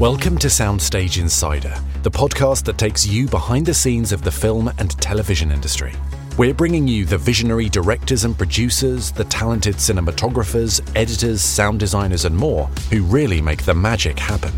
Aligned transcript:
Welcome 0.00 0.38
to 0.38 0.48
Soundstage 0.48 1.20
Insider, 1.20 1.72
the 2.02 2.10
podcast 2.10 2.64
that 2.64 2.78
takes 2.78 3.06
you 3.06 3.28
behind 3.28 3.64
the 3.64 3.74
scenes 3.74 4.10
of 4.10 4.22
the 4.22 4.30
film 4.32 4.72
and 4.78 4.90
television 5.00 5.52
industry. 5.52 5.92
We're 6.36 6.52
bringing 6.52 6.88
you 6.88 7.04
the 7.04 7.16
visionary 7.16 7.68
directors 7.68 8.24
and 8.24 8.36
producers, 8.36 9.12
the 9.12 9.22
talented 9.22 9.76
cinematographers, 9.76 10.80
editors, 10.96 11.42
sound 11.42 11.78
designers, 11.78 12.24
and 12.24 12.36
more 12.36 12.66
who 12.90 13.04
really 13.04 13.40
make 13.40 13.62
the 13.62 13.74
magic 13.74 14.18
happen. 14.18 14.52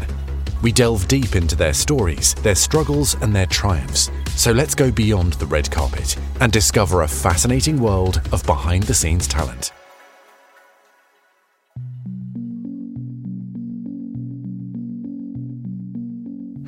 We 0.63 0.73
delve 0.73 1.07
deep 1.07 1.37
into 1.37 1.55
their 1.55 1.75
stories, 1.75 2.33
their 2.37 2.55
struggles, 2.55 3.15
and 3.21 3.37
their 3.37 3.45
triumphs. 3.45 4.11
So 4.37 4.53
let's 4.53 4.75
go 4.75 4.91
beyond 4.91 5.35
the 5.35 5.47
red 5.47 5.71
carpet 5.71 6.17
and 6.41 6.51
discover 6.51 7.03
a 7.03 7.09
fascinating 7.09 7.79
world 7.79 8.23
of 8.33 8.43
behind 8.47 8.85
the 8.85 8.95
scenes 8.95 9.29
talent. 9.29 9.73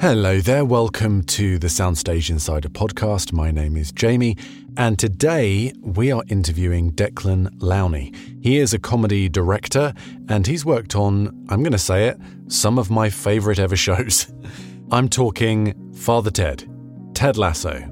Hello 0.08 0.40
there, 0.40 0.64
welcome 0.64 1.22
to 1.24 1.58
the 1.58 1.66
Soundstage 1.66 2.30
Insider 2.30 2.70
podcast. 2.70 3.30
My 3.34 3.50
name 3.50 3.76
is 3.76 3.92
Jamie, 3.92 4.38
and 4.78 4.98
today 4.98 5.74
we 5.82 6.10
are 6.10 6.22
interviewing 6.28 6.92
Declan 6.92 7.50
Lowney. 7.58 8.16
He 8.42 8.56
is 8.56 8.72
a 8.72 8.78
comedy 8.78 9.28
director, 9.28 9.92
and 10.30 10.46
he's 10.46 10.64
worked 10.64 10.96
on, 10.96 11.44
I'm 11.50 11.62
going 11.62 11.72
to 11.72 11.78
say 11.78 12.08
it, 12.08 12.16
some 12.46 12.78
of 12.78 12.90
my 12.90 13.10
favourite 13.10 13.58
ever 13.58 13.76
shows. 13.76 14.32
I'm 14.90 15.10
talking 15.10 15.92
Father 15.92 16.30
Ted, 16.30 16.66
Ted 17.12 17.36
Lasso, 17.36 17.86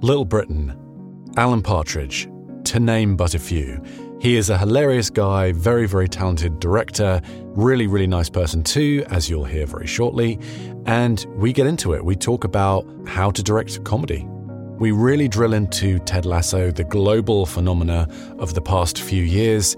Little 0.00 0.24
Britain, 0.24 0.74
Alan 1.36 1.60
Partridge, 1.60 2.30
to 2.64 2.80
name 2.80 3.14
but 3.14 3.34
a 3.34 3.38
few. 3.38 3.84
He 4.20 4.34
is 4.34 4.50
a 4.50 4.58
hilarious 4.58 5.10
guy, 5.10 5.52
very, 5.52 5.86
very 5.86 6.08
talented 6.08 6.58
director, 6.58 7.22
really, 7.54 7.86
really 7.86 8.08
nice 8.08 8.28
person 8.28 8.64
too, 8.64 9.04
as 9.10 9.30
you'll 9.30 9.44
hear 9.44 9.64
very 9.64 9.86
shortly. 9.86 10.40
And 10.86 11.24
we 11.36 11.52
get 11.52 11.68
into 11.68 11.94
it. 11.94 12.04
We 12.04 12.16
talk 12.16 12.42
about 12.42 12.84
how 13.06 13.30
to 13.30 13.44
direct 13.44 13.84
comedy. 13.84 14.26
We 14.80 14.90
really 14.90 15.28
drill 15.28 15.52
into 15.54 16.00
Ted 16.00 16.26
Lasso, 16.26 16.72
the 16.72 16.82
global 16.82 17.46
phenomena 17.46 18.08
of 18.40 18.54
the 18.54 18.60
past 18.60 19.00
few 19.00 19.22
years. 19.22 19.76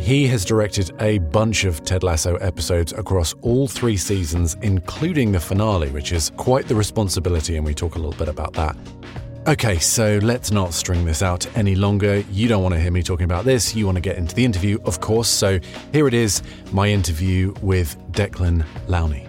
He 0.00 0.26
has 0.26 0.44
directed 0.44 0.90
a 1.00 1.18
bunch 1.18 1.64
of 1.64 1.84
Ted 1.84 2.02
Lasso 2.02 2.34
episodes 2.36 2.92
across 2.92 3.34
all 3.42 3.68
three 3.68 3.96
seasons, 3.96 4.56
including 4.62 5.30
the 5.30 5.40
finale, 5.40 5.90
which 5.90 6.10
is 6.10 6.30
quite 6.36 6.66
the 6.66 6.74
responsibility, 6.74 7.56
and 7.56 7.64
we 7.64 7.72
talk 7.72 7.94
a 7.94 7.98
little 7.98 8.18
bit 8.18 8.28
about 8.28 8.52
that. 8.54 8.76
Okay, 9.48 9.78
so 9.78 10.18
let's 10.24 10.50
not 10.50 10.74
string 10.74 11.04
this 11.04 11.22
out 11.22 11.46
any 11.56 11.76
longer. 11.76 12.24
You 12.32 12.48
don't 12.48 12.64
want 12.64 12.74
to 12.74 12.80
hear 12.80 12.90
me 12.90 13.00
talking 13.00 13.22
about 13.22 13.44
this. 13.44 13.76
You 13.76 13.86
want 13.86 13.94
to 13.94 14.00
get 14.00 14.16
into 14.16 14.34
the 14.34 14.44
interview, 14.44 14.80
of 14.84 15.00
course. 15.00 15.28
So 15.28 15.60
here 15.92 16.08
it 16.08 16.14
is 16.14 16.42
my 16.72 16.88
interview 16.88 17.54
with 17.62 17.96
Declan 18.10 18.66
Lowney. 18.88 19.24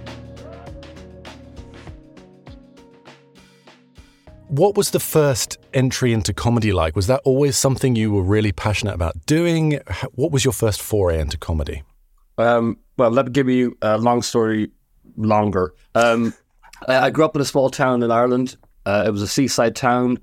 What 4.48 4.76
was 4.76 4.90
the 4.90 5.00
first 5.00 5.60
entry 5.76 6.14
into 6.14 6.34
comedy 6.34 6.72
like? 6.72 6.96
Was 6.96 7.06
that 7.06 7.22
always 7.24 7.56
something 7.56 7.96
you 7.96 8.12
were 8.12 8.24
really 8.24 8.52
passionate 8.52 8.96
about 8.96 9.24
doing? 9.28 9.80
What 10.14 10.32
was 10.32 10.44
your 10.44 10.54
first 10.54 10.82
foray 10.82 11.20
into 11.20 11.38
comedy? 11.38 11.84
Um, 12.40 12.80
well, 12.98 13.12
let 13.12 13.28
me 13.28 13.32
give 13.34 13.50
you 13.50 13.78
a 13.84 14.00
long 14.00 14.24
story 14.24 14.72
longer. 15.16 15.76
Um, 15.94 16.34
I 16.88 17.12
grew 17.12 17.24
up 17.24 17.36
in 17.36 17.42
a 17.44 17.46
small 17.46 17.70
town 17.70 18.02
in 18.02 18.10
Ireland 18.10 18.58
uh, 18.88 19.04
it 19.06 19.12
was 19.12 19.22
a 19.22 19.28
seaside 19.28 19.76
town. 19.76 20.18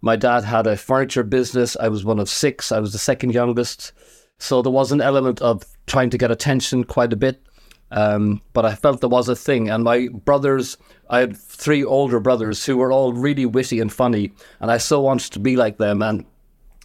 My 0.00 0.16
dad 0.16 0.42
had 0.42 0.66
a 0.66 0.76
furniture 0.76 1.22
business. 1.22 1.76
I 1.76 1.86
was 1.86 2.04
one 2.04 2.18
of 2.18 2.28
six. 2.28 2.72
I 2.72 2.80
was 2.80 2.92
the 2.92 2.98
second 2.98 3.32
youngest. 3.32 3.92
So 4.38 4.62
there 4.62 4.72
was 4.72 4.90
an 4.90 5.00
element 5.00 5.40
of 5.40 5.62
trying 5.86 6.10
to 6.10 6.18
get 6.18 6.32
attention 6.32 6.82
quite 6.82 7.12
a 7.12 7.16
bit. 7.16 7.40
Um, 7.92 8.42
but 8.52 8.64
I 8.64 8.74
felt 8.74 9.00
there 9.00 9.08
was 9.08 9.28
a 9.28 9.36
thing. 9.36 9.70
And 9.70 9.84
my 9.84 10.08
brothers, 10.08 10.76
I 11.08 11.20
had 11.20 11.36
three 11.36 11.84
older 11.84 12.18
brothers 12.18 12.66
who 12.66 12.78
were 12.78 12.90
all 12.90 13.12
really 13.12 13.46
witty 13.46 13.78
and 13.78 13.92
funny. 13.92 14.32
And 14.58 14.72
I 14.72 14.78
so 14.78 15.00
wanted 15.00 15.32
to 15.34 15.38
be 15.38 15.54
like 15.54 15.78
them. 15.78 16.02
And 16.02 16.24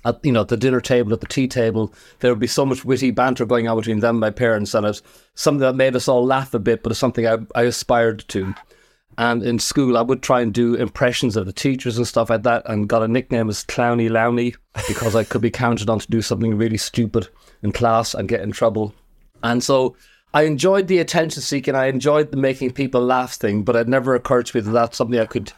at 0.06 0.20
you 0.24 0.32
know 0.32 0.42
at 0.42 0.50
the 0.50 0.58
dinner 0.58 0.82
table, 0.82 1.12
at 1.12 1.22
the 1.22 1.28
tea 1.28 1.48
table, 1.48 1.92
there 2.20 2.32
would 2.32 2.40
be 2.40 2.46
so 2.46 2.68
much 2.68 2.86
witty 2.86 3.10
banter 3.10 3.48
going 3.48 3.68
on 3.68 3.78
between 3.78 4.02
them 4.02 4.18
and 4.18 4.22
my 4.22 4.30
parents. 4.30 4.76
And 4.76 4.86
it 4.86 4.90
was 4.90 5.02
something 5.34 5.62
that 5.62 5.76
made 5.76 5.96
us 5.96 6.08
all 6.08 6.24
laugh 6.24 6.54
a 6.54 6.60
bit, 6.60 6.84
but 6.84 6.92
it's 6.92 7.00
something 7.00 7.26
I, 7.26 7.38
I 7.56 7.64
aspired 7.64 8.24
to. 8.28 8.54
And 9.18 9.44
in 9.44 9.60
school, 9.60 9.98
I 9.98 10.02
would 10.02 10.22
try 10.22 10.42
and 10.42 10.54
do 10.54 10.76
impressions 10.76 11.38
of 11.38 11.46
the 11.46 11.54
teachers 11.54 11.98
and 11.98 12.08
stuff 12.08 12.30
like 12.30 12.44
that, 12.44 12.64
and 12.66 12.90
got 12.90 13.04
a 13.04 13.08
nickname 13.08 13.50
as 13.50 13.64
Clowny 13.64 14.10
Lowney 14.10 14.56
because 14.88 15.16
I 15.16 15.24
could 15.24 15.42
be 15.42 15.52
counted 15.52 15.90
on 15.90 16.00
to 16.00 16.08
do 16.08 16.22
something 16.22 16.58
really 16.58 16.78
stupid 16.78 17.30
in 17.64 17.72
class 17.72 18.14
and 18.14 18.28
get 18.28 18.42
in 18.42 18.52
trouble. 18.52 18.94
And 19.44 19.64
so 19.64 19.96
I 20.34 20.44
enjoyed 20.44 20.88
the 20.88 21.00
attention 21.00 21.42
seeking, 21.42 21.76
I 21.76 21.86
enjoyed 21.86 22.32
the 22.32 22.38
making 22.38 22.72
people 22.74 23.02
laugh 23.02 23.36
thing, 23.36 23.64
but 23.64 23.76
it 23.78 23.88
never 23.88 24.16
occurred 24.16 24.48
to 24.48 24.58
me 24.58 24.62
that 24.62 24.72
that's 24.72 24.98
something 24.98 25.20
I 25.20 25.26
could 25.26 25.54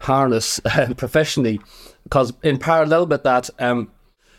harness 0.00 0.60
uh, 0.64 0.94
professionally. 0.96 1.60
Because 2.04 2.32
in 2.42 2.58
parallel 2.58 3.06
with 3.06 3.24
that, 3.24 3.50
um, 3.58 3.90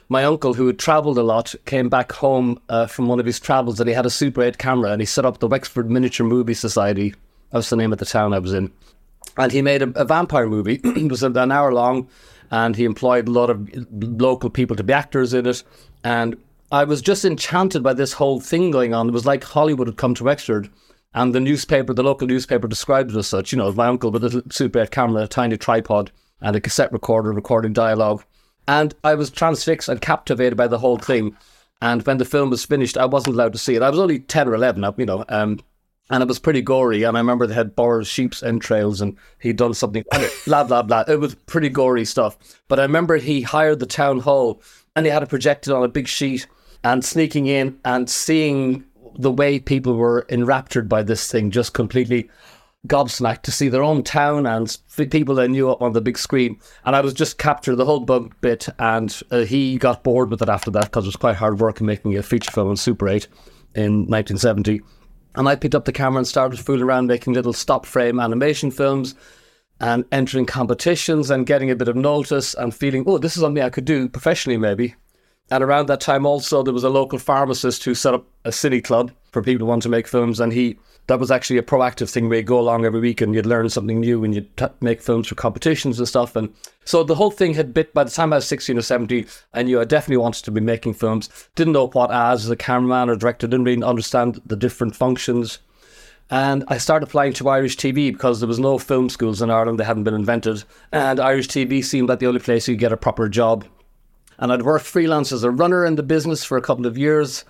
my 0.07 0.23
uncle, 0.23 0.53
who 0.53 0.67
had 0.67 0.79
travelled 0.79 1.17
a 1.17 1.23
lot, 1.23 1.55
came 1.65 1.89
back 1.89 2.11
home 2.13 2.59
uh, 2.69 2.85
from 2.85 3.07
one 3.07 3.19
of 3.19 3.25
his 3.25 3.39
travels 3.39 3.79
and 3.79 3.87
he 3.89 3.93
had 3.95 4.05
a 4.05 4.09
Super 4.09 4.41
8 4.43 4.57
camera 4.57 4.91
and 4.91 5.01
he 5.01 5.05
set 5.05 5.25
up 5.25 5.39
the 5.39 5.47
Wexford 5.47 5.89
Miniature 5.89 6.25
Movie 6.25 6.53
Society 6.53 7.13
that's 7.51 7.69
the 7.69 7.75
name 7.75 7.91
of 7.91 7.99
the 7.99 8.05
town 8.05 8.33
I 8.33 8.39
was 8.39 8.53
in. 8.53 8.71
And 9.37 9.51
he 9.51 9.61
made 9.61 9.81
a, 9.81 9.89
a 9.99 10.05
vampire 10.05 10.47
movie. 10.47 10.75
it 10.83 11.09
was 11.09 11.23
an 11.23 11.51
hour 11.51 11.73
long, 11.73 12.09
and 12.49 12.75
he 12.75 12.85
employed 12.85 13.27
a 13.27 13.31
lot 13.31 13.49
of 13.49 13.69
local 14.01 14.49
people 14.49 14.75
to 14.75 14.83
be 14.83 14.93
actors 14.93 15.33
in 15.33 15.45
it. 15.45 15.63
And 16.03 16.37
I 16.71 16.83
was 16.85 17.01
just 17.01 17.25
enchanted 17.25 17.83
by 17.83 17.93
this 17.93 18.13
whole 18.13 18.39
thing 18.39 18.71
going 18.71 18.93
on. 18.93 19.09
It 19.09 19.13
was 19.13 19.25
like 19.25 19.43
Hollywood 19.43 19.87
had 19.87 19.97
come 19.97 20.15
to 20.15 20.23
Wexford. 20.23 20.69
And 21.13 21.35
the 21.35 21.41
newspaper, 21.41 21.93
the 21.93 22.03
local 22.03 22.27
newspaper, 22.27 22.67
described 22.69 23.11
it 23.11 23.17
as 23.17 23.27
such. 23.27 23.51
You 23.51 23.57
know, 23.57 23.71
my 23.73 23.87
uncle 23.87 24.11
with 24.11 24.23
a 24.23 24.27
little 24.27 24.49
Super 24.49 24.79
8 24.79 24.91
camera, 24.91 25.23
a 25.23 25.27
tiny 25.27 25.57
tripod, 25.57 26.11
and 26.39 26.55
a 26.55 26.61
cassette 26.61 26.93
recorder 26.93 27.33
recording 27.33 27.73
dialogue. 27.73 28.23
And 28.67 28.95
I 29.03 29.15
was 29.15 29.29
transfixed 29.29 29.89
and 29.89 29.99
captivated 29.99 30.57
by 30.57 30.67
the 30.67 30.77
whole 30.79 30.97
thing. 30.97 31.35
And 31.81 32.05
when 32.05 32.17
the 32.17 32.25
film 32.25 32.49
was 32.49 32.63
finished, 32.63 32.97
I 32.97 33.05
wasn't 33.05 33.35
allowed 33.35 33.53
to 33.53 33.59
see 33.59 33.75
it. 33.75 33.81
I 33.81 33.89
was 33.89 33.99
only 33.99 34.19
10 34.19 34.47
or 34.47 34.55
11, 34.55 34.93
you 34.97 35.05
know, 35.05 35.25
um, 35.27 35.59
and 36.11 36.21
it 36.21 36.27
was 36.27 36.39
pretty 36.39 36.61
gory. 36.61 37.03
And 37.03 37.15
I 37.15 37.21
remember 37.21 37.47
they 37.47 37.53
had 37.53 37.75
boars, 37.75 38.07
sheep's 38.07 38.43
entrails, 38.43 38.99
and 38.99 39.17
he'd 39.39 39.55
done 39.55 39.73
something, 39.73 40.03
blah, 40.45 40.65
blah, 40.65 40.83
blah. 40.83 41.05
It 41.07 41.21
was 41.21 41.35
pretty 41.35 41.69
gory 41.69 42.03
stuff. 42.03 42.37
But 42.67 42.79
I 42.79 42.83
remember 42.83 43.15
he 43.15 43.41
hired 43.41 43.79
the 43.79 43.85
town 43.85 44.19
hall 44.19 44.61
and 44.95 45.05
he 45.05 45.11
had 45.11 45.23
it 45.23 45.29
projected 45.29 45.73
on 45.73 45.83
a 45.83 45.87
big 45.87 46.07
sheet 46.07 46.47
and 46.83 47.03
sneaking 47.03 47.47
in 47.47 47.79
and 47.85 48.09
seeing 48.09 48.83
the 49.17 49.31
way 49.31 49.57
people 49.59 49.95
were 49.95 50.25
enraptured 50.29 50.89
by 50.89 51.01
this 51.01 51.31
thing, 51.31 51.49
just 51.49 51.73
completely 51.73 52.29
gobsmacked 52.87 53.43
to 53.43 53.51
see 53.51 53.69
their 53.69 53.83
own 53.83 54.03
town 54.03 54.45
and 54.45 54.77
people 55.11 55.35
they 55.35 55.47
knew 55.47 55.69
up 55.69 55.81
on 55.81 55.93
the 55.93 56.01
big 56.01 56.17
screen. 56.17 56.59
And 56.83 56.93
I 56.93 56.99
was 56.99 57.13
just 57.13 57.37
captured 57.37 57.77
the 57.77 57.85
whole 57.85 58.01
bug 58.01 58.35
bit. 58.41 58.67
And 58.79 59.17
uh, 59.31 59.41
he 59.41 59.77
got 59.77 60.03
bored 60.03 60.29
with 60.29 60.41
it 60.41 60.49
after 60.49 60.71
that 60.71 60.85
because 60.85 61.05
it 61.05 61.09
was 61.09 61.15
quite 61.15 61.37
hard 61.37 61.61
work 61.61 61.79
in 61.79 61.85
making 61.85 62.17
a 62.17 62.23
feature 62.23 62.51
film 62.51 62.67
on 62.67 62.75
Super 62.75 63.07
8 63.07 63.27
in 63.75 64.07
1970. 64.07 64.81
And 65.35 65.47
I 65.47 65.55
picked 65.55 65.75
up 65.75 65.85
the 65.85 65.93
camera 65.93 66.19
and 66.19 66.27
started 66.27 66.59
fooling 66.59 66.83
around 66.83 67.07
making 67.07 67.33
little 67.33 67.53
stop 67.53 67.85
frame 67.85 68.19
animation 68.19 68.71
films 68.71 69.15
and 69.79 70.05
entering 70.11 70.45
competitions 70.45 71.31
and 71.31 71.47
getting 71.47 71.71
a 71.71 71.75
bit 71.75 71.87
of 71.87 71.95
notice 71.95 72.53
and 72.53 72.75
feeling, 72.75 73.03
oh, 73.07 73.17
this 73.17 73.35
is 73.35 73.41
something 73.41 73.63
I 73.63 73.69
could 73.69 73.85
do 73.85 74.09
professionally, 74.09 74.57
maybe. 74.57 74.95
And 75.49 75.63
around 75.63 75.87
that 75.87 76.01
time, 76.01 76.25
also, 76.25 76.63
there 76.63 76.73
was 76.73 76.83
a 76.83 76.89
local 76.89 77.19
pharmacist 77.19 77.83
who 77.83 77.93
set 77.93 78.13
up 78.13 78.25
a 78.45 78.49
cine 78.49 78.83
club 78.83 79.11
for 79.31 79.41
people 79.41 79.65
who 79.65 79.69
want 79.69 79.83
to 79.83 79.89
make 79.89 80.07
films. 80.07 80.39
And 80.39 80.53
he 80.53 80.77
that 81.11 81.19
was 81.19 81.29
actually 81.29 81.57
a 81.57 81.61
proactive 81.61 82.09
thing 82.09 82.29
where 82.29 82.37
you 82.37 82.43
go 82.43 82.57
along 82.57 82.85
every 82.85 83.01
week 83.01 83.19
and 83.19 83.35
you'd 83.35 83.45
learn 83.45 83.69
something 83.69 83.99
new 83.99 84.23
and 84.23 84.33
you'd 84.33 84.55
t- 84.55 84.65
make 84.79 85.01
films 85.01 85.27
for 85.27 85.35
competitions 85.35 85.99
and 85.99 86.07
stuff. 86.07 86.37
And 86.37 86.53
so 86.85 87.03
the 87.03 87.15
whole 87.15 87.31
thing 87.31 87.53
had 87.53 87.73
bit 87.73 87.93
by 87.93 88.05
the 88.05 88.09
time 88.09 88.31
I 88.31 88.37
was 88.37 88.47
16 88.47 88.77
or 88.77 88.81
17, 88.81 89.27
I 89.53 89.63
knew 89.63 89.81
I 89.81 89.83
definitely 89.83 90.21
wanted 90.21 90.45
to 90.45 90.51
be 90.51 90.61
making 90.61 90.93
films. 90.93 91.29
Didn't 91.55 91.73
know 91.73 91.89
what 91.89 92.13
as, 92.13 92.49
a 92.49 92.55
cameraman 92.55 93.09
or 93.09 93.17
director, 93.17 93.45
didn't 93.45 93.65
really 93.65 93.83
understand 93.83 94.41
the 94.45 94.55
different 94.55 94.95
functions. 94.95 95.59
And 96.29 96.63
I 96.69 96.77
started 96.77 97.09
applying 97.09 97.33
to 97.33 97.49
Irish 97.49 97.75
TV 97.75 98.13
because 98.13 98.39
there 98.39 98.47
was 98.47 98.57
no 98.57 98.77
film 98.77 99.09
schools 99.09 99.41
in 99.41 99.51
Ireland, 99.51 99.81
they 99.81 99.83
hadn't 99.83 100.05
been 100.05 100.13
invented. 100.13 100.63
And 100.93 101.19
Irish 101.19 101.49
TV 101.49 101.83
seemed 101.83 102.07
like 102.07 102.19
the 102.19 102.27
only 102.27 102.39
place 102.39 102.69
you 102.69 102.75
could 102.75 102.79
get 102.79 102.93
a 102.93 102.97
proper 102.97 103.27
job. 103.27 103.65
And 104.39 104.49
I'd 104.49 104.61
worked 104.61 104.85
freelance 104.85 105.33
as 105.33 105.43
a 105.43 105.51
runner 105.51 105.85
in 105.85 105.95
the 105.95 106.03
business 106.03 106.45
for 106.45 106.55
a 106.55 106.61
couple 106.61 106.85
of 106.85 106.97
years 106.97 107.43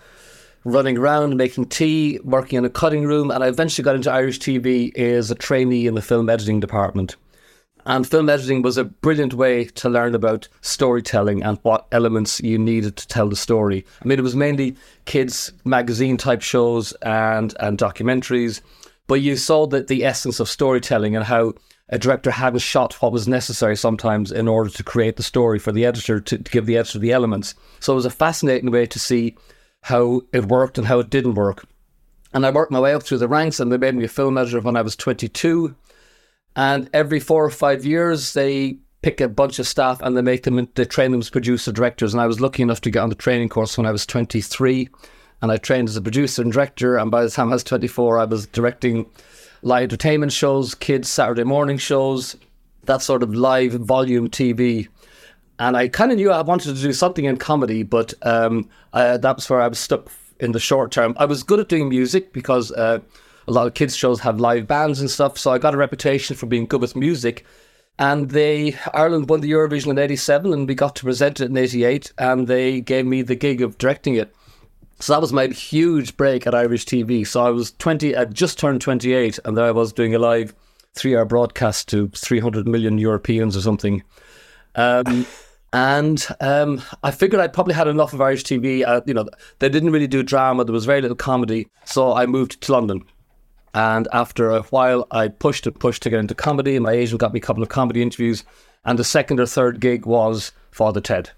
running 0.64 0.98
around 0.98 1.38
making 1.38 1.66
tea, 1.66 2.20
working 2.24 2.58
in 2.58 2.66
a 2.66 2.70
cutting 2.70 3.06
room, 3.06 3.32
and 3.32 3.44
I 3.44 3.48
eventually 3.48 3.84
got 3.84 3.96
into 3.96 4.12
Irish 4.12 4.40
TV 4.40 4.96
as 4.98 5.32
a 5.32 5.36
trainee 5.36 5.88
in 5.88 5.96
the 5.96 6.02
film 6.02 6.30
editing 6.30 6.60
department. 6.60 7.16
And 7.86 8.08
film 8.08 8.30
editing 8.30 8.62
was 8.62 8.78
a 8.78 8.84
brilliant 8.84 9.34
way 9.34 9.66
to 9.66 9.90
learn 9.90 10.14
about 10.14 10.48
storytelling 10.62 11.42
and 11.42 11.58
what 11.64 11.88
elements 11.92 12.40
you 12.42 12.60
needed 12.60 12.96
to 12.98 13.08
tell 13.08 13.28
the 13.28 13.36
story. 13.36 13.86
I 14.04 14.08
mean, 14.08 14.20
it 14.20 14.24
was 14.24 14.36
mainly 14.36 14.76
kids' 15.06 15.52
magazine 15.66 16.18
type 16.18 16.44
shows 16.44 16.94
and, 17.02 17.56
and 17.60 17.80
documentaries, 17.80 18.62
but 19.08 19.22
you 19.22 19.36
saw 19.36 19.66
that 19.68 19.88
the 19.88 20.06
essence 20.06 20.40
of 20.40 20.48
storytelling 20.48 21.16
and 21.16 21.26
how 21.26 21.54
a 21.90 21.98
director 21.98 22.32
hadn't 22.32 22.60
shot 22.60 23.02
what 23.02 23.12
was 23.12 23.28
necessary 23.28 23.76
sometimes 23.76 24.32
in 24.32 24.48
order 24.48 24.70
to 24.70 24.84
create 24.84 25.18
the 25.18 25.24
story 25.24 25.60
for 25.60 25.72
the 25.72 25.86
editor 25.86 26.22
to, 26.22 26.38
to 26.38 26.52
give 26.52 26.66
the 26.66 26.78
editor 26.78 27.00
the 27.00 27.12
elements. 27.12 27.56
So 27.80 27.94
it 27.94 27.98
was 27.98 28.06
a 28.06 28.12
fascinating 28.12 28.72
way 28.72 28.86
to 28.86 29.00
see 29.00 29.36
how 29.84 30.22
it 30.32 30.46
worked 30.46 30.78
and 30.78 30.88
how 30.88 31.00
it 31.00 31.10
didn't 31.10 31.36
work. 31.36 31.66
And 32.34 32.46
I 32.46 32.52
worked 32.52 32.72
my 32.72 32.80
way 32.80 32.94
up 32.94 33.04
through 33.04 33.18
the 33.18 33.28
ranks, 33.28 33.60
and 33.60 33.72
they 33.72 33.78
made 33.78 33.96
me 33.96 34.06
a 34.06 34.10
film 34.10 34.38
editor 34.38 34.62
when 34.62 34.78
I 34.78 34.82
was 34.82 34.96
22. 34.96 35.76
And 36.56 36.90
every 36.94 37.20
four 37.20 37.44
or 37.44 37.50
five 37.50 37.86
years, 37.86 38.34
they 38.34 38.78
pick 39.02 39.20
a 39.20 39.28
bunch 39.28 39.58
of 39.58 39.68
staff 39.68 40.00
and 40.02 40.16
they 40.16 40.22
make 40.22 40.44
them, 40.44 40.68
they 40.76 40.86
train 40.86 41.12
them 41.12 41.22
as 41.22 41.30
producer 41.30 41.72
directors. 41.72 42.14
And 42.14 42.22
I 42.22 42.28
was 42.28 42.40
lucky 42.40 42.62
enough 42.62 42.82
to 42.82 42.92
get 42.92 43.00
on 43.00 43.10
the 43.10 43.16
training 43.16 43.50
course 43.50 43.78
when 43.78 43.88
I 43.88 43.92
was 43.92 44.06
23. 44.06 44.90
And 45.42 45.52
I 45.52 45.58
trained 45.58 45.90
as 45.90 45.98
a 45.98 46.02
producer 46.02 46.42
and 46.42 46.52
director. 46.52 46.98
And 46.98 47.10
by 47.10 47.24
the 47.24 47.30
time 47.30 47.50
I 47.50 47.54
was 47.54 47.64
24, 47.64 48.20
I 48.20 48.26
was 48.26 48.46
directing 48.48 49.08
live 49.64 49.84
entertainment 49.84 50.32
shows, 50.32 50.76
kids' 50.76 51.10
Saturday 51.10 51.44
morning 51.44 51.78
shows, 51.78 52.36
that 52.84 53.02
sort 53.02 53.24
of 53.24 53.34
live 53.34 53.74
volume 53.74 54.30
TV. 54.30 54.88
And 55.62 55.78
I 55.78 55.90
kind 55.90 56.12
of 56.12 56.18
knew 56.18 56.32
I 56.32 56.42
wanted 56.42 56.76
to 56.76 56.82
do 56.82 56.92
something 56.92 57.26
in 57.26 57.38
comedy, 57.38 57.84
but 57.84 58.16
um, 58.24 58.68
that 58.94 59.36
was 59.36 59.48
where 59.48 59.62
I 59.62 59.68
was 59.68 59.78
stuck 59.78 60.10
in 60.40 60.54
the 60.54 60.60
short 60.60 60.92
term. 60.92 61.14
I 61.20 61.26
was 61.26 61.44
good 61.44 61.60
at 61.60 61.70
doing 61.70 61.88
music 61.88 62.34
because 62.34 62.72
uh, 62.72 62.98
a 63.48 63.52
lot 63.52 63.68
of 63.68 63.76
kids' 63.76 63.96
shows 63.96 64.20
have 64.22 64.40
live 64.40 64.66
bands 64.66 65.00
and 65.00 65.08
stuff, 65.08 65.38
so 65.38 65.52
I 65.52 65.60
got 65.60 65.76
a 65.76 65.78
reputation 65.78 66.36
for 66.36 66.48
being 66.48 66.66
good 66.66 66.82
with 66.82 66.96
music. 66.96 67.46
And 68.00 68.32
they 68.32 68.76
Ireland 68.96 69.30
won 69.30 69.42
the 69.42 69.52
Eurovision 69.52 69.92
in 69.92 70.00
'87, 70.00 70.52
and 70.52 70.68
we 70.68 70.74
got 70.74 70.96
to 70.96 71.04
present 71.04 71.40
it 71.40 71.52
in 71.52 71.58
'88, 71.58 72.12
and 72.18 72.48
they 72.48 72.82
gave 72.82 73.06
me 73.06 73.22
the 73.22 73.36
gig 73.36 73.62
of 73.62 73.78
directing 73.78 74.16
it. 74.16 74.34
So 75.00 75.14
that 75.14 75.22
was 75.22 75.32
my 75.32 75.46
huge 75.46 76.18
break 76.18 76.48
at 76.48 76.56
Irish 76.56 76.88
TV. 76.88 77.26
So 77.28 77.46
I 77.46 77.52
was 77.52 77.74
20, 77.74 78.16
I 78.16 78.26
just 78.26 78.58
turned 78.58 78.82
28, 78.82 79.38
and 79.46 79.56
there 79.56 79.66
I 79.66 79.72
was 79.72 79.94
doing 79.94 80.16
a 80.16 80.20
live 80.20 80.56
three-hour 80.96 81.26
broadcast 81.26 81.88
to 81.90 82.08
300 82.16 82.68
million 82.68 82.98
Europeans 82.98 83.56
or 83.56 83.62
something. 83.62 84.02
Um, 84.74 85.28
and 85.74 86.26
um, 86.40 86.82
I 87.04 87.12
figured 87.12 87.42
I 87.42 87.48
probably 87.48 87.74
had 87.74 87.88
enough 87.88 88.14
of 88.14 88.22
Irish 88.22 88.44
TV. 88.44 88.86
Uh, 88.86 89.02
you 89.06 89.14
know, 89.14 89.30
they 89.60 89.70
didn't 89.70 89.92
really 89.92 90.08
do 90.08 90.24
drama. 90.24 90.66
There 90.66 90.74
was 90.74 90.86
very 90.86 91.02
little 91.02 91.16
comedy. 91.16 91.68
So 91.86 92.14
I 92.14 92.26
moved 92.26 92.62
to 92.62 92.72
London. 92.74 93.04
And 93.74 94.08
after 94.12 94.50
a 94.50 94.64
while, 94.64 95.08
I 95.12 95.30
pushed 95.30 95.66
and 95.66 95.80
pushed 95.80 96.04
to 96.04 96.10
get 96.10 96.20
into 96.20 96.36
comedy. 96.36 96.78
My 96.80 96.92
agent 96.92 97.22
got 97.22 97.34
me 97.34 97.40
a 97.40 97.44
couple 97.44 97.64
of 97.64 97.70
comedy 97.70 98.02
interviews. 98.02 98.44
And 98.84 99.00
the 99.00 99.06
second 99.06 99.40
or 99.40 99.46
third 99.46 99.80
gig 99.80 100.06
was 100.06 100.52
Father 100.72 101.00
Ted. 101.00 101.30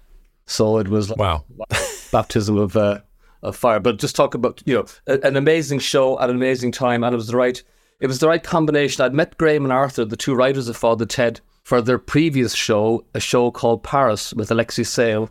So 0.46 0.78
it 0.78 0.88
was 0.88 1.10
wow, 1.10 1.44
baptism 2.12 2.58
of 2.58 2.76
uh, 2.76 3.00
of 3.42 3.56
fire. 3.56 3.80
But 3.80 3.98
just 3.98 4.16
talk 4.16 4.34
about 4.34 4.62
you 4.66 4.74
know 4.74 4.86
an 5.06 5.36
amazing 5.36 5.78
show 5.78 6.18
at 6.20 6.28
an 6.28 6.36
amazing 6.36 6.72
time, 6.72 7.04
and 7.04 7.14
it 7.14 7.16
was 7.16 7.28
the 7.28 7.36
right 7.36 7.62
it 8.00 8.08
was 8.08 8.18
the 8.18 8.28
right 8.28 8.42
combination. 8.42 9.04
I'd 9.04 9.14
met 9.14 9.38
Graham 9.38 9.64
and 9.64 9.72
Arthur, 9.72 10.04
the 10.04 10.16
two 10.16 10.34
writers 10.34 10.68
of 10.68 10.76
Father 10.76 11.06
Ted, 11.06 11.40
for 11.64 11.80
their 11.80 11.98
previous 11.98 12.54
show, 12.54 13.04
a 13.14 13.20
show 13.20 13.50
called 13.50 13.82
Paris 13.82 14.34
with 14.34 14.50
Alexei 14.50 14.82
Sayle, 14.82 15.30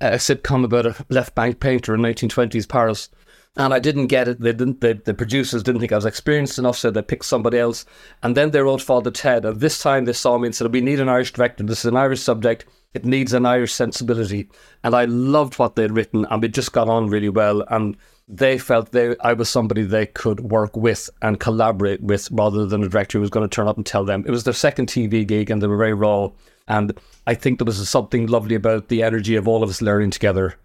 a 0.00 0.12
sitcom 0.12 0.64
about 0.64 0.86
a 0.86 0.96
left 1.08 1.34
bank 1.34 1.60
painter 1.60 1.94
in 1.94 2.00
1920s 2.00 2.68
Paris. 2.68 3.08
And 3.56 3.72
I 3.74 3.78
didn't 3.78 4.06
get 4.06 4.28
it. 4.28 4.40
They 4.40 4.52
didn't. 4.52 4.80
The, 4.80 5.00
the 5.04 5.14
producers 5.14 5.64
didn't 5.64 5.80
think 5.80 5.90
I 5.90 5.96
was 5.96 6.04
experienced 6.04 6.58
enough, 6.58 6.76
so 6.76 6.90
they 6.90 7.02
picked 7.02 7.24
somebody 7.24 7.58
else. 7.58 7.84
And 8.22 8.36
then 8.36 8.50
they 8.50 8.60
wrote 8.60 8.82
Father 8.82 9.10
Ted. 9.10 9.44
And 9.44 9.60
this 9.60 9.82
time 9.82 10.04
they 10.04 10.12
saw 10.12 10.38
me 10.38 10.46
and 10.46 10.54
said, 10.54 10.72
"We 10.72 10.80
need 10.80 11.00
an 11.00 11.08
Irish 11.08 11.32
director. 11.32 11.64
This 11.64 11.80
is 11.80 11.86
an 11.86 11.96
Irish 11.96 12.20
subject. 12.20 12.66
It 12.94 13.04
needs 13.04 13.32
an 13.32 13.46
Irish 13.46 13.72
sensibility." 13.72 14.48
And 14.84 14.94
I 14.94 15.06
loved 15.06 15.58
what 15.58 15.74
they'd 15.74 15.90
written, 15.90 16.24
and 16.30 16.40
we 16.40 16.48
just 16.48 16.72
got 16.72 16.88
on 16.88 17.08
really 17.08 17.30
well. 17.30 17.64
And 17.68 17.96
they 18.28 18.58
felt 18.58 18.92
they 18.92 19.16
I 19.20 19.32
was 19.32 19.48
somebody 19.48 19.82
they 19.82 20.06
could 20.06 20.40
work 20.40 20.76
with 20.76 21.08
and 21.22 21.40
collaborate 21.40 22.02
with 22.02 22.28
rather 22.30 22.66
than 22.66 22.84
a 22.84 22.88
director 22.88 23.18
who 23.18 23.22
was 23.22 23.30
going 23.30 23.48
to 23.48 23.54
turn 23.54 23.68
up 23.68 23.76
and 23.76 23.86
tell 23.86 24.04
them. 24.04 24.24
It 24.26 24.30
was 24.30 24.44
their 24.44 24.52
second 24.52 24.88
TV 24.88 25.26
gig 25.26 25.50
and 25.50 25.62
they 25.62 25.66
were 25.66 25.78
very 25.78 25.94
raw. 25.94 26.30
And 26.66 26.98
I 27.26 27.34
think 27.34 27.58
there 27.58 27.64
was 27.64 27.88
something 27.88 28.26
lovely 28.26 28.54
about 28.54 28.88
the 28.88 29.02
energy 29.02 29.36
of 29.36 29.48
all 29.48 29.62
of 29.62 29.70
us 29.70 29.80
learning 29.80 30.10
together. 30.10 30.56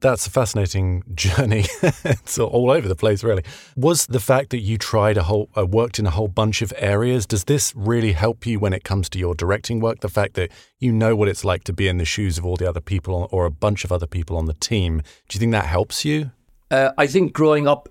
That's 0.00 0.28
a 0.28 0.30
fascinating 0.30 1.02
journey. 1.16 1.64
it's 1.82 2.38
all 2.38 2.70
over 2.70 2.86
the 2.86 2.94
place, 2.94 3.24
really. 3.24 3.42
Was 3.74 4.06
the 4.06 4.20
fact 4.20 4.50
that 4.50 4.60
you 4.60 4.78
tried 4.78 5.16
a 5.16 5.24
whole, 5.24 5.48
uh, 5.58 5.66
worked 5.66 5.98
in 5.98 6.06
a 6.06 6.10
whole 6.10 6.28
bunch 6.28 6.62
of 6.62 6.72
areas, 6.76 7.26
does 7.26 7.42
this 7.44 7.74
really 7.74 8.12
help 8.12 8.46
you 8.46 8.60
when 8.60 8.72
it 8.72 8.84
comes 8.84 9.08
to 9.08 9.18
your 9.18 9.34
directing 9.34 9.80
work? 9.80 9.98
The 9.98 10.08
fact 10.08 10.34
that 10.34 10.52
you 10.78 10.92
know 10.92 11.16
what 11.16 11.26
it's 11.26 11.44
like 11.44 11.64
to 11.64 11.72
be 11.72 11.88
in 11.88 11.96
the 11.96 12.04
shoes 12.04 12.38
of 12.38 12.46
all 12.46 12.54
the 12.54 12.68
other 12.68 12.80
people 12.80 13.28
or 13.32 13.44
a 13.44 13.50
bunch 13.50 13.84
of 13.84 13.90
other 13.90 14.06
people 14.06 14.36
on 14.36 14.44
the 14.44 14.54
team, 14.54 15.02
do 15.28 15.34
you 15.34 15.40
think 15.40 15.50
that 15.50 15.66
helps 15.66 16.04
you? 16.04 16.30
Uh, 16.70 16.92
I 16.98 17.06
think 17.06 17.32
growing 17.32 17.66
up 17.66 17.88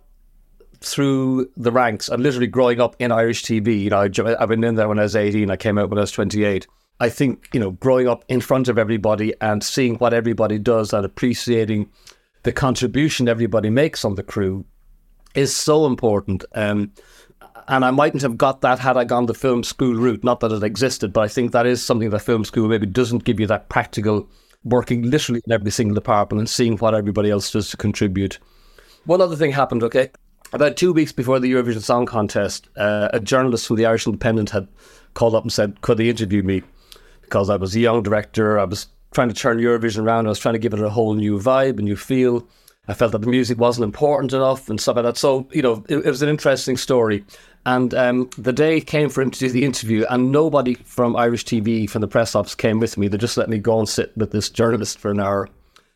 through 0.82 1.50
the 1.58 1.72
ranks 1.72 2.10
and 2.10 2.22
literally 2.22 2.48
growing 2.48 2.80
up 2.80 2.96
in 3.00 3.12
Irish 3.12 3.44
TV, 3.44 3.82
you 3.82 3.90
know, 3.90 4.08
I've 4.40 4.50
been 4.50 4.64
in 4.64 4.76
there 4.76 4.88
when 4.88 5.00
I 5.00 5.04
was 5.04 5.16
18, 5.16 5.50
I 5.50 5.56
came 5.56 5.78
out 5.78 5.90
when 5.90 5.98
I 5.98 6.02
was 6.02 6.12
28. 6.12 6.68
I 7.00 7.10
think, 7.10 7.50
you 7.54 7.60
know, 7.60 7.72
growing 7.72 8.08
up 8.08 8.26
in 8.28 8.42
front 8.42 8.68
of 8.68 8.78
everybody 8.78 9.34
and 9.42 9.64
seeing 9.64 9.96
what 9.96 10.14
everybody 10.14 10.58
does 10.60 10.94
and 10.94 11.06
appreciating 11.06 11.90
the 12.44 12.52
contribution 12.52 13.28
everybody 13.28 13.70
makes 13.70 14.06
on 14.06 14.16
the 14.16 14.24
crew 14.24 14.66
is 15.36 15.56
so 15.56 15.86
important. 15.86 16.44
Um, 16.54 16.92
and 17.68 17.84
I 17.84 17.92
mightn't 17.92 18.24
have 18.24 18.38
got 18.38 18.62
that 18.62 18.80
had 18.80 18.98
I 18.98 19.04
gone 19.04 19.26
the 19.26 19.34
film 19.34 19.64
school 19.64 19.96
route. 19.96 20.24
Not 20.24 20.40
that 20.40 20.52
it 20.52 20.64
existed, 20.64 21.14
but 21.14 21.22
I 21.22 21.28
think 21.28 21.52
that 21.52 21.66
is 21.66 21.84
something 21.84 22.10
that 22.10 22.20
film 22.20 22.46
school 22.46 22.68
maybe 22.68 22.86
doesn't 22.86 23.26
give 23.26 23.40
you 23.40 23.48
that 23.48 23.70
practical 23.70 24.30
working 24.64 25.04
literally 25.04 25.42
in 25.46 25.52
every 25.52 25.72
single 25.72 25.96
department 25.96 26.40
and 26.40 26.50
seeing 26.50 26.78
what 26.78 26.96
everybody 26.96 27.30
else 27.30 27.52
does 27.52 27.70
to 27.72 27.78
contribute. 27.78 28.40
One 29.08 29.22
other 29.22 29.38
thing 29.38 29.52
happened, 29.52 29.84
okay? 29.84 30.12
About 30.52 30.76
two 30.76 30.92
weeks 30.92 31.14
before 31.14 31.40
the 31.40 31.50
Eurovision 31.50 31.82
Song 31.82 32.06
Contest, 32.06 32.68
uh, 32.76 33.08
a 33.14 33.22
journalist 33.22 33.66
from 33.66 33.78
the 33.78 33.86
Irish 33.86 34.06
Independent 34.06 34.50
had 34.50 34.68
called 35.14 35.34
up 35.34 35.44
and 35.44 35.52
said, 35.52 35.80
Could 35.80 35.98
they 35.98 36.10
interview 36.10 36.44
me? 36.44 36.62
Because 37.22 37.50
I 37.50 37.56
was 37.56 37.74
a 37.74 37.80
young 37.80 38.04
director, 38.04 38.60
I 38.60 38.66
was 38.66 38.88
trying 39.12 39.30
to 39.30 39.34
turn 39.34 39.60
Eurovision 39.60 40.04
around, 40.04 40.26
I 40.26 40.30
was 40.30 40.40
trying 40.40 40.56
to 40.56 40.60
give 40.60 40.74
it 40.74 40.82
a 40.82 40.90
whole 40.90 41.14
new 41.14 41.40
vibe, 41.40 41.80
a 41.80 41.82
new 41.82 41.96
feel. 41.96 42.46
I 42.90 42.94
felt 42.94 43.14
that 43.14 43.22
the 43.22 43.28
music 43.28 43.58
wasn't 43.58 43.86
important 43.86 44.34
enough 44.34 44.70
and 44.70 44.80
stuff 44.80 44.98
like 44.98 45.06
that. 45.06 45.16
So, 45.16 45.48
you 45.54 45.62
know, 45.62 45.86
it, 45.88 45.98
it 46.00 46.10
was 46.10 46.22
an 46.22 46.28
interesting 46.28 46.76
story. 46.76 47.24
And 47.66 47.94
um, 47.94 48.30
the 48.38 48.54
day 48.54 48.82
came 48.82 49.10
for 49.10 49.22
him 49.22 49.32
to 49.32 49.40
do 49.40 49.50
the 49.50 49.64
interview, 49.64 50.06
and 50.10 50.34
nobody 50.34 50.74
from 50.84 51.16
Irish 51.16 51.46
TV, 51.46 51.90
from 51.90 52.02
the 52.02 52.08
press 52.10 52.36
office, 52.36 52.56
came 52.56 52.80
with 52.80 52.98
me. 52.98 53.08
They 53.08 53.18
just 53.18 53.38
let 53.38 53.50
me 53.50 53.58
go 53.58 53.80
and 53.80 53.88
sit 53.88 54.16
with 54.18 54.32
this 54.32 54.50
journalist 54.50 55.00
for 55.00 55.12
an 55.12 55.22
hour. 55.22 55.48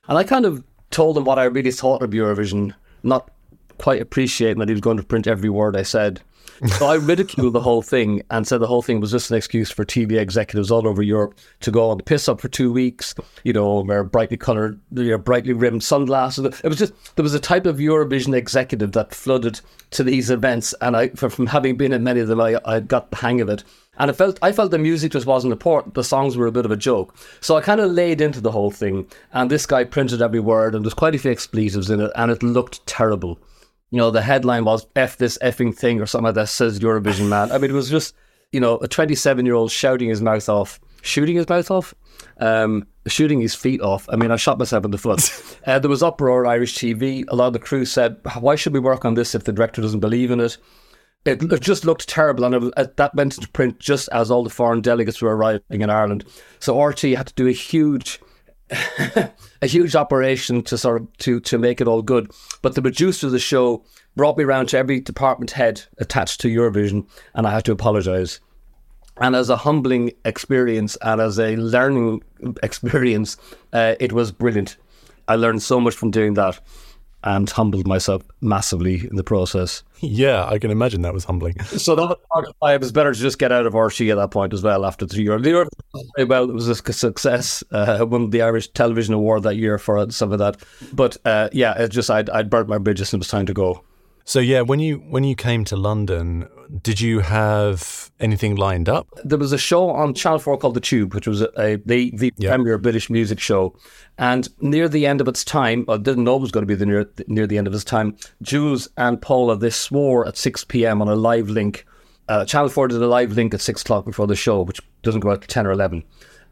And 0.08 0.18
I 0.18 0.24
kind 0.24 0.46
of 0.46 0.64
told 0.92 1.18
him 1.18 1.26
what 1.26 1.40
I 1.40 1.46
really 1.46 1.72
thought 1.72 2.02
of 2.02 2.12
Eurovision 2.12 2.74
not 3.04 3.30
quite 3.78 4.02
appreciating 4.02 4.60
that 4.60 4.70
he 4.70 4.74
was 4.74 4.82
going 4.82 4.98
to 4.98 5.04
print 5.04 5.28
every 5.28 5.50
word 5.50 5.76
I 5.76 5.84
said. 5.84 6.22
So 6.78 6.86
I 6.86 6.96
ridiculed 6.96 7.54
the 7.54 7.62
whole 7.62 7.82
thing 7.82 8.22
and 8.30 8.48
said 8.48 8.60
the 8.60 8.68
whole 8.68 8.84
thing 8.84 9.00
was 9.00 9.10
just 9.10 9.32
an 9.32 9.38
excuse 9.38 9.72
for 9.72 9.84
TV 9.84 10.20
executives 10.20 10.70
all 10.70 10.88
over 10.88 11.02
Europe 11.02 11.34
to 11.62 11.72
go 11.72 11.90
on 11.90 11.98
the 11.98 12.04
piss 12.04 12.30
up 12.30 12.40
for 12.40 12.50
two 12.50 12.72
weeks, 12.72 13.16
you 13.44 13.52
know, 13.52 13.80
wear 13.80 14.04
brightly 14.04 14.38
coloured, 14.38 14.80
you 14.92 15.10
know, 15.10 15.18
brightly 15.18 15.54
rimmed 15.54 15.84
sunglasses. 15.84 16.46
It 16.46 16.68
was 16.68 16.78
just, 16.78 16.94
there 17.16 17.24
was 17.24 17.34
a 17.34 17.40
type 17.40 17.66
of 17.66 17.78
Eurovision 17.78 18.36
executive 18.36 18.92
that 18.92 19.16
flooded 19.16 19.60
to 19.92 20.04
these 20.04 20.30
events. 20.30 20.76
And 20.82 20.96
I, 20.96 21.10
from 21.10 21.48
having 21.48 21.78
been 21.78 21.94
in 21.94 22.04
many 22.04 22.20
of 22.20 22.28
them, 22.28 22.40
I, 22.40 22.60
I 22.64 22.80
got 22.80 23.10
the 23.10 23.18
hang 23.18 23.42
of 23.42 23.50
it. 23.50 23.64
And 23.98 24.10
I 24.10 24.14
felt 24.14 24.40
I 24.42 24.52
felt 24.52 24.72
the 24.72 24.78
music 24.78 25.12
just 25.12 25.26
wasn't 25.26 25.52
important. 25.52 25.96
The 25.96 26.04
songs 26.04 26.38
were 26.38 26.48
a 26.48 26.52
bit 26.52 26.66
of 26.66 26.72
a 26.72 26.78
joke. 26.78 27.16
So 27.42 27.58
I 27.58 27.62
kind 27.62 27.82
of 27.82 27.92
laid 27.92 28.22
into 28.22 28.40
the 28.40 28.52
whole 28.52 28.72
thing. 28.72 29.06
And 29.34 29.52
this 29.52 29.66
guy 29.66 29.84
printed 29.84 30.22
every 30.22 30.40
word, 30.40 30.76
and 30.76 30.86
there's 30.86 30.94
quite 30.94 31.14
a 31.16 31.20
few 31.20 31.32
expletives 31.32 31.90
in 31.90 32.00
it, 32.00 32.12
and 32.16 32.32
it 32.32 32.42
looked 32.42 32.86
terrible. 32.88 33.40
You 33.90 33.98
know, 33.98 34.10
the 34.10 34.22
headline 34.22 34.64
was 34.64 34.88
"F 34.96 35.18
this 35.18 35.38
effing 35.40 35.76
thing" 35.76 36.02
or 36.02 36.06
something 36.06 36.26
like 36.26 36.36
that. 36.36 36.48
Says 36.50 36.80
Eurovision 36.80 37.28
man. 37.28 37.52
I 37.52 37.58
mean, 37.58 37.70
it 37.70 37.76
was 37.76 37.90
just 37.90 38.16
you 38.54 38.62
know 38.62 38.78
a 38.78 38.88
27 38.88 39.46
year 39.46 39.56
old 39.56 39.72
shouting 39.72 40.08
his 40.08 40.22
mouth 40.22 40.48
off, 40.48 40.80
shooting 41.02 41.36
his 41.36 41.50
mouth 41.50 41.70
off. 41.70 41.94
Um, 42.40 42.88
shooting 43.08 43.42
his 43.42 43.56
feet 43.56 43.82
off. 43.82 44.08
I 44.10 44.16
mean, 44.16 44.32
I 44.32 44.36
shot 44.36 44.58
myself 44.58 44.86
in 44.86 44.92
the 44.92 44.98
foot. 44.98 45.30
Uh, 45.64 45.78
there 45.78 45.92
was 45.92 46.02
uproar 46.02 46.44
on 46.44 46.52
Irish 46.52 46.76
TV. 46.76 47.24
A 47.28 47.36
lot 47.36 47.46
of 47.46 47.54
the 47.54 47.60
crew 47.60 47.86
said, 47.86 48.18
"Why 48.40 48.56
should 48.56 48.74
we 48.74 48.80
work 48.80 49.06
on 49.06 49.14
this 49.14 49.36
if 49.36 49.44
the 49.44 49.54
director 49.54 49.80
doesn't 49.80 50.00
believe 50.00 50.32
in 50.32 50.40
it?" 50.40 50.58
It, 51.24 51.44
it 51.44 51.62
just 51.62 51.86
looked 51.86 52.10
terrible, 52.10 52.46
and 52.46 52.56
was, 52.56 52.72
uh, 52.78 52.88
that 52.96 53.14
went 53.14 53.38
into 53.38 53.50
print 53.50 53.80
just 53.80 54.10
as 54.10 54.32
all 54.32 54.44
the 54.44 54.50
foreign 54.50 54.82
delegates 54.82 55.22
were 55.22 55.36
arriving 55.36 55.82
in 55.82 55.90
Ireland. 55.90 56.26
So 56.60 56.76
RTÉ 56.76 57.16
had 57.16 57.28
to 57.28 57.34
do 57.36 57.48
a 57.48 57.52
huge, 57.52 58.20
a 58.72 59.68
huge 59.68 59.96
operation 59.96 60.64
to 60.64 60.78
sort 60.78 61.02
of 61.02 61.18
to 61.20 61.40
to 61.42 61.60
make 61.60 61.80
it 61.80 61.88
all 61.88 62.02
good. 62.02 62.32
But 62.64 62.74
the 62.74 62.82
producer 62.82 63.28
of 63.28 63.34
the 63.34 63.40
show 63.40 63.86
brought 64.16 64.38
me 64.38 64.44
around 64.44 64.68
to 64.70 64.78
every 64.80 65.00
department 65.00 65.52
head 65.52 65.84
attached 66.00 66.42
to 66.42 66.48
Eurovision, 66.48 67.08
and 67.36 67.46
I 67.46 67.52
had 67.52 67.66
to 67.66 67.72
apologise. 67.72 68.40
And 69.18 69.36
as 69.36 69.50
a 69.50 69.58
humbling 69.58 70.14
experience 70.26 70.98
and 71.04 71.22
as 71.22 71.38
a 71.38 71.56
learning 71.56 72.24
experience, 72.64 73.38
uh, 73.74 73.94
it 74.00 74.12
was 74.12 74.32
brilliant. 74.32 74.78
I 75.28 75.36
learned 75.36 75.62
so 75.62 75.80
much 75.80 75.94
from 75.94 76.10
doing 76.10 76.34
that 76.34 76.60
and 77.24 77.50
humbled 77.50 77.88
myself 77.88 78.24
massively 78.42 79.08
in 79.08 79.16
the 79.16 79.24
process. 79.24 79.84
Yeah, 80.00 80.46
I 80.46 80.58
can 80.58 80.72
imagine 80.72 81.04
that 81.04 81.14
was 81.14 81.26
humbling. 81.26 81.60
So 81.62 81.96
that 81.96 82.02
was 82.02 82.18
part 82.34 82.48
of 82.48 82.56
why 82.60 82.74
it 82.74 82.82
was 82.82 82.92
better 82.92 83.14
to 83.14 83.20
just 83.20 83.38
get 83.38 83.52
out 83.52 83.66
of 83.66 83.74
RTÉ 83.74 84.12
at 84.12 84.16
that 84.16 84.32
point 84.32 84.54
as 84.54 84.64
well 84.64 84.86
after 84.86 85.06
three 85.06 85.24
years. 85.24 85.42
The 85.42 86.26
well, 86.26 86.50
it 86.50 86.54
was 86.54 86.68
a 86.68 86.76
success. 86.76 87.64
Uh, 87.72 88.06
won 88.08 88.32
the 88.32 88.42
Irish 88.42 88.70
Television 88.70 89.14
Award 89.14 89.44
that 89.44 89.56
year 89.56 89.78
for 89.78 90.10
some 90.10 90.32
of 90.32 90.40
that. 90.40 90.58
But 90.94 91.18
uh, 91.26 91.50
yeah, 91.52 91.80
it 91.80 91.90
just 91.90 92.10
I'd, 92.10 92.30
I'd 92.32 92.50
burnt 92.50 92.68
my 92.68 92.78
bridges 92.78 93.14
and 93.14 93.20
it 93.20 93.22
was 93.22 93.28
time 93.28 93.46
to 93.46 93.54
go. 93.54 93.84
So 94.24 94.40
yeah, 94.40 94.62
when 94.62 94.80
you 94.80 94.98
when 95.10 95.24
you 95.24 95.36
came 95.36 95.66
to 95.66 95.76
London, 95.76 96.48
did 96.84 97.02
you 97.02 97.20
have 97.20 98.12
anything 98.20 98.56
lined 98.56 98.88
up? 98.88 99.08
There 99.24 99.38
was 99.38 99.52
a 99.52 99.58
show 99.58 99.90
on 99.90 100.14
Channel 100.14 100.40
Four 100.40 100.58
called 100.58 100.76
The 100.76 100.80
Tube, 100.80 101.14
which 101.14 101.28
was 101.28 101.42
a, 101.42 101.50
a 101.60 101.76
the 101.78 102.12
the 102.16 102.34
Yeah. 102.38 102.54
premier 102.54 102.78
British 102.78 103.10
music 103.10 103.40
show. 103.40 103.76
And 104.18 104.48
near 104.62 104.88
the 104.88 105.06
end 105.08 105.22
of 105.22 105.28
its 105.28 105.44
time, 105.44 105.86
I 105.90 105.98
didn't 105.98 106.24
know 106.24 106.36
it 106.36 106.42
was 106.42 106.52
going 106.52 106.64
to 106.64 106.68
be 106.68 106.76
the 106.76 106.86
near 106.86 107.10
near 107.28 107.48
the 107.48 107.58
end 107.58 107.68
of 107.68 107.74
its 107.74 107.84
time. 107.84 108.16
Jools 108.42 108.88
and 108.98 109.22
Paula 109.22 109.58
they 109.58 109.70
swore 109.72 110.28
at 110.28 110.38
six 110.38 110.64
p.m. 110.64 111.02
on 111.02 111.08
a 111.10 111.16
live 111.16 111.50
link. 111.50 111.86
Uh, 112.30 112.46
Channel 112.46 112.70
Four 112.70 112.88
did 112.88 113.02
a 113.02 113.08
live 113.08 113.34
link 113.34 113.54
at 113.54 113.62
six 113.62 113.82
o'clock 113.82 114.06
before 114.06 114.28
the 114.28 114.36
show, 114.36 114.62
which 114.62 114.80
doesn't 115.02 115.22
go 115.22 115.32
out 115.32 115.42
till 115.42 115.48
ten 115.48 115.66
or 115.68 115.72
eleven. 115.72 116.04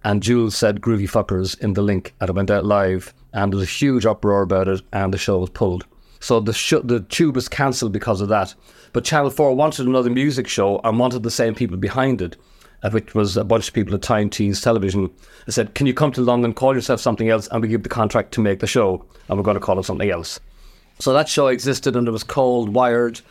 And 0.03 0.23
Jools 0.23 0.55
said 0.57 0.81
"groovy 0.81 1.09
fuckers" 1.09 1.57
in 1.59 1.73
the 1.73 1.81
link, 1.81 2.15
and 2.19 2.29
it 2.29 2.35
went 2.35 2.49
out 2.51 2.65
live, 2.65 3.13
and 3.31 3.53
there 3.53 3.59
was 3.59 3.67
a 3.67 3.71
huge 3.71 4.05
uproar 4.05 4.41
about 4.41 4.67
it, 4.67 4.81
and 4.91 5.13
the 5.13 5.17
show 5.17 5.37
was 5.37 5.49
pulled. 5.51 5.85
So 6.19 6.39
the 6.39 6.53
sh- 6.53 6.73
the 6.83 7.01
tube 7.01 7.35
was 7.35 7.47
cancelled 7.47 7.91
because 7.91 8.21
of 8.21 8.29
that. 8.29 8.53
But 8.91 9.05
Channel 9.05 9.29
4 9.29 9.55
wanted 9.55 9.87
another 9.87 10.09
music 10.09 10.47
show 10.47 10.79
and 10.83 10.99
wanted 10.99 11.23
the 11.23 11.31
same 11.31 11.55
people 11.55 11.77
behind 11.77 12.21
it, 12.21 12.35
uh, 12.83 12.89
which 12.89 13.13
was 13.13 13.37
a 13.37 13.43
bunch 13.43 13.67
of 13.67 13.73
people 13.73 13.95
at 13.95 14.01
Tyne 14.01 14.29
Tees 14.29 14.61
Television. 14.61 15.09
They 15.45 15.51
said, 15.51 15.75
Can 15.75 15.87
you 15.87 15.93
come 15.93 16.11
to 16.13 16.21
London, 16.21 16.53
call 16.53 16.75
yourself 16.75 16.99
something 16.99 17.29
else, 17.29 17.47
and 17.51 17.61
we 17.61 17.67
give 17.67 17.83
the 17.83 17.89
contract 17.89 18.33
to 18.33 18.41
make 18.41 18.59
the 18.59 18.67
show, 18.67 19.05
and 19.27 19.37
we're 19.37 19.43
going 19.43 19.55
to 19.55 19.61
call 19.61 19.79
it 19.79 19.85
something 19.85 20.09
else. 20.09 20.39
So 20.99 21.13
that 21.13 21.29
show 21.29 21.47
existed 21.47 21.95
and 21.95 22.07
it 22.07 22.11
was 22.11 22.23
called 22.23 22.73
Wired. 22.73 23.21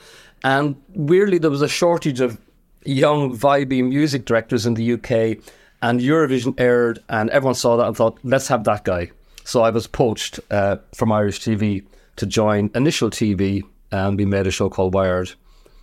And 0.42 0.76
weirdly, 0.94 1.38
there 1.38 1.50
was 1.50 1.62
a 1.62 1.68
shortage 1.68 2.20
of 2.20 2.38
young, 2.84 3.36
vibey 3.36 3.86
music 3.86 4.24
directors 4.24 4.64
in 4.64 4.74
the 4.74 4.94
UK. 4.94 5.44
And 5.82 6.00
Eurovision 6.00 6.58
aired, 6.58 7.00
and 7.08 7.30
everyone 7.30 7.54
saw 7.54 7.76
that 7.76 7.86
and 7.86 7.96
thought, 7.96 8.18
let's 8.24 8.48
have 8.48 8.64
that 8.64 8.84
guy. 8.84 9.10
So 9.44 9.62
I 9.62 9.70
was 9.70 9.86
poached 9.86 10.40
uh, 10.50 10.76
from 10.94 11.12
Irish 11.12 11.40
TV 11.40 11.84
to 12.18 12.26
join 12.26 12.70
Initial 12.74 13.10
TV, 13.10 13.62
and 13.90 14.18
we 14.18 14.24
made 14.24 14.46
a 14.46 14.50
show 14.50 14.68
called 14.68 14.94
Wired. 14.94 15.32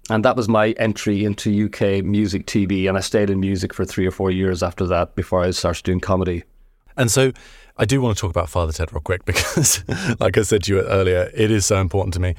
And 0.10 0.24
that 0.24 0.36
was 0.36 0.48
my 0.48 0.72
entry 0.72 1.26
into 1.26 1.66
UK 1.66 2.04
music 2.04 2.46
TV. 2.46 2.88
And 2.88 2.98
I 2.98 3.02
stayed 3.02 3.30
in 3.30 3.40
music 3.40 3.74
for 3.74 3.86
three 3.86 4.06
or 4.06 4.12
four 4.12 4.30
years 4.30 4.62
after 4.62 4.86
that 4.88 5.16
before 5.16 5.44
I 5.44 5.52
started 5.52 5.84
doing 5.84 6.00
comedy. 6.00 6.44
And 6.96 7.10
so 7.10 7.32
I 7.78 7.86
do 7.86 8.02
want 8.02 8.16
to 8.16 8.22
talk 8.22 8.30
about 8.30 8.50
Father 8.50 8.72
Ted 8.72 8.94
real 8.94 9.02
quick 9.02 9.26
because, 9.26 9.84
like 10.20 10.38
I 10.38 10.44
said 10.44 10.64
to 10.64 10.76
you 10.76 10.82
earlier, 10.82 11.32
it 11.34 11.52
is 11.52 11.66
so 11.66 11.82
important 11.82 12.14
to 12.14 12.20
me. 12.20 12.36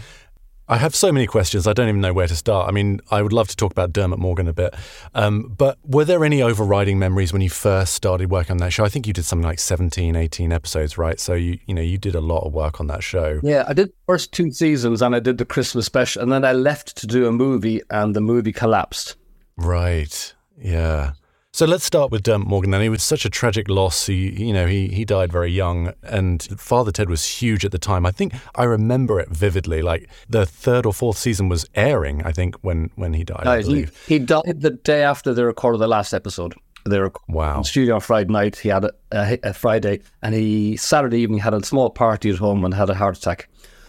I 0.69 0.79
have 0.79 0.97
so 0.97 1.13
many 1.13 1.29
questions, 1.29 1.67
I 1.69 1.73
don't 1.73 1.89
even 1.89 2.01
know 2.01 2.13
where 2.13 2.27
to 2.27 2.35
start. 2.35 2.69
I 2.69 2.73
mean, 2.73 3.01
I 3.11 3.23
would 3.23 3.33
love 3.33 3.47
to 3.49 3.57
talk 3.57 3.71
about 3.71 3.93
Dermot 3.93 4.19
Morgan 4.19 4.49
a 4.49 4.53
bit. 4.53 4.75
Um, 5.15 5.55
but 5.57 5.79
were 5.85 6.05
there 6.05 6.25
any 6.25 6.43
overriding 6.43 6.99
memories 6.99 7.33
when 7.33 7.41
you 7.41 7.51
first 7.51 7.95
started 7.95 8.31
working 8.31 8.53
on 8.53 8.57
that 8.59 8.73
show? 8.73 8.85
I 8.85 8.89
think 8.89 9.07
you 9.07 9.13
did 9.13 9.25
something 9.25 9.47
like 9.47 9.61
17, 9.61 10.17
18 10.17 10.53
episodes, 10.53 10.99
right? 10.99 11.21
So 11.21 11.35
you, 11.35 11.61
you 11.67 11.75
know, 11.75 11.83
you 11.83 11.99
did 11.99 12.17
a 12.17 12.21
lot 12.21 12.45
of 12.45 12.53
work 12.53 12.81
on 12.81 12.89
that 12.89 13.05
show. 13.05 13.41
Yeah, 13.45 13.65
I 13.69 13.75
did 13.75 13.91
the 13.91 13.95
first 14.07 14.33
two 14.33 14.51
seasons 14.51 15.03
and 15.03 15.15
I 15.15 15.21
did 15.21 15.39
the 15.39 15.45
Christmas 15.45 15.87
special. 15.87 16.23
And 16.23 16.33
then 16.33 16.45
I 16.45 16.53
left 16.53 16.97
to 16.97 17.07
do 17.07 17.27
a 17.27 17.33
movie, 17.33 17.81
and 17.91 18.17
the 18.17 18.21
movie 18.21 18.53
collapsed. 18.53 19.17
Right. 19.57 20.35
Yeah. 20.59 21.13
So 21.57 21.65
let's 21.65 21.87
start 21.87 22.11
with 22.11 22.23
Dermot 22.23 22.47
Morgan. 22.47 22.73
Then 22.73 22.83
he 22.83 22.91
was 22.91 23.03
such 23.03 23.25
a 23.25 23.31
tragic 23.31 23.67
loss. 23.71 24.09
He, 24.09 24.45
you 24.45 24.53
know, 24.53 24.67
he 24.67 24.89
he 24.89 25.07
died 25.07 25.33
very 25.33 25.51
young, 25.51 25.95
and 26.03 26.43
Father 26.61 26.93
Ted 26.93 27.09
was 27.09 27.25
huge 27.25 27.65
at 27.65 27.73
the 27.73 27.79
time. 27.79 28.05
I 28.05 28.11
think 28.11 28.35
I 28.57 28.65
remember 28.65 29.19
it 29.21 29.31
vividly. 29.31 29.81
Like 29.81 30.07
the 30.29 30.45
third 30.45 30.85
or 30.85 30.93
fourth 30.93 31.17
season 31.17 31.49
was 31.49 31.65
airing. 31.75 32.23
I 32.27 32.33
think 32.33 32.57
when 32.57 32.91
when 32.97 33.15
he 33.15 33.25
died. 33.25 33.47
Uh, 33.47 33.63
he, 33.63 33.87
he 34.07 34.19
died 34.19 34.61
the 34.61 34.73
day 34.73 35.03
after 35.03 35.33
they 35.33 35.43
recorded 35.45 35.79
the 35.79 35.89
last 35.89 36.13
episode. 36.13 36.53
They 36.85 36.99
were 36.99 37.11
Wow. 37.27 37.57
in 37.57 37.65
studio 37.65 37.95
on 37.95 38.01
Friday 38.03 38.31
night. 38.31 38.57
He 38.57 38.69
had 38.69 38.85
a, 38.85 38.93
a, 39.11 39.39
a 39.43 39.53
Friday, 39.55 40.01
and 40.21 40.35
he 40.35 40.77
Saturday 40.77 41.21
evening 41.21 41.39
had 41.39 41.55
a 41.55 41.65
small 41.65 41.89
party 41.89 42.29
at 42.29 42.37
home 42.37 42.67
and 42.67 42.75
had 42.75 42.91
a 42.91 42.95
heart 42.95 43.17
attack 43.17 43.49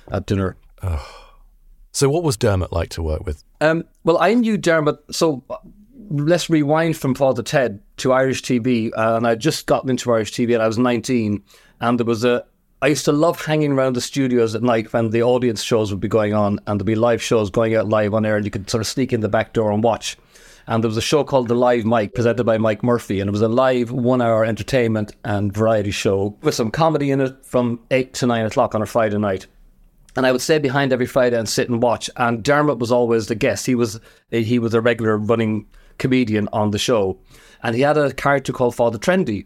at 0.09 0.25
dinner. 0.25 0.55
Oh. 0.83 1.05
So 1.91 2.07
what 2.07 2.23
was 2.23 2.37
Dermot 2.37 2.71
like 2.71 2.91
to 2.91 3.03
work 3.03 3.25
with? 3.25 3.43
Um, 3.59 3.83
well, 4.05 4.19
I 4.19 4.35
knew 4.35 4.57
Dermot. 4.57 4.99
So 5.11 5.43
let's 6.09 6.49
rewind 6.49 6.97
from 6.97 7.15
Father 7.15 7.43
Ted 7.43 7.79
to 7.97 8.13
Irish 8.13 8.41
TV. 8.41 8.91
Uh, 8.95 9.17
and 9.17 9.27
I 9.27 9.35
just 9.35 9.65
gotten 9.65 9.89
into 9.89 10.11
Irish 10.11 10.31
TV 10.31 10.53
and 10.53 10.63
I 10.63 10.67
was 10.67 10.77
19. 10.77 11.43
And 11.81 11.99
there 11.99 12.05
was 12.05 12.23
a. 12.23 12.45
I 12.81 12.87
used 12.87 13.05
to 13.05 13.11
love 13.11 13.43
hanging 13.43 13.71
around 13.71 13.95
the 13.95 14.01
studios 14.01 14.53
at 14.53 14.61
night 14.61 14.93
when 14.93 15.09
the 15.09 15.23
audience 15.23 15.63
shows 15.63 15.91
would 15.91 15.99
be 15.99 16.07
going 16.07 16.35
on 16.35 16.59
and 16.67 16.79
there'd 16.79 16.85
be 16.85 16.93
live 16.93 17.23
shows 17.23 17.49
going 17.49 17.75
out 17.75 17.89
live 17.89 18.13
on 18.13 18.23
air 18.23 18.35
and 18.35 18.45
you 18.45 18.51
could 18.51 18.69
sort 18.69 18.81
of 18.81 18.87
sneak 18.87 19.11
in 19.11 19.21
the 19.21 19.29
back 19.29 19.53
door 19.53 19.71
and 19.71 19.83
watch. 19.83 20.15
And 20.67 20.83
there 20.83 20.89
was 20.89 20.97
a 20.97 21.01
show 21.01 21.23
called 21.23 21.47
The 21.47 21.55
Live 21.55 21.85
Mike 21.85 22.13
presented 22.13 22.43
by 22.43 22.59
Mike 22.59 22.83
Murphy. 22.83 23.19
And 23.19 23.29
it 23.29 23.31
was 23.31 23.41
a 23.41 23.47
live 23.47 23.91
one 23.91 24.21
hour 24.21 24.45
entertainment 24.45 25.15
and 25.23 25.51
variety 25.51 25.89
show 25.89 26.37
with 26.41 26.53
some 26.53 26.69
comedy 26.69 27.09
in 27.09 27.21
it 27.21 27.43
from 27.43 27.79
8 27.89 28.13
to 28.15 28.27
9 28.27 28.45
o'clock 28.45 28.75
on 28.75 28.83
a 28.83 28.85
Friday 28.85 29.17
night 29.17 29.47
and 30.17 30.25
I 30.25 30.31
would 30.31 30.41
stay 30.41 30.57
behind 30.57 30.91
every 30.91 31.05
Friday 31.05 31.37
and 31.37 31.47
sit 31.47 31.69
and 31.69 31.81
watch. 31.81 32.09
And 32.17 32.43
Dermot 32.43 32.79
was 32.79 32.91
always 32.91 33.27
the 33.27 33.35
guest. 33.35 33.67
He 33.67 33.75
was 33.75 33.99
he 34.31 34.57
was 34.57 34.73
a 34.73 34.81
regular 34.81 35.15
running 35.15 35.67
comedian 35.97 36.47
on 36.53 36.71
the 36.71 36.79
show, 36.79 37.19
and 37.63 37.75
he 37.75 37.81
had 37.81 37.97
a 37.97 38.13
character 38.13 38.53
called 38.53 38.75
Father 38.75 38.97
Trendy, 38.97 39.45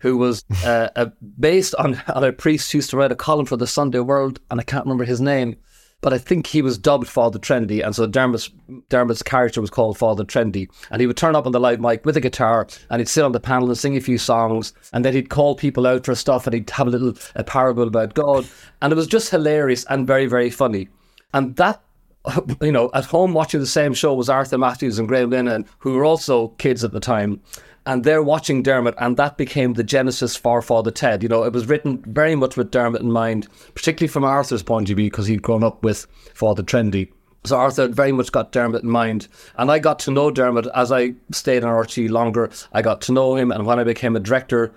who 0.00 0.16
was 0.16 0.44
uh, 0.64 0.88
uh, 0.96 1.06
based 1.38 1.74
on, 1.76 2.02
on 2.14 2.24
a 2.24 2.32
priest 2.32 2.72
who 2.72 2.78
used 2.78 2.90
to 2.90 2.96
write 2.96 3.12
a 3.12 3.16
column 3.16 3.46
for 3.46 3.56
the 3.56 3.66
Sunday 3.66 4.00
World, 4.00 4.40
and 4.50 4.60
I 4.60 4.64
can't 4.64 4.84
remember 4.84 5.04
his 5.04 5.20
name. 5.20 5.56
But 6.02 6.14
I 6.14 6.18
think 6.18 6.46
he 6.46 6.62
was 6.62 6.78
dubbed 6.78 7.08
Father 7.08 7.38
Trendy, 7.38 7.84
and 7.84 7.94
so 7.94 8.06
Dermot's 8.06 8.50
Dermot's 8.88 9.22
character 9.22 9.60
was 9.60 9.68
called 9.68 9.98
Father 9.98 10.24
Trendy, 10.24 10.70
and 10.90 10.98
he 10.98 11.06
would 11.06 11.18
turn 11.18 11.36
up 11.36 11.44
on 11.44 11.52
the 11.52 11.60
Live 11.60 11.78
Mike 11.78 12.06
with 12.06 12.16
a 12.16 12.22
guitar, 12.22 12.66
and 12.88 13.00
he'd 13.00 13.08
sit 13.08 13.22
on 13.22 13.32
the 13.32 13.40
panel 13.40 13.68
and 13.68 13.76
sing 13.76 13.98
a 13.98 14.00
few 14.00 14.16
songs, 14.16 14.72
and 14.94 15.04
then 15.04 15.12
he'd 15.12 15.28
call 15.28 15.54
people 15.54 15.86
out 15.86 16.06
for 16.06 16.14
stuff, 16.14 16.46
and 16.46 16.54
he'd 16.54 16.70
have 16.70 16.86
a 16.86 16.90
little 16.90 17.12
a 17.34 17.44
parable 17.44 17.86
about 17.86 18.14
God, 18.14 18.48
and 18.80 18.94
it 18.94 18.96
was 18.96 19.06
just 19.06 19.30
hilarious 19.30 19.84
and 19.90 20.06
very 20.06 20.24
very 20.24 20.48
funny, 20.48 20.88
and 21.34 21.56
that. 21.56 21.82
You 22.60 22.72
know, 22.72 22.90
at 22.92 23.06
home 23.06 23.32
watching 23.32 23.60
the 23.60 23.66
same 23.66 23.94
show 23.94 24.14
was 24.14 24.28
Arthur 24.28 24.58
Matthews 24.58 24.98
and 24.98 25.08
Graham 25.08 25.30
Linehan, 25.30 25.66
who 25.78 25.94
were 25.94 26.04
also 26.04 26.48
kids 26.58 26.84
at 26.84 26.92
the 26.92 27.00
time, 27.00 27.40
and 27.86 28.04
they're 28.04 28.22
watching 28.22 28.62
Dermot, 28.62 28.94
and 28.98 29.16
that 29.16 29.38
became 29.38 29.72
the 29.72 29.82
genesis 29.82 30.36
for 30.36 30.60
Father 30.60 30.90
Ted. 30.90 31.22
You 31.22 31.28
know, 31.28 31.44
it 31.44 31.52
was 31.52 31.66
written 31.66 32.02
very 32.06 32.36
much 32.36 32.56
with 32.56 32.70
Dermot 32.70 33.00
in 33.00 33.10
mind, 33.10 33.48
particularly 33.74 34.08
from 34.08 34.24
Arthur's 34.24 34.62
point 34.62 34.90
of 34.90 34.96
view, 34.96 35.10
because 35.10 35.26
he'd 35.26 35.42
grown 35.42 35.64
up 35.64 35.82
with 35.82 36.06
Father 36.34 36.62
Trendy. 36.62 37.10
So 37.44 37.56
Arthur 37.56 37.88
very 37.88 38.12
much 38.12 38.32
got 38.32 38.52
Dermot 38.52 38.82
in 38.82 38.90
mind, 38.90 39.28
and 39.56 39.70
I 39.70 39.78
got 39.78 39.98
to 40.00 40.10
know 40.10 40.30
Dermot 40.30 40.66
as 40.74 40.92
I 40.92 41.14
stayed 41.32 41.64
on 41.64 41.72
RTÉ 41.72 42.10
longer. 42.10 42.50
I 42.72 42.82
got 42.82 43.00
to 43.02 43.12
know 43.12 43.34
him, 43.34 43.50
and 43.50 43.64
when 43.64 43.78
I 43.78 43.84
became 43.84 44.14
a 44.14 44.20
director, 44.20 44.74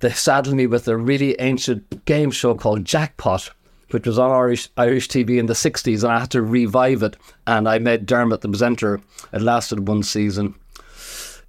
they 0.00 0.10
saddled 0.10 0.56
me 0.56 0.66
with 0.66 0.88
a 0.88 0.96
really 0.96 1.38
ancient 1.38 2.06
game 2.06 2.30
show 2.30 2.54
called 2.54 2.86
Jackpot, 2.86 3.50
which 3.90 4.06
was 4.06 4.18
on 4.18 4.30
Irish 4.30 4.68
Irish 4.76 5.08
TV 5.08 5.38
in 5.38 5.46
the 5.46 5.54
'60s, 5.54 6.02
and 6.02 6.12
I 6.12 6.20
had 6.20 6.30
to 6.30 6.42
revive 6.42 7.02
it. 7.02 7.16
And 7.46 7.68
I 7.68 7.78
made 7.78 8.06
Dermot 8.06 8.40
the 8.40 8.48
presenter. 8.48 9.00
It 9.32 9.42
lasted 9.42 9.88
one 9.88 10.02
season 10.02 10.54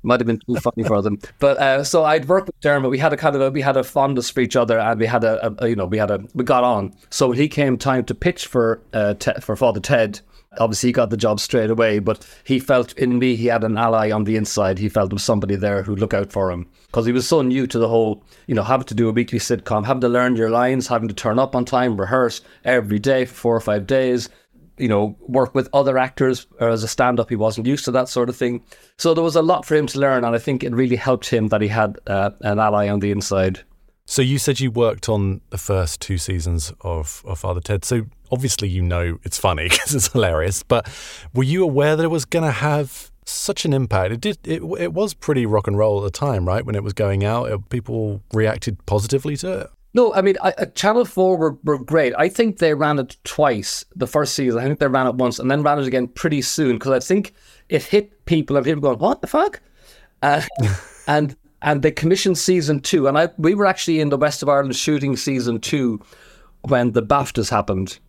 might 0.03 0.19
have 0.19 0.27
been 0.27 0.39
too 0.39 0.55
funny 0.55 0.83
for 0.83 1.01
them. 1.01 1.19
But 1.39 1.57
uh, 1.57 1.83
so 1.83 2.03
I'd 2.03 2.27
worked 2.27 2.47
with 2.47 2.59
Dermot. 2.61 2.89
We 2.89 2.97
had 2.97 3.13
a 3.13 3.17
kind 3.17 3.35
of 3.35 3.41
a, 3.41 3.51
we 3.51 3.61
had 3.61 3.77
a 3.77 3.83
fondness 3.83 4.29
for 4.29 4.39
each 4.39 4.55
other, 4.55 4.79
and 4.79 4.99
we 4.99 5.05
had 5.05 5.23
a, 5.23 5.53
a 5.63 5.67
you 5.67 5.75
know 5.75 5.85
we 5.85 5.97
had 5.97 6.09
a 6.09 6.19
we 6.33 6.43
got 6.43 6.63
on. 6.63 6.93
So 7.09 7.29
when 7.29 7.37
he 7.37 7.47
came 7.47 7.77
time 7.77 8.05
to 8.05 8.15
pitch 8.15 8.47
for 8.47 8.81
uh, 8.93 9.13
Te- 9.15 9.39
for 9.41 9.55
Father 9.55 9.79
Ted, 9.79 10.21
obviously 10.59 10.89
he 10.89 10.93
got 10.93 11.09
the 11.09 11.17
job 11.17 11.39
straight 11.39 11.69
away. 11.69 11.99
But 11.99 12.27
he 12.43 12.59
felt 12.59 12.93
in 12.93 13.19
me 13.19 13.35
he 13.35 13.47
had 13.47 13.63
an 13.63 13.77
ally 13.77 14.11
on 14.11 14.23
the 14.23 14.35
inside. 14.35 14.79
He 14.79 14.89
felt 14.89 15.09
there 15.09 15.15
was 15.15 15.23
somebody 15.23 15.55
there 15.55 15.83
who'd 15.83 15.99
look 15.99 16.13
out 16.13 16.31
for 16.31 16.51
him 16.51 16.69
because 16.87 17.05
he 17.05 17.11
was 17.11 17.27
so 17.27 17.41
new 17.41 17.67
to 17.67 17.79
the 17.79 17.87
whole 17.87 18.23
you 18.47 18.55
know 18.55 18.63
having 18.63 18.85
to 18.87 18.95
do 18.95 19.09
a 19.09 19.13
weekly 19.13 19.39
sitcom, 19.39 19.85
having 19.85 20.01
to 20.01 20.09
learn 20.09 20.35
your 20.35 20.49
lines, 20.49 20.87
having 20.87 21.07
to 21.07 21.13
turn 21.13 21.39
up 21.39 21.55
on 21.55 21.65
time, 21.65 21.99
rehearse 21.99 22.41
every 22.63 22.99
day 22.99 23.25
for 23.25 23.33
four 23.33 23.55
or 23.55 23.61
five 23.61 23.87
days 23.87 24.29
you 24.77 24.87
know, 24.87 25.15
work 25.21 25.55
with 25.55 25.69
other 25.73 25.97
actors 25.97 26.45
or 26.59 26.69
as 26.69 26.83
a 26.83 26.87
stand 26.87 27.19
up. 27.19 27.29
He 27.29 27.35
wasn't 27.35 27.67
used 27.67 27.85
to 27.85 27.91
that 27.91 28.09
sort 28.09 28.29
of 28.29 28.35
thing. 28.35 28.63
So 28.97 29.13
there 29.13 29.23
was 29.23 29.35
a 29.35 29.41
lot 29.41 29.65
for 29.65 29.75
him 29.75 29.87
to 29.87 29.99
learn. 29.99 30.23
And 30.23 30.35
I 30.35 30.39
think 30.39 30.63
it 30.63 30.73
really 30.73 30.95
helped 30.95 31.29
him 31.29 31.47
that 31.47 31.61
he 31.61 31.67
had 31.67 31.97
uh, 32.07 32.31
an 32.41 32.59
ally 32.59 32.87
on 32.87 32.99
the 32.99 33.11
inside. 33.11 33.61
So 34.09 34.21
you 34.21 34.39
said 34.39 34.61
you 34.61 34.71
worked 34.71 35.09
on 35.09 35.41
the 35.49 35.57
first 35.57 35.99
two 35.99 36.17
seasons 36.17 36.71
of, 36.79 37.21
of 37.25 37.39
Father 37.39 37.59
Ted. 37.59 37.83
So 37.83 38.05
obviously 38.31 38.69
you 38.69 38.81
know 38.81 39.19
it's 39.23 39.37
funny 39.37 39.63
because 39.69 39.93
it's 39.93 40.13
hilarious. 40.13 40.63
But 40.63 40.89
were 41.33 41.43
you 41.43 41.61
aware 41.61 41.97
that 41.97 42.03
it 42.03 42.07
was 42.07 42.23
going 42.23 42.45
to 42.45 42.51
have 42.51 43.11
such 43.25 43.65
an 43.65 43.73
impact? 43.73 44.13
It 44.13 44.21
did. 44.21 44.37
It, 44.45 44.63
it 44.79 44.93
was 44.93 45.13
pretty 45.13 45.45
rock 45.45 45.67
and 45.67 45.77
roll 45.77 45.99
at 45.99 46.03
the 46.05 46.17
time, 46.17 46.47
right? 46.47 46.65
When 46.65 46.73
it 46.73 46.85
was 46.85 46.93
going 46.93 47.25
out, 47.25 47.51
it, 47.51 47.67
people 47.67 48.21
reacted 48.31 48.83
positively 48.85 49.35
to 49.37 49.59
it. 49.59 49.69
No, 49.93 50.13
I 50.13 50.21
mean, 50.21 50.37
I, 50.41 50.51
uh, 50.51 50.65
Channel 50.67 51.03
4 51.03 51.37
were, 51.37 51.57
were 51.65 51.77
great. 51.77 52.13
I 52.17 52.29
think 52.29 52.59
they 52.59 52.73
ran 52.73 52.99
it 52.99 53.17
twice 53.25 53.83
the 53.93 54.07
first 54.07 54.35
season. 54.35 54.59
I 54.59 54.63
think 54.63 54.79
they 54.79 54.87
ran 54.87 55.07
it 55.07 55.15
once 55.15 55.37
and 55.37 55.51
then 55.51 55.63
ran 55.63 55.79
it 55.79 55.87
again 55.87 56.07
pretty 56.07 56.41
soon 56.41 56.77
because 56.77 56.93
I 56.93 57.05
think 57.05 57.33
it 57.67 57.83
hit 57.83 58.25
people 58.25 58.55
and 58.55 58.65
people 58.65 58.81
going, 58.81 58.99
what 58.99 59.19
the 59.19 59.27
fuck? 59.27 59.59
Uh, 60.21 60.43
and 61.07 61.35
and 61.61 61.81
they 61.81 61.91
commissioned 61.91 62.37
season 62.37 62.79
two. 62.79 63.07
And 63.07 63.17
I 63.17 63.29
we 63.37 63.55
were 63.55 63.65
actually 63.65 63.99
in 63.99 64.09
the 64.09 64.17
West 64.17 64.43
of 64.43 64.49
Ireland 64.49 64.75
shooting 64.75 65.15
season 65.17 65.59
two 65.59 66.01
when 66.61 66.91
the 66.91 67.03
BAFTAs 67.03 67.49
happened. 67.49 67.99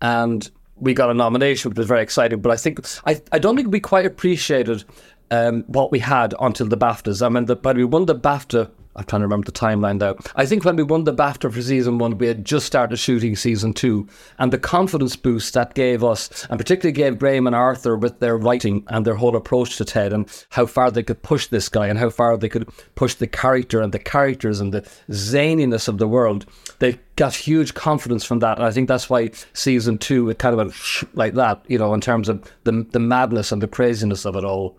And 0.00 0.50
we 0.76 0.94
got 0.94 1.10
a 1.10 1.14
nomination, 1.14 1.70
which 1.70 1.78
was 1.78 1.86
very 1.86 2.02
exciting. 2.02 2.40
But 2.40 2.50
I 2.50 2.56
think, 2.56 2.80
I, 3.06 3.20
I 3.30 3.38
don't 3.38 3.56
think 3.56 3.70
we 3.70 3.80
quite 3.80 4.04
appreciated 4.04 4.84
um, 5.30 5.62
what 5.68 5.92
we 5.92 6.00
had 6.00 6.34
until 6.40 6.66
the 6.66 6.76
BAFTAs. 6.76 7.24
I 7.24 7.28
mean, 7.28 7.44
the, 7.44 7.56
we 7.74 7.84
won 7.84 8.06
the 8.06 8.16
BAFTA 8.16 8.70
I'm 8.94 9.04
trying 9.04 9.20
to 9.20 9.26
remember 9.26 9.46
the 9.46 9.52
timeline 9.52 9.98
now. 9.98 10.16
I 10.36 10.44
think 10.44 10.64
when 10.64 10.76
we 10.76 10.82
won 10.82 11.04
the 11.04 11.14
BAFTA 11.14 11.52
for 11.52 11.62
season 11.62 11.98
one, 11.98 12.18
we 12.18 12.26
had 12.26 12.44
just 12.44 12.66
started 12.66 12.96
shooting 12.96 13.36
season 13.36 13.72
two. 13.72 14.06
And 14.38 14.52
the 14.52 14.58
confidence 14.58 15.16
boost 15.16 15.54
that 15.54 15.74
gave 15.74 16.04
us, 16.04 16.46
and 16.50 16.58
particularly 16.58 16.92
gave 16.92 17.18
Graham 17.18 17.46
and 17.46 17.56
Arthur 17.56 17.96
with 17.96 18.20
their 18.20 18.36
writing 18.36 18.84
and 18.88 19.06
their 19.06 19.14
whole 19.14 19.36
approach 19.36 19.76
to 19.76 19.84
Ted 19.84 20.12
and 20.12 20.28
how 20.50 20.66
far 20.66 20.90
they 20.90 21.02
could 21.02 21.22
push 21.22 21.46
this 21.46 21.68
guy 21.68 21.86
and 21.86 21.98
how 21.98 22.10
far 22.10 22.36
they 22.36 22.48
could 22.48 22.68
push 22.94 23.14
the 23.14 23.26
character 23.26 23.80
and 23.80 23.92
the 23.92 23.98
characters 23.98 24.60
and 24.60 24.74
the 24.74 24.82
zaniness 25.10 25.88
of 25.88 25.98
the 25.98 26.08
world. 26.08 26.44
They 26.78 26.98
got 27.16 27.34
huge 27.34 27.74
confidence 27.74 28.24
from 28.24 28.40
that. 28.40 28.58
And 28.58 28.66
I 28.66 28.70
think 28.72 28.88
that's 28.88 29.08
why 29.08 29.30
season 29.54 29.98
two, 29.98 30.28
it 30.28 30.38
kind 30.38 30.52
of 30.52 30.58
went 30.58 31.16
like 31.16 31.34
that, 31.34 31.62
you 31.66 31.78
know, 31.78 31.94
in 31.94 32.00
terms 32.00 32.28
of 32.28 32.42
the, 32.64 32.86
the 32.90 33.00
madness 33.00 33.52
and 33.52 33.62
the 33.62 33.68
craziness 33.68 34.26
of 34.26 34.36
it 34.36 34.44
all 34.44 34.76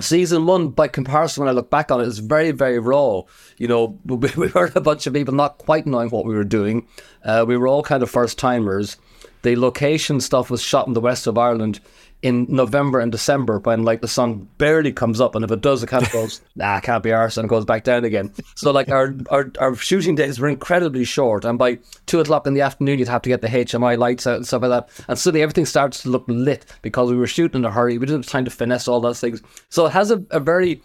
season 0.00 0.46
one, 0.46 0.68
by 0.70 0.88
comparison, 0.88 1.42
when 1.42 1.48
I 1.48 1.52
look 1.52 1.70
back 1.70 1.90
on 1.90 2.00
it, 2.00 2.08
is 2.08 2.18
very, 2.18 2.50
very 2.50 2.78
raw. 2.78 3.22
You 3.58 3.68
know, 3.68 3.98
we, 4.04 4.30
we 4.36 4.48
were 4.48 4.70
a 4.74 4.80
bunch 4.80 5.06
of 5.06 5.12
people 5.12 5.34
not 5.34 5.58
quite 5.58 5.86
knowing 5.86 6.10
what 6.10 6.24
we 6.24 6.34
were 6.34 6.44
doing. 6.44 6.86
Uh, 7.24 7.44
we 7.46 7.56
were 7.56 7.68
all 7.68 7.82
kind 7.82 8.02
of 8.02 8.10
first 8.10 8.38
timers. 8.38 8.96
The 9.42 9.56
location 9.56 10.20
stuff 10.20 10.50
was 10.50 10.62
shot 10.62 10.86
in 10.86 10.94
the 10.94 11.00
west 11.00 11.26
of 11.26 11.36
Ireland 11.36 11.80
in 12.24 12.46
November 12.48 13.00
and 13.00 13.12
December 13.12 13.58
when 13.58 13.82
like 13.82 14.00
the 14.00 14.08
sun 14.08 14.48
barely 14.56 14.94
comes 14.94 15.20
up, 15.20 15.34
and 15.34 15.44
if 15.44 15.50
it 15.50 15.60
does, 15.60 15.82
it 15.82 15.88
kind 15.88 16.02
of 16.02 16.10
goes, 16.10 16.40
nah, 16.56 16.80
can't 16.80 17.02
be 17.02 17.12
arse, 17.12 17.36
and 17.36 17.44
it 17.44 17.48
goes 17.50 17.66
back 17.66 17.84
down 17.84 18.02
again. 18.02 18.32
So 18.56 18.70
like 18.72 18.88
our, 18.88 19.14
our 19.28 19.52
our 19.60 19.74
shooting 19.76 20.14
days 20.14 20.40
were 20.40 20.48
incredibly 20.48 21.04
short, 21.04 21.44
and 21.44 21.58
by 21.58 21.78
two 22.06 22.20
o'clock 22.20 22.46
in 22.46 22.54
the 22.54 22.62
afternoon, 22.62 22.98
you'd 22.98 23.08
have 23.08 23.20
to 23.22 23.28
get 23.28 23.42
the 23.42 23.48
HMI 23.48 23.98
lights 23.98 24.26
out 24.26 24.36
and 24.36 24.46
stuff 24.46 24.62
like 24.62 24.70
that, 24.70 25.04
and 25.06 25.18
suddenly 25.18 25.42
everything 25.42 25.66
starts 25.66 26.02
to 26.02 26.08
look 26.08 26.24
lit 26.26 26.64
because 26.80 27.10
we 27.10 27.16
were 27.18 27.26
shooting 27.26 27.60
in 27.60 27.66
a 27.66 27.70
hurry. 27.70 27.98
We 27.98 28.06
didn't 28.06 28.24
have 28.24 28.32
time 28.32 28.46
to 28.46 28.50
finesse 28.50 28.88
all 28.88 29.02
those 29.02 29.20
things, 29.20 29.42
so 29.68 29.84
it 29.84 29.92
has 29.92 30.10
a, 30.10 30.24
a 30.30 30.40
very 30.40 30.80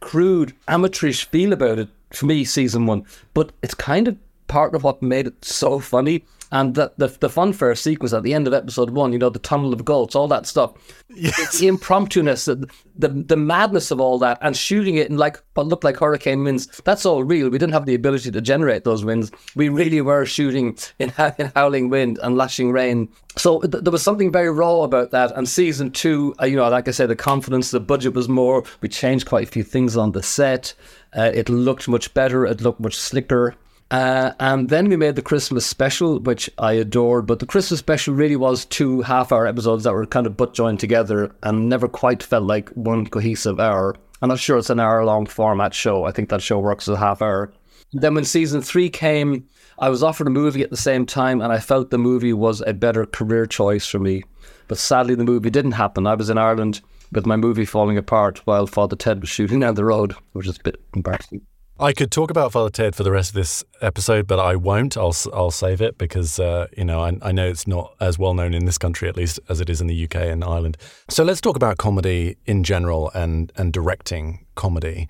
crude, 0.00 0.54
amateurish 0.66 1.28
feel 1.28 1.52
about 1.52 1.78
it 1.78 1.88
for 2.10 2.26
me, 2.26 2.44
season 2.44 2.86
one, 2.86 3.04
but 3.32 3.52
it's 3.62 3.74
kind 3.74 4.08
of 4.08 4.16
part 4.48 4.74
of 4.74 4.82
what 4.82 5.00
made 5.00 5.28
it 5.28 5.44
so 5.44 5.78
funny 5.78 6.24
and 6.52 6.74
the, 6.74 6.92
the, 6.96 7.06
the 7.06 7.28
funfair 7.28 7.76
sequence 7.78 8.12
at 8.12 8.22
the 8.22 8.34
end 8.34 8.46
of 8.46 8.54
episode 8.54 8.90
one, 8.90 9.12
you 9.12 9.18
know, 9.18 9.30
the 9.30 9.38
tunnel 9.38 9.72
of 9.72 9.84
goats, 9.84 10.14
all 10.16 10.28
that 10.28 10.46
stuff. 10.46 10.72
Yes. 11.08 11.58
The 11.58 11.68
impromptuness, 11.68 12.46
the, 12.46 12.68
the 12.96 13.08
the 13.08 13.36
madness 13.36 13.90
of 13.90 14.00
all 14.00 14.18
that, 14.18 14.38
and 14.42 14.56
shooting 14.56 14.96
it 14.96 15.08
in 15.08 15.16
like 15.16 15.40
what 15.54 15.66
looked 15.66 15.84
like 15.84 15.98
hurricane 15.98 16.44
winds. 16.44 16.66
That's 16.84 17.06
all 17.06 17.24
real. 17.24 17.48
We 17.50 17.58
didn't 17.58 17.72
have 17.72 17.86
the 17.86 17.94
ability 17.94 18.30
to 18.32 18.40
generate 18.40 18.84
those 18.84 19.04
winds. 19.04 19.30
We 19.54 19.68
really 19.68 20.00
were 20.00 20.24
shooting 20.26 20.76
in, 20.98 21.12
in 21.38 21.52
howling 21.54 21.88
wind 21.88 22.18
and 22.22 22.36
lashing 22.36 22.72
rain. 22.72 23.08
So 23.36 23.60
th- 23.60 23.84
there 23.84 23.92
was 23.92 24.02
something 24.02 24.32
very 24.32 24.50
raw 24.50 24.82
about 24.82 25.12
that. 25.12 25.36
And 25.36 25.48
season 25.48 25.92
two, 25.92 26.34
uh, 26.40 26.46
you 26.46 26.56
know, 26.56 26.68
like 26.68 26.88
I 26.88 26.92
said, 26.92 27.08
the 27.08 27.16
confidence, 27.16 27.70
the 27.70 27.80
budget 27.80 28.14
was 28.14 28.28
more. 28.28 28.64
We 28.80 28.88
changed 28.88 29.26
quite 29.26 29.48
a 29.48 29.50
few 29.50 29.62
things 29.62 29.96
on 29.96 30.12
the 30.12 30.22
set. 30.22 30.74
Uh, 31.16 31.30
it 31.32 31.48
looked 31.48 31.88
much 31.88 32.12
better. 32.14 32.44
It 32.44 32.60
looked 32.60 32.80
much 32.80 32.96
slicker. 32.96 33.54
Uh, 33.90 34.32
and 34.38 34.68
then 34.68 34.88
we 34.88 34.96
made 34.96 35.16
the 35.16 35.22
Christmas 35.22 35.66
special, 35.66 36.20
which 36.20 36.48
I 36.58 36.74
adored. 36.74 37.26
But 37.26 37.40
the 37.40 37.46
Christmas 37.46 37.80
special 37.80 38.14
really 38.14 38.36
was 38.36 38.64
two 38.64 39.02
half 39.02 39.32
hour 39.32 39.46
episodes 39.46 39.84
that 39.84 39.92
were 39.92 40.06
kind 40.06 40.26
of 40.26 40.36
butt 40.36 40.54
joined 40.54 40.78
together 40.78 41.34
and 41.42 41.68
never 41.68 41.88
quite 41.88 42.22
felt 42.22 42.44
like 42.44 42.70
one 42.70 43.06
cohesive 43.06 43.58
hour. 43.58 43.96
I'm 44.22 44.28
not 44.28 44.38
sure 44.38 44.58
it's 44.58 44.70
an 44.70 44.80
hour 44.80 45.04
long 45.04 45.26
format 45.26 45.74
show. 45.74 46.04
I 46.04 46.12
think 46.12 46.28
that 46.28 46.42
show 46.42 46.58
works 46.58 46.88
as 46.88 46.94
a 46.94 46.98
half 46.98 47.20
hour. 47.22 47.52
Then 47.92 48.14
when 48.14 48.24
season 48.24 48.62
three 48.62 48.88
came, 48.88 49.48
I 49.78 49.88
was 49.88 50.02
offered 50.02 50.28
a 50.28 50.30
movie 50.30 50.62
at 50.62 50.70
the 50.70 50.76
same 50.76 51.06
time, 51.06 51.40
and 51.40 51.52
I 51.52 51.58
felt 51.58 51.90
the 51.90 51.98
movie 51.98 52.32
was 52.32 52.60
a 52.60 52.72
better 52.72 53.06
career 53.06 53.46
choice 53.46 53.86
for 53.86 53.98
me. 53.98 54.22
But 54.68 54.78
sadly, 54.78 55.16
the 55.16 55.24
movie 55.24 55.50
didn't 55.50 55.72
happen. 55.72 56.06
I 56.06 56.14
was 56.14 56.30
in 56.30 56.38
Ireland 56.38 56.80
with 57.10 57.26
my 57.26 57.36
movie 57.36 57.64
falling 57.64 57.98
apart 57.98 58.46
while 58.46 58.68
Father 58.68 58.94
Ted 58.94 59.20
was 59.20 59.30
shooting 59.30 59.60
down 59.60 59.74
the 59.74 59.84
road, 59.84 60.14
which 60.32 60.46
is 60.46 60.58
a 60.58 60.62
bit 60.62 60.80
embarrassing. 60.94 61.40
I 61.80 61.94
could 61.94 62.10
talk 62.12 62.30
about 62.30 62.52
Father 62.52 62.68
Ted 62.68 62.94
for 62.94 63.04
the 63.04 63.10
rest 63.10 63.30
of 63.30 63.36
this 63.36 63.64
episode, 63.80 64.26
but 64.26 64.38
I 64.38 64.54
won't. 64.54 64.98
I'll 64.98 65.16
I'll 65.32 65.50
save 65.50 65.80
it 65.80 65.96
because 65.96 66.38
uh, 66.38 66.66
you 66.76 66.84
know 66.84 67.00
I, 67.00 67.16
I 67.22 67.32
know 67.32 67.48
it's 67.48 67.66
not 67.66 67.94
as 68.00 68.18
well 68.18 68.34
known 68.34 68.52
in 68.52 68.66
this 68.66 68.76
country 68.76 69.08
at 69.08 69.16
least 69.16 69.40
as 69.48 69.62
it 69.62 69.70
is 69.70 69.80
in 69.80 69.86
the 69.86 70.04
UK 70.04 70.16
and 70.16 70.44
Ireland. 70.44 70.76
So 71.08 71.24
let's 71.24 71.40
talk 71.40 71.56
about 71.56 71.78
comedy 71.78 72.36
in 72.44 72.64
general 72.64 73.10
and 73.14 73.50
and 73.56 73.72
directing 73.72 74.44
comedy. 74.56 75.08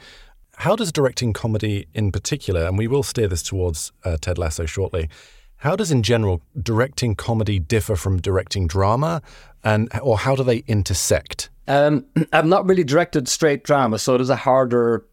How 0.58 0.76
does 0.76 0.92
directing 0.92 1.32
comedy 1.32 1.88
in 1.92 2.12
particular, 2.12 2.64
and 2.66 2.78
we 2.78 2.86
will 2.86 3.02
steer 3.02 3.26
this 3.26 3.42
towards 3.42 3.90
uh, 4.04 4.16
Ted 4.20 4.38
Lasso 4.38 4.64
shortly. 4.64 5.08
How 5.56 5.76
does, 5.76 5.90
in 5.90 6.02
general, 6.02 6.40
directing 6.62 7.14
comedy 7.14 7.58
differ 7.58 7.94
from 7.94 8.18
directing 8.18 8.66
drama, 8.66 9.20
and 9.64 9.90
or 10.00 10.18
how 10.18 10.36
do 10.36 10.44
they 10.44 10.58
intersect? 10.68 11.50
Um, 11.66 12.06
I've 12.32 12.46
not 12.46 12.64
really 12.66 12.84
directed 12.84 13.28
straight 13.28 13.64
drama, 13.64 13.98
so 13.98 14.14
it 14.14 14.20
is 14.20 14.30
a 14.30 14.36
harder 14.36 15.04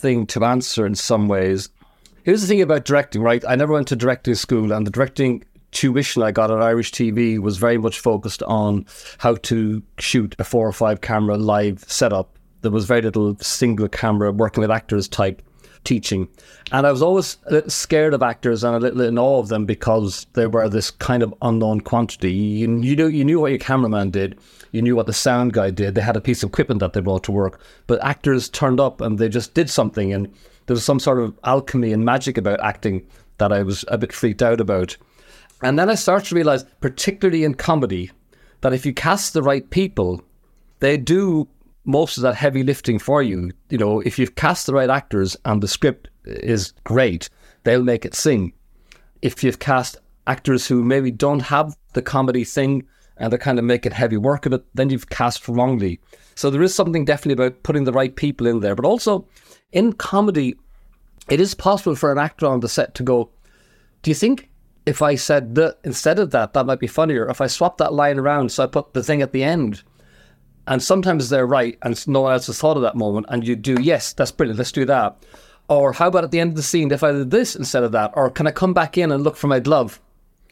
thing 0.00 0.26
to 0.28 0.44
answer 0.44 0.86
in 0.86 0.94
some 0.94 1.28
ways. 1.28 1.68
Here's 2.22 2.42
the 2.42 2.48
thing 2.48 2.62
about 2.62 2.84
directing, 2.84 3.22
right? 3.22 3.44
I 3.48 3.54
never 3.54 3.72
went 3.72 3.88
to 3.88 3.96
directing 3.96 4.34
school, 4.34 4.72
and 4.72 4.86
the 4.86 4.90
directing 4.90 5.44
tuition 5.70 6.22
I 6.22 6.32
got 6.32 6.50
at 6.50 6.60
Irish 6.60 6.92
TV 6.92 7.38
was 7.38 7.56
very 7.56 7.78
much 7.78 8.00
focused 8.00 8.42
on 8.42 8.86
how 9.18 9.36
to 9.36 9.82
shoot 9.98 10.34
a 10.38 10.44
four 10.44 10.66
or 10.66 10.72
five 10.72 11.00
camera 11.00 11.36
live 11.36 11.84
setup. 11.86 12.36
There 12.62 12.70
was 12.70 12.84
very 12.84 13.02
little 13.02 13.36
single 13.40 13.88
camera 13.88 14.32
working 14.32 14.60
with 14.60 14.70
actors 14.70 15.08
type 15.08 15.42
teaching. 15.84 16.28
And 16.72 16.86
I 16.86 16.92
was 16.92 17.02
always 17.02 17.38
a 17.46 17.52
little 17.52 17.70
scared 17.70 18.14
of 18.14 18.22
actors 18.22 18.64
and 18.64 18.76
a 18.76 18.80
little 18.80 19.00
in 19.00 19.18
awe 19.18 19.38
of 19.38 19.48
them 19.48 19.66
because 19.66 20.26
they 20.34 20.46
were 20.46 20.68
this 20.68 20.90
kind 20.90 21.22
of 21.22 21.34
unknown 21.42 21.80
quantity. 21.80 22.32
You, 22.32 22.68
you 22.80 22.96
knew 22.96 23.08
you 23.08 23.24
knew 23.24 23.40
what 23.40 23.50
your 23.50 23.58
cameraman 23.58 24.10
did, 24.10 24.38
you 24.72 24.82
knew 24.82 24.96
what 24.96 25.06
the 25.06 25.12
sound 25.12 25.52
guy 25.52 25.70
did. 25.70 25.94
They 25.94 26.00
had 26.00 26.16
a 26.16 26.20
piece 26.20 26.42
of 26.42 26.50
equipment 26.50 26.80
that 26.80 26.92
they 26.92 27.00
brought 27.00 27.24
to 27.24 27.32
work, 27.32 27.60
but 27.86 28.02
actors 28.04 28.48
turned 28.48 28.80
up 28.80 29.00
and 29.00 29.18
they 29.18 29.28
just 29.28 29.54
did 29.54 29.70
something, 29.70 30.12
and 30.12 30.26
there 30.66 30.74
was 30.74 30.84
some 30.84 31.00
sort 31.00 31.18
of 31.18 31.38
alchemy 31.44 31.92
and 31.92 32.04
magic 32.04 32.38
about 32.38 32.60
acting 32.60 33.06
that 33.38 33.52
I 33.52 33.62
was 33.62 33.84
a 33.88 33.98
bit 33.98 34.12
freaked 34.12 34.42
out 34.42 34.60
about. 34.60 34.96
And 35.62 35.78
then 35.78 35.90
I 35.90 35.94
started 35.94 36.28
to 36.28 36.34
realize, 36.34 36.64
particularly 36.80 37.44
in 37.44 37.54
comedy, 37.54 38.10
that 38.60 38.72
if 38.72 38.86
you 38.86 38.94
cast 38.94 39.32
the 39.32 39.42
right 39.42 39.68
people, 39.68 40.22
they 40.80 40.96
do 40.96 41.48
most 41.84 42.16
of 42.16 42.22
that 42.22 42.34
heavy 42.34 42.62
lifting 42.62 42.98
for 42.98 43.22
you. 43.22 43.52
You 43.68 43.78
know, 43.78 44.00
if 44.00 44.18
you've 44.18 44.34
cast 44.34 44.66
the 44.66 44.74
right 44.74 44.90
actors 44.90 45.36
and 45.44 45.62
the 45.62 45.68
script 45.68 46.08
is 46.24 46.72
great, 46.84 47.28
they'll 47.64 47.82
make 47.82 48.04
it 48.04 48.14
sing. 48.14 48.52
If 49.22 49.42
you've 49.42 49.58
cast 49.58 49.96
actors 50.26 50.66
who 50.66 50.84
maybe 50.84 51.10
don't 51.10 51.40
have 51.40 51.76
the 51.92 52.02
comedy 52.02 52.44
thing 52.44 52.86
and 53.16 53.30
they're 53.30 53.38
kind 53.38 53.58
of 53.58 53.64
making 53.64 53.92
heavy 53.92 54.16
work 54.16 54.46
of 54.46 54.52
it, 54.52 54.64
then 54.74 54.90
you've 54.90 55.10
cast 55.10 55.46
wrongly. 55.48 56.00
So 56.34 56.50
there 56.50 56.62
is 56.62 56.74
something 56.74 57.04
definitely 57.04 57.44
about 57.44 57.62
putting 57.62 57.84
the 57.84 57.92
right 57.92 58.14
people 58.14 58.46
in 58.46 58.60
there. 58.60 58.74
But 58.74 58.86
also 58.86 59.26
in 59.72 59.92
comedy, 59.92 60.56
it 61.28 61.40
is 61.40 61.54
possible 61.54 61.94
for 61.94 62.12
an 62.12 62.18
actor 62.18 62.46
on 62.46 62.60
the 62.60 62.68
set 62.68 62.94
to 62.96 63.02
go, 63.02 63.30
Do 64.02 64.10
you 64.10 64.14
think 64.14 64.50
if 64.86 65.02
I 65.02 65.14
said 65.14 65.54
that 65.56 65.78
instead 65.84 66.18
of 66.18 66.30
that, 66.30 66.54
that 66.54 66.66
might 66.66 66.80
be 66.80 66.86
funnier? 66.86 67.28
If 67.28 67.40
I 67.40 67.46
swap 67.46 67.78
that 67.78 67.92
line 67.92 68.18
around, 68.18 68.52
so 68.52 68.64
I 68.64 68.66
put 68.66 68.94
the 68.94 69.02
thing 69.02 69.22
at 69.22 69.32
the 69.32 69.44
end, 69.44 69.82
and 70.66 70.82
sometimes 70.82 71.28
they're 71.28 71.46
right 71.46 71.78
and 71.82 72.06
no 72.06 72.22
one 72.22 72.32
else 72.32 72.46
has 72.46 72.58
thought 72.58 72.76
of 72.76 72.82
that 72.82 72.96
moment. 72.96 73.26
And 73.28 73.46
you 73.46 73.56
do, 73.56 73.76
yes, 73.80 74.12
that's 74.12 74.30
brilliant, 74.30 74.58
let's 74.58 74.72
do 74.72 74.84
that. 74.84 75.16
Or 75.68 75.92
how 75.92 76.08
about 76.08 76.24
at 76.24 76.30
the 76.30 76.40
end 76.40 76.50
of 76.50 76.56
the 76.56 76.62
scene, 76.62 76.90
if 76.90 77.02
I 77.02 77.12
did 77.12 77.30
this 77.30 77.54
instead 77.54 77.84
of 77.84 77.92
that? 77.92 78.12
Or 78.14 78.30
can 78.30 78.46
I 78.46 78.50
come 78.50 78.74
back 78.74 78.98
in 78.98 79.12
and 79.12 79.22
look 79.22 79.36
for 79.36 79.46
my 79.46 79.60
glove? 79.60 80.00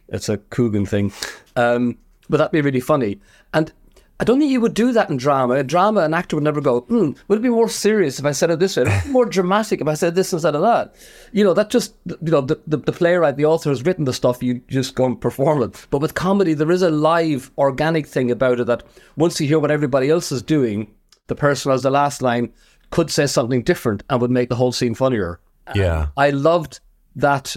It's 0.09 0.29
a 0.29 0.39
Coogan 0.39 0.87
thing. 0.87 1.13
Um, 1.57 1.99
would 2.29 2.39
that 2.39 2.53
be 2.53 2.61
really 2.61 2.81
funny? 2.81 3.21
And 3.53 3.73
I 4.21 4.25
don't 4.25 4.41
think 4.41 4.51
you 4.51 4.61
would 4.61 4.75
do 4.75 4.91
that 4.93 5.11
in 5.11 5.17
drama. 5.17 5.55
In 5.55 5.67
drama, 5.69 6.01
an 6.01 6.13
actor 6.13 6.35
would 6.35 6.45
never 6.45 6.61
go, 6.61 6.81
hmm, 6.81 7.13
would 7.29 7.39
it 7.39 7.43
be 7.43 7.49
more 7.49 7.69
serious 7.69 8.19
if 8.19 8.25
I 8.25 8.33
said 8.33 8.51
it 8.51 8.59
this 8.59 8.77
way? 8.77 9.01
more 9.07 9.25
dramatic 9.25 9.81
if 9.81 9.87
I 9.87 9.95
said 9.95 10.17
this 10.17 10.33
instead 10.33 10.57
of 10.57 10.63
that? 10.63 10.93
You 11.33 11.45
know, 11.45 11.55
that 11.55 11.71
just, 11.71 11.95
you 12.05 12.33
know, 12.33 12.41
the, 12.41 12.61
the, 12.67 12.79
the, 12.79 12.93
playwright, 12.93 13.37
the 13.37 13.45
author 13.45 13.71
has 13.71 13.85
written 13.85 14.07
the 14.07 14.13
stuff, 14.13 14.43
you 14.43 14.61
just 14.69 14.97
go 14.97 15.05
and 15.05 15.21
perform 15.21 15.63
it. 15.63 15.87
But 15.91 16.01
with 16.01 16.15
comedy, 16.15 16.55
there 16.55 16.73
is 16.73 16.83
a 16.83 16.91
live, 16.91 17.53
organic 17.59 18.09
thing 18.09 18.33
about 18.33 18.59
it 18.59 18.67
that 18.67 18.83
once 19.17 19.41
you 19.41 19.47
hear 19.47 19.61
what 19.61 19.71
everybody 19.71 20.11
else 20.11 20.33
is 20.33 20.43
doing, 20.43 20.93
the 21.29 21.37
person 21.37 21.71
as 21.71 21.83
the 21.83 21.91
last 21.91 22.21
line 22.21 22.53
could 22.91 23.11
say 23.11 23.27
something 23.27 23.63
different 23.63 24.03
and 24.11 24.21
would 24.21 24.33
make 24.33 24.49
the 24.49 24.57
whole 24.57 24.73
scene 24.73 24.97
funnier. 24.97 25.39
Yeah. 25.77 26.09
I 26.17 26.31
loved 26.31 26.81
that. 27.15 27.55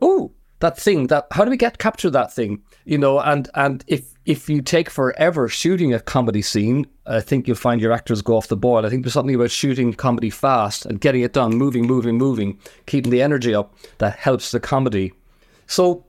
Oh, 0.00 0.30
that 0.60 0.78
thing 0.78 1.08
that 1.08 1.26
how 1.32 1.44
do 1.44 1.50
we 1.50 1.56
get 1.58 1.76
capture 1.76 2.08
that 2.08 2.32
thing 2.32 2.62
you 2.86 2.96
know 2.96 3.20
and 3.20 3.50
and 3.54 3.84
if 3.86 4.13
if 4.26 4.48
you 4.48 4.62
take 4.62 4.88
forever 4.88 5.48
shooting 5.48 5.92
a 5.92 6.00
comedy 6.00 6.42
scene 6.42 6.86
i 7.06 7.20
think 7.20 7.46
you'll 7.46 7.56
find 7.56 7.80
your 7.80 7.92
actors 7.92 8.22
go 8.22 8.36
off 8.36 8.48
the 8.48 8.56
boil 8.56 8.84
i 8.84 8.88
think 8.88 9.04
there's 9.04 9.12
something 9.12 9.34
about 9.34 9.50
shooting 9.50 9.92
comedy 9.92 10.30
fast 10.30 10.86
and 10.86 11.00
getting 11.00 11.22
it 11.22 11.32
done 11.32 11.54
moving 11.54 11.86
moving 11.86 12.16
moving 12.16 12.58
keeping 12.86 13.10
the 13.10 13.22
energy 13.22 13.54
up 13.54 13.74
that 13.98 14.16
helps 14.16 14.50
the 14.50 14.60
comedy 14.60 15.12
so 15.66 16.04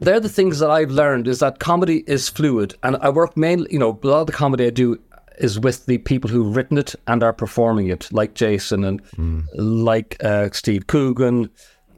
they're 0.00 0.20
the 0.20 0.28
things 0.28 0.58
that 0.58 0.70
i've 0.70 0.90
learned 0.90 1.28
is 1.28 1.38
that 1.40 1.58
comedy 1.58 2.02
is 2.06 2.28
fluid 2.28 2.74
and 2.82 2.96
i 3.00 3.08
work 3.08 3.36
mainly 3.36 3.70
you 3.70 3.78
know 3.78 3.98
a 4.02 4.06
lot 4.06 4.20
of 4.20 4.26
the 4.26 4.32
comedy 4.32 4.66
i 4.66 4.70
do 4.70 4.98
is 5.40 5.58
with 5.58 5.86
the 5.86 5.98
people 5.98 6.30
who've 6.30 6.54
written 6.54 6.78
it 6.78 6.94
and 7.06 7.22
are 7.22 7.32
performing 7.32 7.88
it, 7.88 8.12
like 8.12 8.34
Jason 8.34 8.84
and 8.84 9.02
mm. 9.12 9.44
like 9.54 10.22
uh, 10.22 10.50
Steve 10.52 10.86
Coogan, 10.86 11.50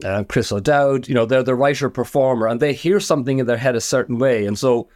uh, 0.03 0.23
Chris 0.25 0.51
O'Dowd, 0.51 1.07
you 1.07 1.15
know, 1.15 1.25
they're 1.25 1.43
the 1.43 1.55
writer 1.55 1.89
performer 1.89 2.47
and 2.47 2.59
they 2.59 2.73
hear 2.73 2.99
something 2.99 3.39
in 3.39 3.45
their 3.45 3.57
head 3.57 3.75
a 3.75 3.81
certain 3.81 4.17
way. 4.17 4.45
And 4.45 4.57
so 4.57 4.87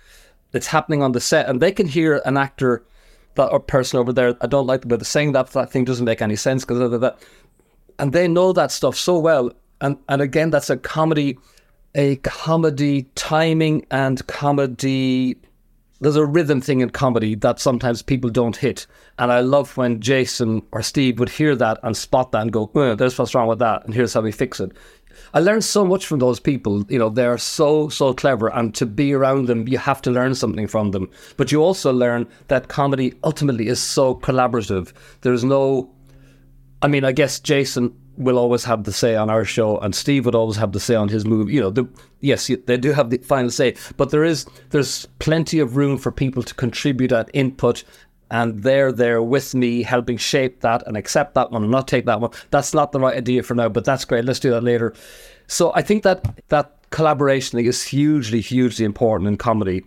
it's 0.53 0.67
happening 0.67 1.01
on 1.01 1.11
the 1.13 1.21
set 1.21 1.47
and 1.47 1.61
they 1.61 1.71
can 1.71 1.87
hear 1.87 2.21
an 2.25 2.37
actor 2.37 2.83
that 3.37 3.47
or 3.47 3.59
person 3.59 3.99
over 3.99 4.11
there, 4.11 4.35
I 4.41 4.47
don't 4.47 4.67
like 4.67 4.81
the 4.81 5.05
saying 5.05 5.31
that, 5.31 5.47
that 5.51 5.71
thing 5.71 5.85
doesn't 5.85 6.05
make 6.05 6.21
any 6.21 6.35
sense 6.35 6.65
because 6.65 6.99
that. 6.99 7.17
and 7.97 8.11
they 8.11 8.27
know 8.27 8.51
that 8.53 8.71
stuff 8.71 8.95
so 8.95 9.17
well. 9.17 9.51
And 9.79 9.97
and 10.09 10.21
again, 10.21 10.49
that's 10.49 10.69
a 10.69 10.77
comedy, 10.77 11.37
a 11.95 12.17
comedy 12.17 13.03
timing 13.15 13.85
and 13.91 14.25
comedy. 14.27 15.37
There's 15.99 16.15
a 16.15 16.25
rhythm 16.25 16.61
thing 16.61 16.81
in 16.81 16.91
comedy 16.91 17.33
that 17.35 17.59
sometimes 17.59 18.03
people 18.03 18.29
don't 18.29 18.55
hit. 18.55 18.85
And 19.17 19.31
I 19.31 19.39
love 19.39 19.77
when 19.77 19.99
Jason 19.99 20.61
or 20.71 20.83
Steve 20.83 21.17
would 21.19 21.29
hear 21.29 21.55
that 21.55 21.79
and 21.81 21.97
spot 21.97 22.31
that 22.33 22.41
and 22.43 22.51
go, 22.51 22.69
there's 22.95 23.17
what's 23.17 23.33
wrong 23.33 23.47
with 23.47 23.59
that. 23.59 23.83
And 23.85 23.95
here's 23.95 24.13
how 24.13 24.21
we 24.21 24.31
fix 24.31 24.59
it. 24.59 24.73
I 25.33 25.39
learned 25.39 25.63
so 25.63 25.85
much 25.85 26.05
from 26.05 26.19
those 26.19 26.39
people. 26.39 26.85
You 26.89 26.99
know, 26.99 27.09
they're 27.09 27.37
so, 27.37 27.89
so 27.89 28.13
clever. 28.13 28.47
And 28.47 28.73
to 28.75 28.85
be 28.85 29.13
around 29.13 29.47
them, 29.47 29.67
you 29.67 29.77
have 29.77 30.01
to 30.03 30.11
learn 30.11 30.35
something 30.35 30.67
from 30.67 30.91
them. 30.91 31.09
But 31.37 31.51
you 31.51 31.61
also 31.61 31.91
learn 31.91 32.27
that 32.47 32.67
comedy 32.67 33.13
ultimately 33.23 33.67
is 33.67 33.79
so 33.79 34.15
collaborative. 34.15 34.93
There's 35.21 35.43
no, 35.43 35.89
I 36.81 36.87
mean, 36.87 37.03
I 37.03 37.11
guess 37.11 37.39
Jason 37.39 37.93
will 38.17 38.39
always 38.39 38.63
have 38.63 38.83
the 38.83 38.91
say 38.91 39.15
on 39.15 39.29
our 39.29 39.45
show, 39.45 39.77
and 39.77 39.93
Steve 39.93 40.25
would 40.25 40.35
always 40.35 40.57
have 40.57 40.71
the 40.71 40.79
say 40.79 40.95
on 40.95 41.07
his 41.07 41.25
movie. 41.25 41.53
You 41.53 41.61
know, 41.61 41.69
the, 41.69 41.87
yes, 42.19 42.49
they 42.65 42.77
do 42.77 42.91
have 42.91 43.09
the 43.09 43.19
final 43.19 43.51
say, 43.51 43.75
but 43.95 44.09
there 44.09 44.23
is 44.23 44.45
there's 44.71 45.05
plenty 45.19 45.59
of 45.59 45.77
room 45.77 45.97
for 45.97 46.11
people 46.11 46.43
to 46.43 46.53
contribute 46.55 47.11
at 47.11 47.29
input 47.33 47.83
and 48.31 48.63
they're 48.63 48.91
there 48.91 49.21
with 49.21 49.55
me 49.55 49.83
helping 49.83 50.17
shape 50.17 50.61
that 50.61 50.85
and 50.87 50.97
accept 50.97 51.33
that 51.35 51.51
one 51.51 51.63
and 51.63 51.71
not 51.71 51.87
take 51.87 52.05
that 52.05 52.19
one. 52.19 52.31
That's 52.51 52.73
not 52.73 52.91
the 52.91 52.99
right 52.99 53.17
idea 53.17 53.43
for 53.43 53.55
now, 53.55 53.69
but 53.69 53.85
that's 53.85 54.05
great. 54.05 54.25
Let's 54.25 54.39
do 54.39 54.51
that 54.51 54.63
later. 54.63 54.93
So 55.47 55.71
I 55.73 55.81
think 55.81 56.03
that 56.03 56.25
that 56.49 56.75
collaboration 56.89 57.59
is 57.59 57.83
hugely, 57.83 58.41
hugely 58.41 58.85
important 58.85 59.27
in 59.27 59.37
comedy. 59.37 59.83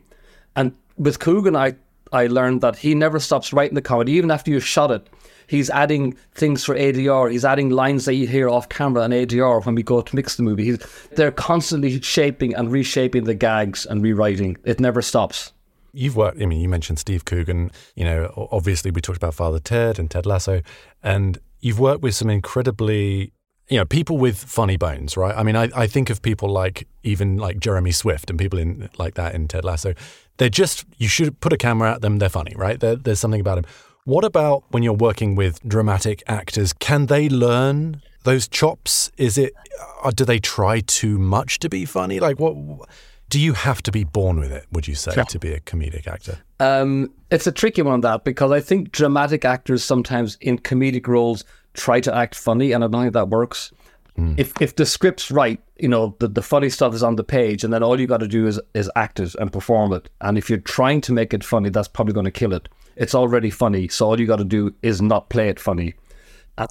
And 0.57 0.74
with 0.96 1.18
Coogan, 1.18 1.57
I 1.57 1.76
I 2.12 2.26
learned 2.26 2.61
that 2.62 2.76
he 2.76 2.94
never 2.94 3.20
stops 3.20 3.53
writing 3.53 3.76
the 3.76 3.83
comedy, 3.83 4.12
even 4.12 4.31
after 4.31 4.50
you've 4.50 4.66
shot 4.66 4.90
it. 4.90 5.09
He's 5.46 5.70
adding 5.70 6.16
things 6.35 6.64
for 6.64 6.76
ADR. 6.76 7.31
He's 7.31 7.44
adding 7.44 7.70
lines 7.70 8.05
that 8.05 8.14
you 8.14 8.26
hear 8.26 8.48
off 8.48 8.68
camera 8.68 9.03
and 9.03 9.12
ADR 9.12 9.64
when 9.64 9.74
we 9.74 9.83
go 9.83 10.00
to 10.00 10.16
mix 10.16 10.37
the 10.37 10.42
movie. 10.42 10.64
He's, 10.64 10.79
they're 11.12 11.33
constantly 11.33 12.00
shaping 12.00 12.55
and 12.55 12.70
reshaping 12.70 13.24
the 13.24 13.35
gags 13.35 13.87
and 13.87 14.03
rewriting. 14.03 14.57
It 14.64 14.81
never 14.81 15.03
stops. 15.03 15.53
You've 15.92 16.16
worked, 16.16 16.40
I 16.40 16.46
mean, 16.46 16.61
you 16.61 16.68
mentioned 16.68 16.98
Steve 16.98 17.24
Coogan. 17.24 17.70
You 17.94 18.05
know, 18.05 18.48
obviously 18.53 18.90
we 18.90 19.00
talked 19.00 19.16
about 19.16 19.35
Father 19.35 19.59
Ted 19.59 19.98
and 19.98 20.11
Ted 20.11 20.26
Lasso, 20.26 20.62
and 21.03 21.38
you've 21.61 21.81
worked 21.81 22.03
with 22.03 22.14
some 22.14 22.31
incredibly, 22.31 23.33
you 23.68 23.76
know, 23.76 23.85
people 23.85 24.18
with 24.18 24.37
funny 24.37 24.76
bones, 24.76 25.16
right? 25.16 25.37
I 25.37 25.42
mean, 25.42 25.57
I, 25.57 25.68
I 25.74 25.87
think 25.87 26.11
of 26.11 26.22
people 26.22 26.48
like 26.48 26.87
even 27.03 27.37
like 27.37 27.61
Jeremy 27.61 27.92
Swift 27.92 28.31
and 28.31 28.38
people 28.38 28.59
in 28.59 28.88
like 28.98 29.14
that 29.14 29.35
in 29.35 29.48
Ted 29.48 29.64
Lasso. 29.64 29.94
They're 30.38 30.48
just, 30.48 30.85
you 30.96 31.09
should 31.09 31.38
put 31.40 31.53
a 31.53 31.57
camera 31.57 31.92
at 31.92 32.00
them, 32.00 32.18
they're 32.18 32.29
funny, 32.29 32.55
right? 32.57 32.81
They're, 32.81 32.96
there's 32.96 33.20
something 33.20 33.40
about 33.40 33.57
them. 33.57 33.66
What 34.05 34.24
about 34.24 34.64
when 34.70 34.83
you're 34.83 34.94
working 34.94 35.35
with 35.35 35.62
dramatic 35.68 36.22
actors? 36.26 36.72
Can 36.72 37.07
they 37.07 37.29
learn 37.29 38.00
those 38.24 38.48
chops? 38.48 39.11
Is 39.18 39.37
it, 39.37 39.53
uh, 40.03 40.11
do 40.11 40.24
they 40.24 40.38
try 40.38 40.81
too 40.81 41.18
much 41.18 41.59
to 41.61 41.68
be 41.68 41.85
funny? 41.85 42.20
Like, 42.20 42.38
what? 42.38 42.57
Do 43.30 43.40
you 43.40 43.54
have 43.54 43.80
to 43.82 43.92
be 43.92 44.04
born 44.04 44.40
with 44.40 44.52
it, 44.52 44.66
would 44.72 44.86
you 44.88 44.94
say, 44.94 45.12
to 45.12 45.38
be 45.38 45.52
a 45.52 45.60
comedic 45.60 46.06
actor? 46.06 46.38
Um, 46.58 47.12
it's 47.30 47.46
a 47.46 47.52
tricky 47.52 47.80
one, 47.80 48.00
that, 48.02 48.24
because 48.24 48.50
I 48.50 48.60
think 48.60 48.90
dramatic 48.90 49.44
actors 49.44 49.84
sometimes 49.84 50.36
in 50.40 50.58
comedic 50.58 51.06
roles 51.06 51.44
try 51.72 52.00
to 52.00 52.14
act 52.14 52.34
funny, 52.34 52.72
and 52.72 52.84
I 52.84 52.88
don't 52.88 53.02
think 53.02 53.12
that 53.14 53.28
works. 53.28 53.72
Mm. 54.18 54.38
If 54.38 54.60
if 54.60 54.74
the 54.74 54.84
script's 54.84 55.30
right, 55.30 55.60
you 55.78 55.88
know, 55.88 56.16
the, 56.18 56.26
the 56.26 56.42
funny 56.42 56.68
stuff 56.68 56.92
is 56.92 57.04
on 57.04 57.14
the 57.14 57.24
page, 57.24 57.62
and 57.62 57.72
then 57.72 57.82
all 57.84 57.98
you 58.00 58.08
got 58.08 58.18
to 58.18 58.28
do 58.28 58.48
is, 58.48 58.60
is 58.74 58.90
act 58.96 59.20
it 59.20 59.34
and 59.36 59.52
perform 59.52 59.92
it. 59.92 60.10
And 60.20 60.36
if 60.36 60.50
you're 60.50 60.58
trying 60.58 61.00
to 61.02 61.12
make 61.12 61.32
it 61.32 61.44
funny, 61.44 61.70
that's 61.70 61.88
probably 61.88 62.12
going 62.12 62.24
to 62.24 62.32
kill 62.32 62.52
it. 62.52 62.68
It's 62.96 63.14
already 63.14 63.50
funny, 63.50 63.86
so 63.86 64.06
all 64.06 64.20
you 64.20 64.26
got 64.26 64.36
to 64.40 64.44
do 64.44 64.74
is 64.82 65.00
not 65.00 65.30
play 65.30 65.48
it 65.48 65.60
funny. 65.60 65.94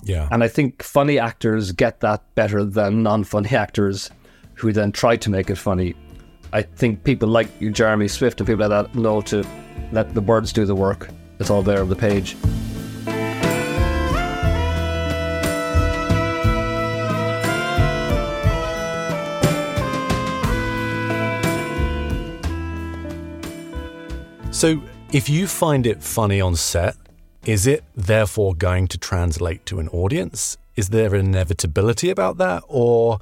Yeah. 0.03 0.27
And 0.31 0.43
I 0.43 0.47
think 0.47 0.83
funny 0.83 1.17
actors 1.17 1.71
get 1.71 2.01
that 2.01 2.23
better 2.35 2.63
than 2.63 3.01
non 3.01 3.23
funny 3.23 3.49
actors 3.55 4.11
who 4.55 4.73
then 4.73 4.91
try 4.91 5.15
to 5.15 5.29
make 5.29 5.49
it 5.49 5.57
funny. 5.57 5.95
I 6.51 6.63
think 6.63 7.03
people 7.03 7.29
like 7.29 7.47
you, 7.61 7.69
Jeremy 7.69 8.07
Swift 8.07 8.39
and 8.39 8.47
people 8.47 8.67
like 8.67 8.69
that 8.69 8.95
know 8.95 9.21
to 9.21 9.45
let 9.91 10.15
the 10.15 10.21
words 10.21 10.51
do 10.51 10.65
the 10.65 10.73
work. 10.73 11.09
It's 11.39 11.51
all 11.51 11.61
there 11.61 11.81
on 11.81 11.89
the 11.89 11.95
page. 11.95 12.35
So, 24.51 24.81
if 25.13 25.29
you 25.29 25.47
find 25.47 25.87
it 25.87 26.03
funny 26.03 26.41
on 26.41 26.55
set, 26.55 26.95
is 27.45 27.65
it 27.65 27.83
therefore 27.95 28.55
going 28.55 28.87
to 28.89 28.97
translate 28.97 29.65
to 29.67 29.79
an 29.79 29.87
audience? 29.89 30.57
Is 30.75 30.89
there 30.89 31.15
an 31.15 31.27
inevitability 31.27 32.09
about 32.09 32.37
that? 32.39 32.63
Or 32.67 33.19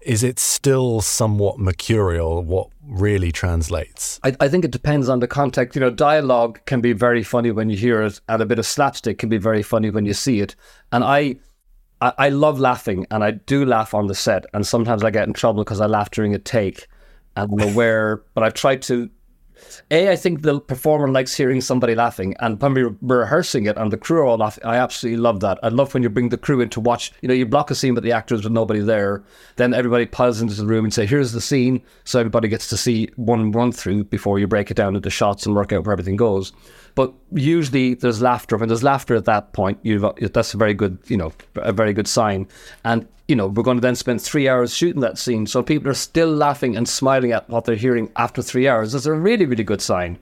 is 0.00 0.22
it 0.22 0.38
still 0.38 1.00
somewhat 1.00 1.58
mercurial 1.58 2.42
what 2.42 2.68
really 2.86 3.32
translates? 3.32 4.20
I, 4.22 4.34
I, 4.40 4.48
think 4.48 4.64
it 4.64 4.70
depends 4.70 5.08
on 5.08 5.20
the 5.20 5.26
context. 5.26 5.74
You 5.74 5.80
know, 5.80 5.90
dialogue 5.90 6.60
can 6.66 6.80
be 6.80 6.92
very 6.92 7.22
funny 7.22 7.50
when 7.50 7.68
you 7.68 7.76
hear 7.76 8.02
it, 8.02 8.20
and 8.28 8.40
a 8.40 8.46
bit 8.46 8.58
of 8.58 8.66
slapstick 8.66 9.18
can 9.18 9.28
be 9.28 9.38
very 9.38 9.62
funny 9.62 9.90
when 9.90 10.06
you 10.06 10.14
see 10.14 10.40
it. 10.40 10.54
And 10.92 11.02
I, 11.02 11.36
I, 12.00 12.12
I 12.18 12.28
love 12.28 12.60
laughing, 12.60 13.06
and 13.10 13.24
I 13.24 13.32
do 13.32 13.64
laugh 13.64 13.92
on 13.92 14.06
the 14.06 14.14
set. 14.14 14.46
And 14.54 14.66
sometimes 14.66 15.02
I 15.02 15.10
get 15.10 15.26
in 15.26 15.34
trouble 15.34 15.64
because 15.64 15.80
I 15.80 15.86
laugh 15.86 16.10
during 16.10 16.34
a 16.34 16.38
take, 16.38 16.86
and 17.36 17.52
I'm 17.52 17.68
aware. 17.68 18.22
but 18.34 18.44
I've 18.44 18.54
tried 18.54 18.82
to 18.82 19.10
a, 19.90 20.10
I 20.10 20.16
think 20.16 20.42
the 20.42 20.60
performer 20.60 21.08
likes 21.08 21.34
hearing 21.34 21.60
somebody 21.60 21.94
laughing, 21.94 22.34
and 22.40 22.60
when 22.60 22.74
we 22.74 22.82
are 22.82 22.96
rehearsing 23.00 23.66
it 23.66 23.76
and 23.76 23.92
the 23.92 23.96
crew 23.96 24.20
are 24.20 24.24
all 24.24 24.38
laughing, 24.38 24.64
I 24.64 24.76
absolutely 24.76 25.20
love 25.20 25.40
that. 25.40 25.58
I 25.62 25.68
love 25.68 25.94
when 25.94 26.02
you 26.02 26.10
bring 26.10 26.28
the 26.28 26.36
crew 26.36 26.60
in 26.60 26.68
to 26.70 26.80
watch. 26.80 27.12
You 27.22 27.28
know, 27.28 27.34
you 27.34 27.46
block 27.46 27.70
a 27.70 27.74
scene 27.74 27.94
with 27.94 28.04
the 28.04 28.12
actors 28.12 28.44
with 28.44 28.52
nobody 28.52 28.80
there, 28.80 29.22
then 29.56 29.74
everybody 29.74 30.06
piles 30.06 30.40
into 30.40 30.54
the 30.54 30.66
room 30.66 30.84
and 30.84 30.92
say, 30.92 31.06
"Here's 31.06 31.32
the 31.32 31.40
scene," 31.40 31.82
so 32.04 32.18
everybody 32.20 32.48
gets 32.48 32.68
to 32.68 32.76
see 32.76 33.10
one 33.16 33.52
run 33.52 33.72
through 33.72 34.04
before 34.04 34.38
you 34.38 34.46
break 34.46 34.70
it 34.70 34.76
down 34.76 34.96
into 34.96 35.10
shots 35.10 35.46
and 35.46 35.54
work 35.54 35.72
out 35.72 35.84
where 35.84 35.92
everything 35.92 36.16
goes. 36.16 36.52
But 36.98 37.14
usually 37.30 37.94
there's 37.94 38.20
laughter. 38.20 38.56
When 38.56 38.68
there's 38.68 38.82
laughter 38.82 39.14
at 39.14 39.24
that 39.26 39.52
point, 39.52 39.78
you've 39.84 40.04
that's 40.32 40.52
a 40.52 40.56
very 40.56 40.74
good, 40.74 40.98
you 41.06 41.16
know, 41.16 41.32
a 41.54 41.70
very 41.70 41.92
good 41.92 42.08
sign. 42.08 42.48
And 42.84 43.06
you 43.28 43.36
know, 43.36 43.46
we're 43.46 43.62
going 43.62 43.76
to 43.76 43.80
then 43.80 43.94
spend 43.94 44.20
three 44.20 44.48
hours 44.48 44.74
shooting 44.74 45.00
that 45.02 45.16
scene. 45.16 45.46
So 45.46 45.62
people 45.62 45.88
are 45.92 45.94
still 45.94 46.28
laughing 46.28 46.76
and 46.76 46.88
smiling 46.88 47.30
at 47.30 47.48
what 47.48 47.66
they're 47.66 47.76
hearing 47.76 48.10
after 48.16 48.42
three 48.42 48.66
hours. 48.66 48.94
That's 48.94 49.06
a 49.06 49.12
really, 49.12 49.46
really 49.46 49.62
good 49.62 49.80
sign. 49.80 50.18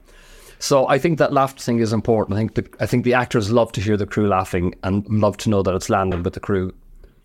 So 0.59 0.87
I 0.87 0.99
think 0.99 1.17
that 1.17 1.33
laughter 1.33 1.63
thing 1.63 1.79
is 1.79 1.95
important. 1.95 2.37
I 2.37 2.41
think 2.41 2.55
the, 2.57 2.69
I 2.79 2.85
think 2.85 3.05
the 3.05 3.15
actors 3.15 3.51
love 3.51 3.73
to 3.73 3.81
hear 3.81 3.97
the 3.97 4.07
crew 4.07 4.29
laughing 4.29 4.75
and 4.83 5.09
love 5.09 5.39
to 5.39 5.49
know 5.49 5.63
that 5.63 5.75
it's 5.75 5.89
landing 5.89 6.25
with 6.25 6.35
the 6.35 6.41
crew. 6.41 6.75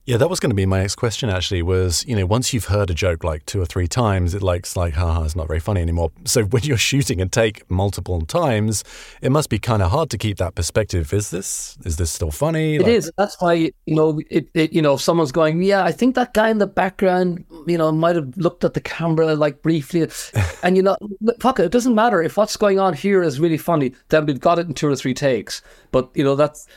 Yeah, 0.05 0.17
that 0.17 0.31
was 0.31 0.39
going 0.39 0.49
to 0.49 0.55
be 0.55 0.65
my 0.65 0.79
next 0.79 0.95
question. 0.95 1.29
Actually, 1.29 1.61
was 1.61 2.03
you 2.07 2.15
know 2.15 2.25
once 2.25 2.53
you've 2.53 2.65
heard 2.65 2.89
a 2.89 2.93
joke 2.93 3.23
like 3.23 3.45
two 3.45 3.61
or 3.61 3.65
three 3.65 3.87
times, 3.87 4.33
it 4.33 4.41
likes 4.41 4.75
like 4.75 4.95
haha, 4.95 5.23
it's 5.23 5.35
not 5.35 5.47
very 5.47 5.59
funny 5.59 5.79
anymore. 5.81 6.11
So 6.25 6.43
when 6.53 6.63
you're 6.63 6.77
shooting 6.77 7.21
a 7.21 7.27
take 7.27 7.69
multiple 7.69 8.19
times, 8.21 8.83
it 9.21 9.31
must 9.31 9.49
be 9.49 9.59
kind 9.59 9.83
of 9.83 9.91
hard 9.91 10.09
to 10.09 10.17
keep 10.17 10.37
that 10.37 10.55
perspective. 10.55 11.13
Is 11.13 11.29
this 11.29 11.77
is 11.85 11.97
this 11.97 12.09
still 12.09 12.31
funny? 12.31 12.75
It 12.75 12.81
like, 12.81 12.91
is. 12.91 13.11
That's 13.15 13.39
why 13.39 13.53
you 13.53 13.95
know 13.95 14.19
it, 14.31 14.47
it. 14.55 14.73
You 14.73 14.81
know, 14.81 14.95
if 14.95 15.01
someone's 15.01 15.31
going, 15.31 15.61
yeah, 15.61 15.83
I 15.83 15.91
think 15.91 16.15
that 16.15 16.33
guy 16.33 16.49
in 16.49 16.57
the 16.57 16.67
background, 16.67 17.45
you 17.67 17.77
know, 17.77 17.91
might 17.91 18.15
have 18.15 18.35
looked 18.37 18.63
at 18.63 18.73
the 18.73 18.81
camera 18.81 19.35
like 19.35 19.61
briefly, 19.61 20.09
and 20.63 20.75
you 20.75 20.81
know, 20.81 20.97
fuck 21.39 21.59
it. 21.59 21.65
It 21.65 21.71
doesn't 21.71 21.93
matter 21.93 22.23
if 22.23 22.37
what's 22.37 22.57
going 22.57 22.79
on 22.79 22.95
here 22.95 23.21
is 23.21 23.39
really 23.39 23.57
funny. 23.57 23.93
Then 24.09 24.25
we've 24.25 24.39
got 24.39 24.57
it 24.57 24.65
in 24.65 24.73
two 24.73 24.87
or 24.87 24.95
three 24.95 25.13
takes. 25.13 25.61
But 25.91 26.09
you 26.15 26.23
know, 26.23 26.35
that's 26.35 26.67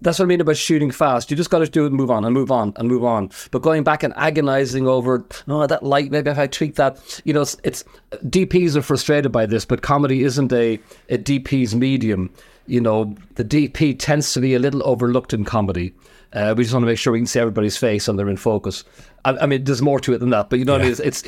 that's 0.00 0.18
what 0.18 0.24
I 0.24 0.28
mean 0.28 0.40
about 0.40 0.56
shooting 0.56 0.90
fast. 0.90 1.30
You 1.30 1.36
just 1.36 1.50
got 1.50 1.58
to 1.58 1.68
do 1.68 1.84
it 1.84 1.88
and 1.88 1.96
move 1.96 2.10
on 2.10 2.24
and 2.24 2.32
move 2.32 2.50
on 2.50 2.72
and 2.76 2.88
move 2.88 3.04
on. 3.04 3.30
But 3.50 3.62
going 3.62 3.84
back 3.84 4.02
and 4.02 4.14
agonizing 4.16 4.86
over, 4.88 5.24
oh, 5.48 5.66
that 5.66 5.82
light, 5.82 6.10
maybe 6.10 6.30
if 6.30 6.38
I 6.38 6.46
tweak 6.46 6.76
that, 6.76 7.20
you 7.24 7.32
know, 7.32 7.42
it's, 7.42 7.56
it's 7.64 7.84
DPs 8.26 8.76
are 8.76 8.82
frustrated 8.82 9.32
by 9.32 9.46
this, 9.46 9.64
but 9.64 9.82
comedy 9.82 10.24
isn't 10.24 10.52
a, 10.52 10.78
a 11.08 11.18
DP's 11.18 11.74
medium. 11.74 12.32
You 12.66 12.80
know, 12.80 13.14
the 13.34 13.44
DP 13.44 13.98
tends 13.98 14.32
to 14.34 14.40
be 14.40 14.54
a 14.54 14.58
little 14.58 14.82
overlooked 14.86 15.32
in 15.32 15.44
comedy. 15.44 15.92
Uh, 16.32 16.54
we 16.56 16.62
just 16.62 16.72
want 16.72 16.84
to 16.84 16.86
make 16.86 16.98
sure 16.98 17.12
we 17.12 17.18
can 17.18 17.26
see 17.26 17.40
everybody's 17.40 17.76
face 17.76 18.06
and 18.08 18.18
they're 18.18 18.28
in 18.28 18.36
focus. 18.36 18.84
I, 19.24 19.32
I 19.32 19.46
mean, 19.46 19.64
there's 19.64 19.82
more 19.82 20.00
to 20.00 20.12
it 20.14 20.18
than 20.18 20.30
that, 20.30 20.48
but 20.48 20.58
you 20.58 20.64
know 20.64 20.76
yeah. 20.76 20.90
what 20.90 21.00
I 21.00 21.02
mean? 21.02 21.08
It's, 21.08 21.22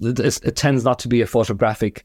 it's, 0.00 0.38
it 0.40 0.56
tends 0.56 0.84
not 0.84 0.98
to 1.00 1.08
be 1.08 1.20
a 1.20 1.26
photographic 1.26 2.04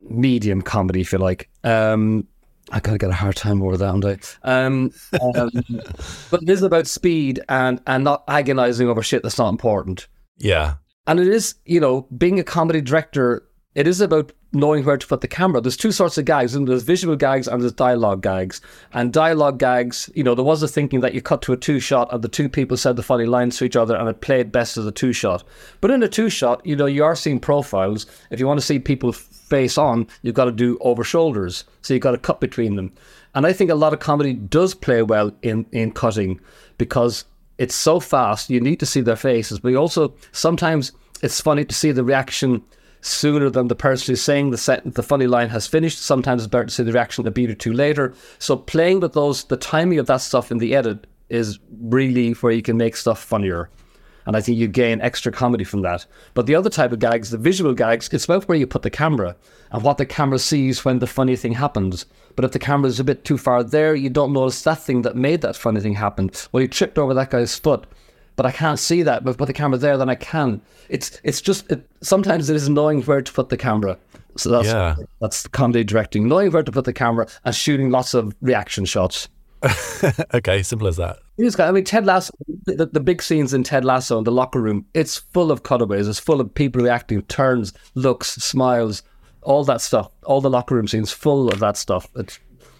medium 0.00 0.62
comedy, 0.62 1.00
if 1.00 1.12
you 1.12 1.18
like. 1.18 1.48
Um, 1.64 2.26
I 2.70 2.80
kind 2.80 2.94
of 2.94 3.00
get 3.00 3.10
a 3.10 3.14
hard 3.14 3.36
time 3.36 3.62
over 3.62 3.76
that, 3.76 4.00
do 4.00 4.16
um, 4.42 4.92
um, 5.20 5.50
but 6.30 6.42
it 6.42 6.48
is 6.48 6.62
about 6.62 6.86
speed 6.86 7.40
and 7.48 7.80
and 7.86 8.04
not 8.04 8.24
agonizing 8.28 8.88
over 8.88 9.02
shit 9.02 9.22
that's 9.22 9.38
not 9.38 9.48
important. 9.48 10.08
Yeah, 10.38 10.74
and 11.06 11.20
it 11.20 11.28
is 11.28 11.56
you 11.64 11.80
know 11.80 12.02
being 12.16 12.38
a 12.38 12.44
comedy 12.44 12.80
director. 12.80 13.46
It 13.74 13.86
is 13.86 14.00
about 14.00 14.32
knowing 14.52 14.84
where 14.84 14.96
to 14.96 15.06
put 15.06 15.20
the 15.20 15.28
camera. 15.28 15.60
There's 15.60 15.76
two 15.76 15.92
sorts 15.92 16.18
of 16.18 16.24
gags, 16.24 16.54
and 16.54 16.66
there's 16.66 16.82
visual 16.82 17.16
gags 17.16 17.46
and 17.46 17.62
there's 17.62 17.72
dialogue 17.72 18.22
gags. 18.22 18.60
And 18.92 19.12
dialogue 19.12 19.58
gags, 19.58 20.10
you 20.14 20.24
know, 20.24 20.34
there 20.34 20.44
was 20.44 20.62
a 20.62 20.68
thinking 20.68 21.00
that 21.00 21.14
you 21.14 21.22
cut 21.22 21.42
to 21.42 21.52
a 21.52 21.56
two 21.56 21.80
shot 21.80 22.12
and 22.12 22.22
the 22.22 22.28
two 22.28 22.48
people 22.48 22.76
said 22.76 22.96
the 22.96 23.02
funny 23.02 23.26
lines 23.26 23.56
to 23.58 23.64
each 23.64 23.76
other 23.76 23.96
and 23.96 24.08
it 24.08 24.20
played 24.20 24.50
best 24.50 24.76
as 24.76 24.86
a 24.86 24.92
two 24.92 25.12
shot. 25.12 25.44
But 25.80 25.90
in 25.90 26.02
a 26.02 26.08
two 26.08 26.30
shot, 26.30 26.64
you 26.66 26.76
know, 26.76 26.86
you 26.86 27.04
are 27.04 27.16
seeing 27.16 27.40
profiles. 27.40 28.06
If 28.30 28.40
you 28.40 28.46
want 28.46 28.58
to 28.58 28.66
see 28.66 28.78
people 28.78 29.12
face 29.12 29.78
on, 29.78 30.08
you've 30.22 30.34
got 30.34 30.46
to 30.46 30.52
do 30.52 30.78
over 30.80 31.04
shoulders. 31.04 31.64
So 31.82 31.94
you've 31.94 32.02
got 32.02 32.12
to 32.12 32.18
cut 32.18 32.40
between 32.40 32.76
them. 32.76 32.92
And 33.34 33.46
I 33.46 33.52
think 33.52 33.70
a 33.70 33.76
lot 33.76 33.92
of 33.92 34.00
comedy 34.00 34.32
does 34.32 34.74
play 34.74 35.02
well 35.02 35.32
in, 35.42 35.66
in 35.70 35.92
cutting 35.92 36.40
because 36.78 37.24
it's 37.58 37.74
so 37.74 38.00
fast. 38.00 38.50
You 38.50 38.60
need 38.60 38.80
to 38.80 38.86
see 38.86 39.00
their 39.00 39.16
faces, 39.16 39.60
but 39.60 39.68
you 39.68 39.76
also 39.76 40.14
sometimes 40.32 40.92
it's 41.22 41.40
funny 41.40 41.64
to 41.64 41.74
see 41.74 41.92
the 41.92 42.02
reaction 42.02 42.64
sooner 43.00 43.50
than 43.50 43.68
the 43.68 43.74
person 43.74 44.12
who's 44.12 44.22
saying 44.22 44.50
the 44.50 44.58
sentence, 44.58 44.94
the 44.94 45.02
funny 45.02 45.26
line 45.26 45.48
has 45.48 45.66
finished. 45.66 46.00
Sometimes 46.00 46.42
it's 46.42 46.50
better 46.50 46.66
to 46.66 46.70
see 46.70 46.82
the 46.82 46.92
reaction 46.92 47.26
a 47.26 47.30
beat 47.30 47.50
or 47.50 47.54
two 47.54 47.72
later. 47.72 48.14
So 48.38 48.56
playing 48.56 49.00
with 49.00 49.14
those, 49.14 49.44
the 49.44 49.56
timing 49.56 49.98
of 49.98 50.06
that 50.06 50.20
stuff 50.20 50.50
in 50.50 50.58
the 50.58 50.74
edit 50.74 51.06
is 51.28 51.58
really 51.80 52.32
where 52.32 52.52
you 52.52 52.62
can 52.62 52.76
make 52.76 52.96
stuff 52.96 53.22
funnier. 53.22 53.70
And 54.26 54.36
I 54.36 54.40
think 54.40 54.58
you 54.58 54.68
gain 54.68 55.00
extra 55.00 55.32
comedy 55.32 55.64
from 55.64 55.82
that. 55.82 56.04
But 56.34 56.46
the 56.46 56.54
other 56.54 56.68
type 56.68 56.92
of 56.92 56.98
gags, 56.98 57.30
the 57.30 57.38
visual 57.38 57.72
gags, 57.72 58.08
it's 58.12 58.26
about 58.26 58.46
where 58.48 58.58
you 58.58 58.66
put 58.66 58.82
the 58.82 58.90
camera 58.90 59.34
and 59.72 59.82
what 59.82 59.96
the 59.96 60.06
camera 60.06 60.38
sees 60.38 60.84
when 60.84 60.98
the 60.98 61.06
funny 61.06 61.36
thing 61.36 61.52
happens. 61.52 62.04
But 62.36 62.44
if 62.44 62.52
the 62.52 62.58
camera 62.58 62.88
is 62.88 63.00
a 63.00 63.04
bit 63.04 63.24
too 63.24 63.38
far 63.38 63.64
there, 63.64 63.94
you 63.94 64.10
don't 64.10 64.32
notice 64.32 64.62
that 64.62 64.82
thing 64.82 65.02
that 65.02 65.16
made 65.16 65.40
that 65.40 65.56
funny 65.56 65.80
thing 65.80 65.94
happen. 65.94 66.30
Well, 66.52 66.60
you 66.60 66.68
tripped 66.68 66.98
over 66.98 67.14
that 67.14 67.30
guy's 67.30 67.58
foot 67.58 67.86
but 68.40 68.46
I 68.46 68.52
can't 68.52 68.78
see 68.78 69.02
that. 69.02 69.22
But 69.22 69.36
put 69.36 69.48
the 69.48 69.52
camera 69.52 69.76
there, 69.76 69.98
then 69.98 70.08
I 70.08 70.14
can. 70.14 70.62
It's 70.88 71.20
it's 71.22 71.42
just 71.42 71.70
it, 71.70 71.86
sometimes 72.00 72.48
it 72.48 72.56
is 72.56 72.70
knowing 72.70 73.02
where 73.02 73.20
to 73.20 73.30
put 73.30 73.50
the 73.50 73.56
camera. 73.58 73.98
So 74.38 74.48
that's 74.48 74.68
yeah. 74.68 74.96
that's 75.20 75.46
comedy 75.48 75.84
directing, 75.84 76.26
knowing 76.26 76.50
where 76.50 76.62
to 76.62 76.72
put 76.72 76.86
the 76.86 76.94
camera 76.94 77.26
and 77.44 77.54
shooting 77.54 77.90
lots 77.90 78.14
of 78.14 78.34
reaction 78.40 78.86
shots. 78.86 79.28
okay, 80.32 80.62
simple 80.62 80.88
as 80.88 80.96
that. 80.96 81.18
I 81.58 81.70
mean, 81.70 81.84
Ted 81.84 82.06
Lasso, 82.06 82.32
the, 82.64 82.86
the, 82.86 83.00
big 83.00 83.20
scenes 83.20 83.52
in 83.52 83.62
Ted 83.62 83.84
Lasso 83.84 84.16
in 84.16 84.24
the 84.24 84.32
locker 84.32 84.62
room, 84.62 84.86
it's 84.94 85.18
full 85.18 85.52
of 85.52 85.62
cutaways. 85.62 86.08
It's 86.08 86.18
full 86.18 86.40
of 86.40 86.54
people 86.54 86.80
reacting, 86.80 87.20
turns, 87.24 87.74
looks, 87.94 88.36
smiles, 88.36 89.02
all 89.42 89.64
that 89.64 89.82
stuff. 89.82 90.10
All 90.24 90.40
the 90.40 90.48
locker 90.48 90.74
room 90.74 90.88
scenes 90.88 91.12
full 91.12 91.50
of 91.50 91.58
that 91.58 91.76
stuff. 91.76 92.08
It's, 92.16 92.38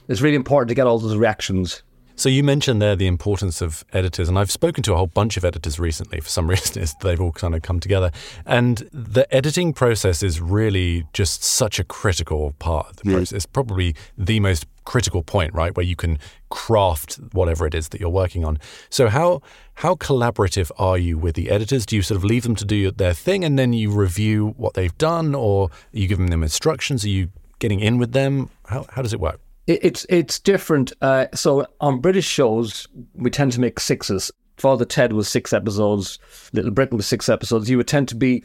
it's 0.09 0.23
really 0.23 0.37
important 0.37 0.70
to 0.70 0.75
get 0.75 0.87
all 0.87 0.99
those 0.99 1.16
reactions. 1.16 1.83
So 2.20 2.28
you 2.28 2.44
mentioned 2.44 2.83
there 2.83 2.96
the 2.96 3.06
importance 3.06 3.62
of 3.62 3.83
editors, 3.94 4.28
and 4.28 4.38
I've 4.38 4.50
spoken 4.50 4.83
to 4.83 4.92
a 4.92 4.96
whole 4.98 5.06
bunch 5.06 5.38
of 5.38 5.44
editors 5.46 5.80
recently. 5.80 6.20
For 6.20 6.28
some 6.28 6.50
reason, 6.50 6.85
they've 7.00 7.18
all 7.18 7.33
kind 7.33 7.54
of 7.54 7.62
come 7.62 7.80
together, 7.80 8.11
and 8.44 8.87
the 8.92 9.26
editing 9.35 9.72
process 9.72 10.22
is 10.22 10.38
really 10.38 11.06
just 11.14 11.42
such 11.42 11.78
a 11.78 11.85
critical 11.85 12.54
part 12.59 12.90
of 12.90 12.96
the 12.96 13.04
process. 13.04 13.33
It's 13.33 13.46
probably 13.46 13.96
the 14.18 14.38
most 14.38 14.66
critical 14.85 15.22
point, 15.22 15.54
right, 15.54 15.74
where 15.74 15.87
you 15.87 15.96
can 15.96 16.18
craft 16.50 17.14
whatever 17.33 17.66
it 17.66 17.74
is 17.74 17.88
that 17.88 18.02
you're 18.02 18.11
working 18.11 18.44
on. 18.44 18.59
So 18.90 19.09
how 19.09 19.40
how 19.76 19.94
collaborative 19.94 20.70
are 20.76 20.98
you 20.98 21.16
with 21.16 21.37
the 21.37 21.48
editors? 21.48 21.87
Do 21.87 21.96
you 21.96 22.02
sort 22.02 22.16
of 22.16 22.24
leave 22.24 22.42
them 22.42 22.56
to 22.56 22.66
do 22.66 22.90
their 22.90 23.14
thing, 23.14 23.46
and 23.46 23.59
then 23.59 23.72
you 23.72 23.90
review 23.90 24.52
what 24.59 24.74
they've 24.74 24.98
done, 24.98 25.35
or 25.35 25.70
are 25.70 25.98
you 25.98 26.06
giving 26.06 26.28
them 26.28 26.42
instructions? 26.42 27.02
Are 27.02 27.09
you 27.09 27.30
getting 27.61 27.80
in 27.80 27.96
with 27.96 28.12
them? 28.12 28.50
How 28.66 28.85
how 28.90 29.00
does 29.00 29.14
it 29.14 29.20
work? 29.20 29.40
It's 29.70 30.04
it's 30.09 30.38
different. 30.40 30.92
Uh, 31.00 31.26
so 31.35 31.66
on 31.80 32.00
British 32.00 32.26
shows, 32.26 32.88
we 33.14 33.30
tend 33.30 33.52
to 33.52 33.61
make 33.61 33.78
sixes. 33.78 34.33
Father 34.56 34.85
Ted 34.85 35.12
was 35.14 35.26
six 35.28 35.52
episodes. 35.52 36.18
Little 36.52 36.72
Britain 36.72 36.96
was 36.96 37.06
six 37.06 37.28
episodes. 37.28 37.70
You 37.70 37.78
would 37.78 37.88
tend 37.88 38.09
to 38.09 38.14
be 38.14 38.42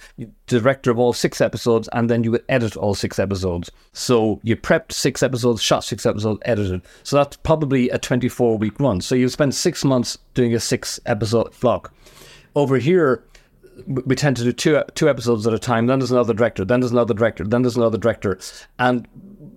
director 0.47 0.91
of 0.91 0.99
all 0.99 1.13
six 1.13 1.41
episodes, 1.41 1.89
and 1.93 2.09
then 2.09 2.23
you 2.23 2.31
would 2.31 2.45
edit 2.47 2.77
all 2.77 2.93
six 2.93 3.19
episodes. 3.19 3.71
So 3.91 4.39
you 4.43 4.55
prepped 4.55 4.91
six 4.91 5.23
episodes, 5.23 5.61
shot 5.61 5.83
six 5.83 6.05
episodes, 6.05 6.39
edited. 6.45 6.83
So 7.03 7.17
that's 7.17 7.38
probably 7.38 7.89
a 7.89 7.97
twenty-four 7.97 8.57
week 8.57 8.79
run. 8.79 9.01
So 9.01 9.15
you 9.15 9.27
spend 9.27 9.55
six 9.55 9.83
months 9.83 10.17
doing 10.35 10.53
a 10.53 10.59
six 10.59 10.99
episode 11.05 11.59
block. 11.59 11.91
Over 12.55 12.77
here, 12.77 13.25
we 13.88 14.15
tend 14.15 14.38
to 14.38 14.43
do 14.43 14.53
two 14.53 14.81
two 14.93 15.09
episodes 15.09 15.45
at 15.47 15.53
a 15.53 15.59
time. 15.59 15.88
Then 15.88 15.99
there's 15.99 16.11
another 16.11 16.33
director. 16.33 16.63
Then 16.63 16.79
there's 16.79 16.93
another 16.93 17.13
director. 17.13 17.43
Then 17.43 17.63
there's 17.63 17.77
another 17.77 17.97
director, 17.97 18.39
and 18.79 19.07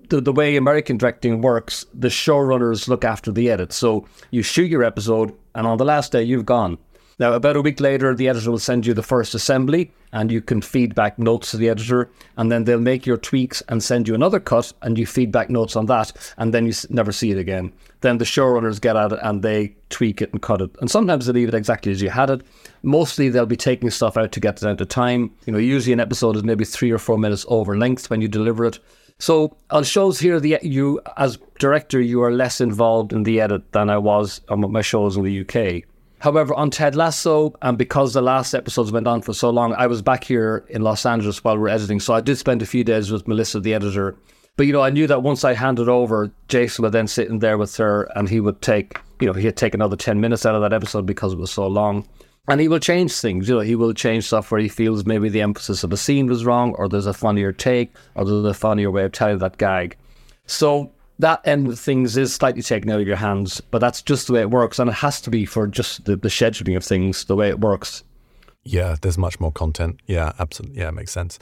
the, 0.09 0.21
the 0.21 0.33
way 0.33 0.57
American 0.57 0.97
directing 0.97 1.41
works, 1.41 1.87
the 1.95 2.09
showrunners 2.09 2.89
look 2.89 3.05
after 3.05 3.31
the 3.33 3.51
edit. 3.51 3.73
So 3.73 4.07
you 4.31 4.43
shoot 4.43 4.71
your 4.71 4.85
episode, 4.85 5.35
and 5.55 5.67
on 5.67 5.79
the 5.79 5.85
last 5.85 6.13
day, 6.13 6.23
you've 6.23 6.47
gone. 6.47 6.79
Now, 7.21 7.33
about 7.33 7.57
a 7.57 7.61
week 7.61 7.81
later, 7.81 8.15
the 8.15 8.29
editor 8.29 8.53
will 8.53 8.61
send 8.61 8.87
you 8.87 8.95
the 8.95 9.03
first 9.03 9.35
assembly, 9.35 9.91
and 10.13 10.31
you 10.31 10.41
can 10.41 10.63
feed 10.63 10.95
back 10.95 11.19
notes 11.19 11.51
to 11.51 11.57
the 11.57 11.69
editor, 11.69 12.11
and 12.37 12.51
then 12.51 12.63
they'll 12.63 12.79
make 12.79 13.07
your 13.07 13.17
tweaks 13.17 13.61
and 13.69 13.83
send 13.83 14.07
you 14.07 14.15
another 14.15 14.39
cut, 14.39 14.73
and 14.83 14.97
you 14.97 15.05
feed 15.05 15.33
back 15.33 15.51
notes 15.51 15.75
on 15.75 15.87
that, 15.87 16.13
and 16.39 16.55
then 16.55 16.65
you 16.65 16.73
never 16.91 17.11
see 17.11 17.33
it 17.33 17.39
again. 17.39 17.73
Then 18.03 18.19
the 18.19 18.25
showrunners 18.25 18.81
get 18.81 18.95
at 18.95 19.11
it 19.11 19.19
and 19.23 19.43
they 19.43 19.75
tweak 19.91 20.23
it 20.23 20.31
and 20.31 20.41
cut 20.41 20.61
it, 20.61 20.71
and 20.81 20.89
sometimes 20.89 21.27
they 21.27 21.33
leave 21.33 21.49
it 21.49 21.55
exactly 21.55 21.91
as 21.91 22.01
you 22.01 22.11
had 22.11 22.31
it. 22.31 22.43
Mostly, 22.85 23.29
they'll 23.29 23.47
be 23.47 23.57
taking 23.57 23.91
stuff 23.91 24.17
out 24.17 24.31
to 24.31 24.41
get 24.41 24.63
it 24.63 24.65
down 24.65 24.77
to 24.77 24.87
time. 24.87 25.33
You 25.45 25.53
know, 25.53 25.59
usually 25.59 25.93
an 25.93 25.99
episode 25.99 26.37
is 26.37 26.45
maybe 26.45 26.65
three 26.65 26.93
or 26.93 26.99
four 26.99 27.19
minutes 27.19 27.45
over 27.49 27.77
length 27.77 28.11
when 28.11 28.21
you 28.21 28.29
deliver 28.29 28.65
it. 28.65 28.79
So 29.19 29.57
on 29.71 29.83
shows 29.83 30.21
here, 30.21 30.39
the 30.39 30.59
you 30.63 31.01
as 31.17 31.39
director, 31.59 32.01
you 32.01 32.23
are 32.23 32.33
less 32.33 32.61
involved 32.61 33.13
in 33.13 33.25
the 33.25 33.41
edit 33.41 33.73
than 33.73 33.91
I 33.91 33.99
was 33.99 34.41
on 34.49 34.71
my 34.71 34.83
shows 34.83 35.17
in 35.17 35.25
the 35.25 35.41
UK. 35.41 35.85
However, 36.21 36.55
on 36.55 36.71
Ted 36.71 36.97
Lasso, 36.97 37.55
and 37.63 37.79
because 37.79 38.13
the 38.13 38.23
last 38.23 38.55
episodes 38.55 38.91
went 38.91 39.07
on 39.07 39.23
for 39.23 39.33
so 39.33 39.51
long, 39.51 39.73
I 39.75 39.87
was 39.87 40.03
back 40.03 40.25
here 40.25 40.65
in 40.69 40.83
Los 40.83 41.07
Angeles 41.07 41.43
while 41.45 41.57
we 41.57 41.65
are 41.65 41.69
editing. 41.69 42.01
So 42.01 42.15
I 42.15 42.21
did 42.21 42.39
spend 42.39 42.63
a 42.63 42.67
few 42.67 42.83
days 42.83 43.11
with 43.11 43.29
Melissa, 43.29 43.61
the 43.61 43.75
editor. 43.75 44.17
But 44.57 44.67
you 44.67 44.73
know, 44.73 44.83
I 44.83 44.91
knew 44.91 45.07
that 45.07 45.23
once 45.23 45.45
I 45.45 45.55
handed 45.55 45.89
over, 45.89 46.31
Jason 46.49 46.83
would 46.83 46.93
then 46.93 47.07
sit 47.07 47.29
in 47.29 47.39
there 47.39 47.59
with 47.59 47.77
her, 47.77 48.09
and 48.17 48.29
he 48.29 48.41
would 48.41 48.61
take, 48.63 48.99
you 49.21 49.27
know, 49.27 49.33
he'd 49.33 49.57
take 49.57 49.75
another 49.75 49.97
ten 49.97 50.21
minutes 50.21 50.45
out 50.47 50.57
of 50.57 50.63
that 50.63 50.73
episode 50.73 51.07
because 51.07 51.33
it 51.33 51.39
was 51.39 51.53
so 51.53 51.67
long 51.67 52.07
and 52.49 52.61
he 52.61 52.69
will 52.69 52.81
change 52.81 53.13
things. 53.13 53.49
You 53.49 53.57
know, 53.57 53.61
he 53.61 53.75
will 53.75 53.93
change 53.93 54.27
stuff 54.27 54.51
where 54.51 54.61
he 54.61 54.69
feels 54.69 55.05
maybe 55.07 55.29
the 55.29 55.43
emphasis 55.43 55.85
of 55.85 55.93
a 55.93 55.97
scene 55.97 56.27
was 56.27 56.45
wrong, 56.45 56.75
or 56.75 56.89
there's 56.89 57.07
a 57.07 57.15
funnier 57.15 57.53
take, 57.53 57.95
or 58.15 58.25
there's 58.25 58.45
a 58.45 58.55
funnier 58.55 58.91
way 58.91 59.05
of 59.05 59.13
telling 59.13 59.39
that 59.39 59.59
gag. 59.59 59.97
So 60.47 60.91
that 61.19 61.41
end 61.47 61.69
of 61.69 61.79
things 61.79 62.17
is 62.17 62.35
slightly 62.35 62.63
taken 62.63 62.91
out 62.91 63.01
of 63.01 63.07
your 63.07 63.17
hands, 63.17 63.61
but 63.61 63.81
that's 63.81 64.03
just 64.03 64.27
the 64.27 64.33
way 64.33 64.41
it 64.41 64.51
works, 64.51 64.79
and 64.79 64.89
it 64.89 64.95
has 64.95 65.21
to 65.23 65.31
be 65.31 65.45
for 65.45 65.67
just 65.67 66.05
the, 66.05 66.17
the 66.17 66.29
scheduling 66.29 66.77
of 66.77 66.85
things, 66.85 67.25
the 67.25 67.37
way 67.37 67.49
it 67.49 67.61
works. 67.61 68.05
Yeah, 68.65 68.97
there's 69.01 69.19
much 69.19 69.41
more 69.41 69.53
content. 69.53 70.01
Yeah, 70.07 70.33
absolutely. 70.39 70.79
Yeah, 70.79 70.89
it 70.89 70.95
makes 70.95 71.13
sense. 71.13 71.39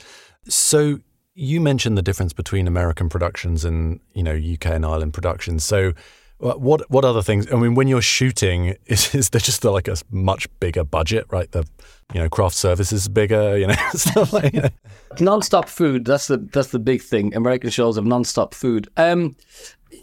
So 0.49 1.01
you 1.35 1.61
mentioned 1.61 1.99
the 1.99 2.03
difference 2.03 2.33
between 2.33 2.66
American 2.66 3.09
productions 3.09 3.64
and 3.64 4.01
you 4.14 4.23
know 4.23 4.35
UK 4.35 4.66
and 4.66 4.87
Ireland 4.87 5.12
productions. 5.12 5.64
So 5.64 5.92
what 6.38 6.90
what 6.90 7.05
other 7.05 7.22
things? 7.22 7.51
I 7.51 7.57
mean, 7.57 7.75
when 7.75 7.88
you're 7.88 8.03
shooting, 8.03 8.77
is, 8.87 9.14
is 9.14 9.31
there 9.31 9.40
just 9.40 9.64
like 9.64 9.88
a 9.88 9.96
much 10.11 10.46
bigger 10.61 10.85
budget, 10.85 11.27
right? 11.31 11.51
The 11.51 11.66
you 12.12 12.20
know 12.20 12.29
craft 12.29 12.57
services 12.57 13.03
is 13.03 13.09
bigger, 13.09 13.57
you 13.57 13.66
know 13.66 13.77
stuff 13.92 14.33
like 14.33 14.53
that. 14.53 14.72
Non-stop 15.20 15.68
food. 15.68 16.05
That's 16.05 16.27
the 16.27 16.38
that's 16.38 16.68
the 16.68 16.79
big 16.79 17.03
thing. 17.03 17.35
American 17.35 17.70
shows 17.70 17.96
have 17.96 18.05
non-stop 18.05 18.55
food. 18.55 18.88
Um, 18.96 19.37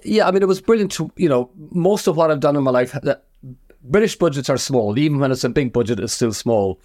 yeah, 0.03 0.27
I 0.27 0.31
mean, 0.31 0.41
it 0.41 0.47
was 0.47 0.61
brilliant. 0.61 0.91
To, 0.93 1.11
you 1.17 1.29
know, 1.29 1.51
most 1.71 2.07
of 2.07 2.17
what 2.17 2.31
I've 2.31 2.39
done 2.39 2.55
in 2.55 2.63
my 2.63 2.71
life, 2.71 2.97
British 3.83 4.15
budgets 4.15 4.49
are 4.49 4.57
small. 4.57 4.97
Even 4.97 5.19
when 5.19 5.31
it's 5.31 5.43
a 5.43 5.49
big 5.49 5.71
budget, 5.71 5.99
it's 5.99 6.13
still 6.13 6.33
small. 6.33 6.79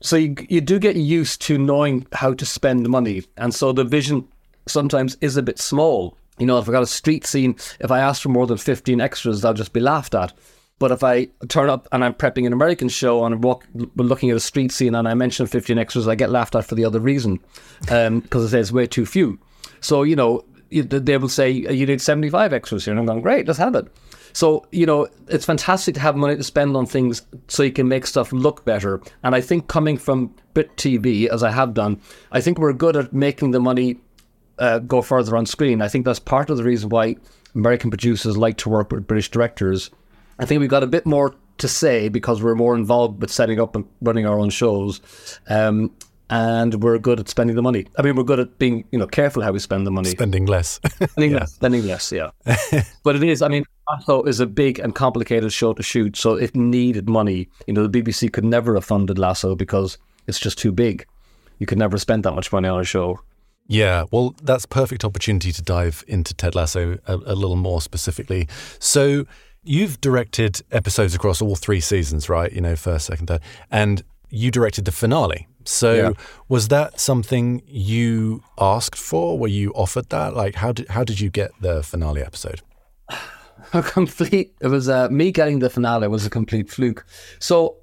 So 0.00 0.16
you 0.16 0.36
you 0.48 0.60
do 0.60 0.78
get 0.78 0.96
used 0.96 1.42
to 1.42 1.58
knowing 1.58 2.06
how 2.12 2.34
to 2.34 2.46
spend 2.46 2.88
money, 2.88 3.24
and 3.36 3.54
so 3.54 3.72
the 3.72 3.84
vision 3.84 4.28
sometimes 4.66 5.16
is 5.20 5.36
a 5.36 5.42
bit 5.42 5.58
small. 5.58 6.16
You 6.40 6.46
know, 6.46 6.58
if 6.58 6.68
I 6.68 6.72
got 6.72 6.82
a 6.82 6.86
street 6.86 7.26
scene, 7.26 7.56
if 7.78 7.90
I 7.90 8.00
ask 8.00 8.22
for 8.22 8.30
more 8.30 8.46
than 8.46 8.58
15 8.58 9.00
extras, 9.00 9.44
I'll 9.44 9.54
just 9.54 9.72
be 9.72 9.80
laughed 9.80 10.14
at. 10.14 10.32
But 10.80 10.90
if 10.90 11.04
I 11.04 11.26
turn 11.48 11.68
up 11.68 11.86
and 11.92 12.02
I'm 12.02 12.14
prepping 12.14 12.46
an 12.46 12.54
American 12.54 12.88
show 12.88 13.24
and 13.24 13.44
walk, 13.44 13.66
we're 13.74 14.04
looking 14.04 14.30
at 14.30 14.36
a 14.36 14.40
street 14.40 14.72
scene 14.72 14.94
and 14.94 15.06
I 15.06 15.12
mention 15.12 15.46
15 15.46 15.78
extras, 15.78 16.08
I 16.08 16.14
get 16.14 16.30
laughed 16.30 16.56
at 16.56 16.64
for 16.64 16.74
the 16.74 16.86
other 16.86 16.98
reason 16.98 17.38
because 17.82 18.06
um, 18.06 18.24
it 18.32 18.48
says 18.48 18.72
way 18.72 18.86
too 18.86 19.04
few. 19.04 19.38
So, 19.82 20.02
you 20.02 20.16
know, 20.16 20.42
they 20.70 21.18
will 21.18 21.28
say, 21.28 21.50
you 21.50 21.84
need 21.84 22.00
75 22.00 22.54
extras 22.54 22.86
here. 22.86 22.92
And 22.92 23.00
I'm 23.00 23.06
going, 23.06 23.20
great, 23.20 23.46
let's 23.46 23.58
have 23.58 23.74
it. 23.74 23.88
So, 24.32 24.66
you 24.70 24.86
know, 24.86 25.08
it's 25.28 25.44
fantastic 25.44 25.94
to 25.96 26.00
have 26.00 26.16
money 26.16 26.36
to 26.36 26.42
spend 26.42 26.76
on 26.76 26.86
things 26.86 27.22
so 27.48 27.62
you 27.62 27.72
can 27.72 27.88
make 27.88 28.06
stuff 28.06 28.32
look 28.32 28.64
better. 28.64 29.02
And 29.22 29.34
I 29.34 29.42
think 29.42 29.68
coming 29.68 29.98
from 29.98 30.34
Brit 30.54 30.76
TV, 30.76 31.26
as 31.26 31.42
I 31.42 31.50
have 31.50 31.74
done, 31.74 32.00
I 32.32 32.40
think 32.40 32.58
we're 32.58 32.72
good 32.72 32.96
at 32.96 33.12
making 33.12 33.50
the 33.50 33.60
money 33.60 33.98
uh, 34.60 34.78
go 34.78 35.02
further 35.02 35.36
on 35.36 35.46
screen. 35.46 35.82
I 35.82 35.88
think 35.88 36.04
that's 36.04 36.20
part 36.20 36.50
of 36.50 36.56
the 36.56 36.64
reason 36.64 36.90
why 36.90 37.16
American 37.54 37.90
producers 37.90 38.36
like 38.36 38.58
to 38.58 38.68
work 38.68 38.92
with 38.92 39.06
British 39.06 39.30
directors. 39.30 39.90
I 40.38 40.44
think 40.44 40.60
we've 40.60 40.70
got 40.70 40.82
a 40.82 40.86
bit 40.86 41.06
more 41.06 41.34
to 41.58 41.68
say 41.68 42.08
because 42.08 42.42
we're 42.42 42.54
more 42.54 42.74
involved 42.74 43.20
with 43.20 43.30
setting 43.30 43.60
up 43.60 43.74
and 43.74 43.84
running 44.00 44.26
our 44.26 44.38
own 44.38 44.50
shows. 44.50 45.00
Um, 45.48 45.92
and 46.30 46.80
we're 46.80 46.98
good 46.98 47.18
at 47.18 47.28
spending 47.28 47.56
the 47.56 47.62
money. 47.62 47.86
I 47.98 48.02
mean, 48.02 48.14
we're 48.14 48.22
good 48.22 48.38
at 48.38 48.56
being, 48.58 48.84
you 48.92 48.98
know, 49.00 49.06
careful 49.08 49.42
how 49.42 49.50
we 49.50 49.58
spend 49.58 49.84
the 49.84 49.90
money. 49.90 50.10
Spending 50.10 50.46
less. 50.46 50.78
spending, 50.94 51.32
yeah. 51.32 51.38
less 51.38 51.52
spending 51.54 51.86
less, 51.86 52.12
yeah. 52.12 52.30
but 53.02 53.16
it 53.16 53.24
is, 53.24 53.42
I 53.42 53.48
mean, 53.48 53.64
Lasso 53.90 54.22
is 54.22 54.38
a 54.38 54.46
big 54.46 54.78
and 54.78 54.94
complicated 54.94 55.52
show 55.52 55.72
to 55.72 55.82
shoot, 55.82 56.16
so 56.16 56.34
it 56.34 56.54
needed 56.54 57.08
money. 57.08 57.48
You 57.66 57.74
know, 57.74 57.86
the 57.86 58.02
BBC 58.02 58.32
could 58.32 58.44
never 58.44 58.74
have 58.74 58.84
funded 58.84 59.18
Lasso 59.18 59.56
because 59.56 59.98
it's 60.28 60.38
just 60.38 60.56
too 60.56 60.70
big. 60.70 61.04
You 61.58 61.66
could 61.66 61.78
never 61.78 61.98
spend 61.98 62.22
that 62.22 62.32
much 62.32 62.52
money 62.52 62.68
on 62.68 62.80
a 62.80 62.84
show. 62.84 63.20
Yeah, 63.70 64.04
well, 64.10 64.34
that's 64.42 64.66
perfect 64.66 65.04
opportunity 65.04 65.52
to 65.52 65.62
dive 65.62 66.04
into 66.08 66.34
Ted 66.34 66.56
Lasso 66.56 66.98
a, 67.06 67.14
a 67.14 67.36
little 67.36 67.54
more 67.54 67.80
specifically. 67.80 68.48
So, 68.80 69.26
you've 69.62 70.00
directed 70.00 70.60
episodes 70.72 71.14
across 71.14 71.40
all 71.40 71.54
three 71.54 71.78
seasons, 71.78 72.28
right? 72.28 72.52
You 72.52 72.60
know, 72.62 72.74
first, 72.74 73.06
second, 73.06 73.28
third, 73.28 73.42
and 73.70 74.02
you 74.28 74.50
directed 74.50 74.86
the 74.86 74.92
finale. 74.92 75.46
So, 75.64 75.94
yeah. 75.94 76.10
was 76.48 76.66
that 76.68 76.98
something 76.98 77.62
you 77.64 78.42
asked 78.58 78.98
for? 78.98 79.38
Were 79.38 79.46
you 79.46 79.70
offered 79.74 80.08
that? 80.08 80.34
Like, 80.34 80.56
how 80.56 80.72
did 80.72 80.88
how 80.88 81.04
did 81.04 81.20
you 81.20 81.30
get 81.30 81.52
the 81.60 81.84
finale 81.84 82.22
episode? 82.22 82.62
a 83.72 83.82
complete. 83.84 84.52
It 84.60 84.66
was 84.66 84.88
uh, 84.88 85.08
me 85.10 85.30
getting 85.30 85.60
the 85.60 85.70
finale 85.70 86.08
was 86.08 86.26
a 86.26 86.30
complete 86.30 86.70
fluke. 86.70 87.06
So, 87.38 87.76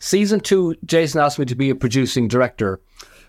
season 0.00 0.40
two, 0.40 0.76
Jason 0.84 1.18
asked 1.18 1.38
me 1.38 1.46
to 1.46 1.54
be 1.54 1.70
a 1.70 1.74
producing 1.74 2.28
director, 2.28 2.78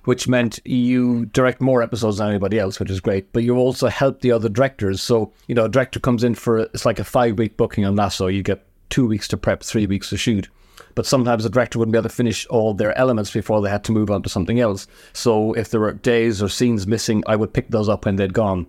which 0.05 0.27
meant 0.27 0.59
you 0.65 1.25
direct 1.27 1.61
more 1.61 1.81
episodes 1.81 2.17
than 2.17 2.29
anybody 2.29 2.59
else, 2.59 2.79
which 2.79 2.89
is 2.89 2.99
great. 2.99 3.31
But 3.33 3.43
you 3.43 3.57
also 3.57 3.87
help 3.87 4.21
the 4.21 4.31
other 4.31 4.49
directors. 4.49 5.01
So, 5.01 5.31
you 5.47 5.55
know, 5.55 5.65
a 5.65 5.69
director 5.69 5.99
comes 5.99 6.23
in 6.23 6.35
for 6.35 6.59
it's 6.59 6.85
like 6.85 6.99
a 6.99 7.03
five 7.03 7.37
week 7.37 7.57
booking 7.57 7.85
on 7.85 7.95
Lasso. 7.95 8.27
You 8.27 8.43
get 8.43 8.65
two 8.89 9.07
weeks 9.07 9.27
to 9.29 9.37
prep, 9.37 9.63
three 9.63 9.85
weeks 9.85 10.09
to 10.09 10.17
shoot. 10.17 10.49
But 10.95 11.05
sometimes 11.05 11.43
the 11.43 11.49
director 11.49 11.79
wouldn't 11.79 11.93
be 11.93 11.97
able 11.97 12.09
to 12.09 12.15
finish 12.15 12.45
all 12.47 12.73
their 12.73 12.97
elements 12.97 13.31
before 13.31 13.61
they 13.61 13.69
had 13.69 13.83
to 13.85 13.91
move 13.91 14.09
on 14.09 14.23
to 14.23 14.29
something 14.29 14.59
else. 14.59 14.87
So 15.13 15.53
if 15.53 15.69
there 15.69 15.79
were 15.79 15.93
days 15.93 16.41
or 16.41 16.49
scenes 16.49 16.87
missing, 16.87 17.23
I 17.27 17.35
would 17.35 17.53
pick 17.53 17.69
those 17.69 17.87
up 17.87 18.05
when 18.05 18.17
they'd 18.17 18.33
gone. 18.33 18.67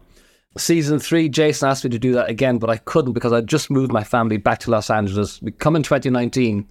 Season 0.59 0.99
three, 0.99 1.31
Jason 1.31 1.71
asked 1.71 1.83
me 1.83 1.91
to 1.91 1.99
do 1.99 2.13
that 2.13 2.29
again, 2.29 2.59
but 2.59 2.69
I 2.69 2.77
couldn't 2.77 3.15
because 3.15 3.33
I 3.33 3.41
just 3.41 3.71
moved 3.71 3.91
my 3.91 4.05
family 4.05 4.37
back 4.37 4.59
to 4.61 4.71
Los 4.71 4.91
Angeles. 4.91 5.41
We 5.41 5.51
come 5.51 5.77
in 5.77 5.83
2019, 5.83 6.69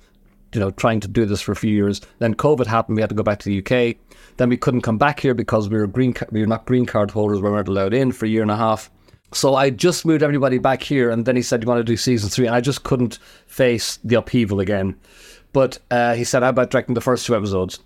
you 0.54 0.60
know, 0.60 0.72
trying 0.72 1.00
to 1.02 1.08
do 1.08 1.26
this 1.26 1.42
for 1.42 1.52
a 1.52 1.56
few 1.56 1.72
years. 1.72 2.02
Then 2.20 2.36
COVID 2.36 2.68
happened. 2.68 2.96
We 2.96 3.02
had 3.02 3.10
to 3.10 3.16
go 3.16 3.24
back 3.24 3.40
to 3.40 3.50
the 3.50 3.60
UK. 3.60 3.98
Then 4.38 4.50
we 4.50 4.58
couldn't 4.58 4.82
come 4.82 4.98
back 4.98 5.20
here 5.20 5.34
because 5.34 5.70
we 5.70 5.78
were 5.78 5.88
green. 5.88 6.14
We 6.32 6.42
were 6.42 6.48
not 6.48 6.66
green 6.66 6.86
card 6.86 7.12
holders. 7.12 7.42
We 7.42 7.50
weren't 7.50 7.68
allowed 7.68 7.94
in 7.94 8.12
for 8.12 8.26
a 8.26 8.30
year 8.30 8.42
and 8.42 8.52
a 8.52 8.58
half. 8.58 8.90
So 9.34 9.56
I 9.56 9.70
just 9.70 10.06
moved 10.06 10.24
everybody 10.24 10.58
back 10.58 10.84
here, 10.84 11.10
and 11.10 11.26
then 11.26 11.36
he 11.36 11.42
said, 11.42 11.64
"You 11.64 11.70
want 11.70 11.80
to 11.80 11.84
do 11.84 11.98
season 11.98 12.30
three? 12.30 12.48
And 12.48 12.56
I 12.56 12.62
just 12.62 12.84
couldn't 12.84 13.20
face 13.48 13.98
the 14.04 14.16
upheaval 14.16 14.60
again. 14.60 14.98
But 15.54 15.80
uh, 15.90 16.16
he 16.16 16.24
said, 16.24 16.44
"How 16.44 16.50
about 16.50 16.72
directing 16.72 16.96
the 16.96 17.02
first 17.02 17.26
two 17.26 17.36
episodes?" 17.36 17.80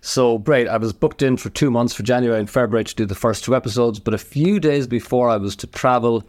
So 0.00 0.36
great. 0.36 0.68
I 0.68 0.76
was 0.76 0.92
booked 0.92 1.22
in 1.22 1.38
for 1.38 1.48
two 1.48 1.70
months 1.70 1.94
for 1.94 2.02
January 2.02 2.38
and 2.38 2.48
February 2.48 2.84
to 2.84 2.94
do 2.94 3.06
the 3.06 3.14
first 3.14 3.42
two 3.42 3.56
episodes. 3.56 3.98
But 3.98 4.12
a 4.12 4.18
few 4.18 4.60
days 4.60 4.86
before 4.86 5.30
I 5.30 5.38
was 5.38 5.56
to 5.56 5.66
travel, 5.66 6.22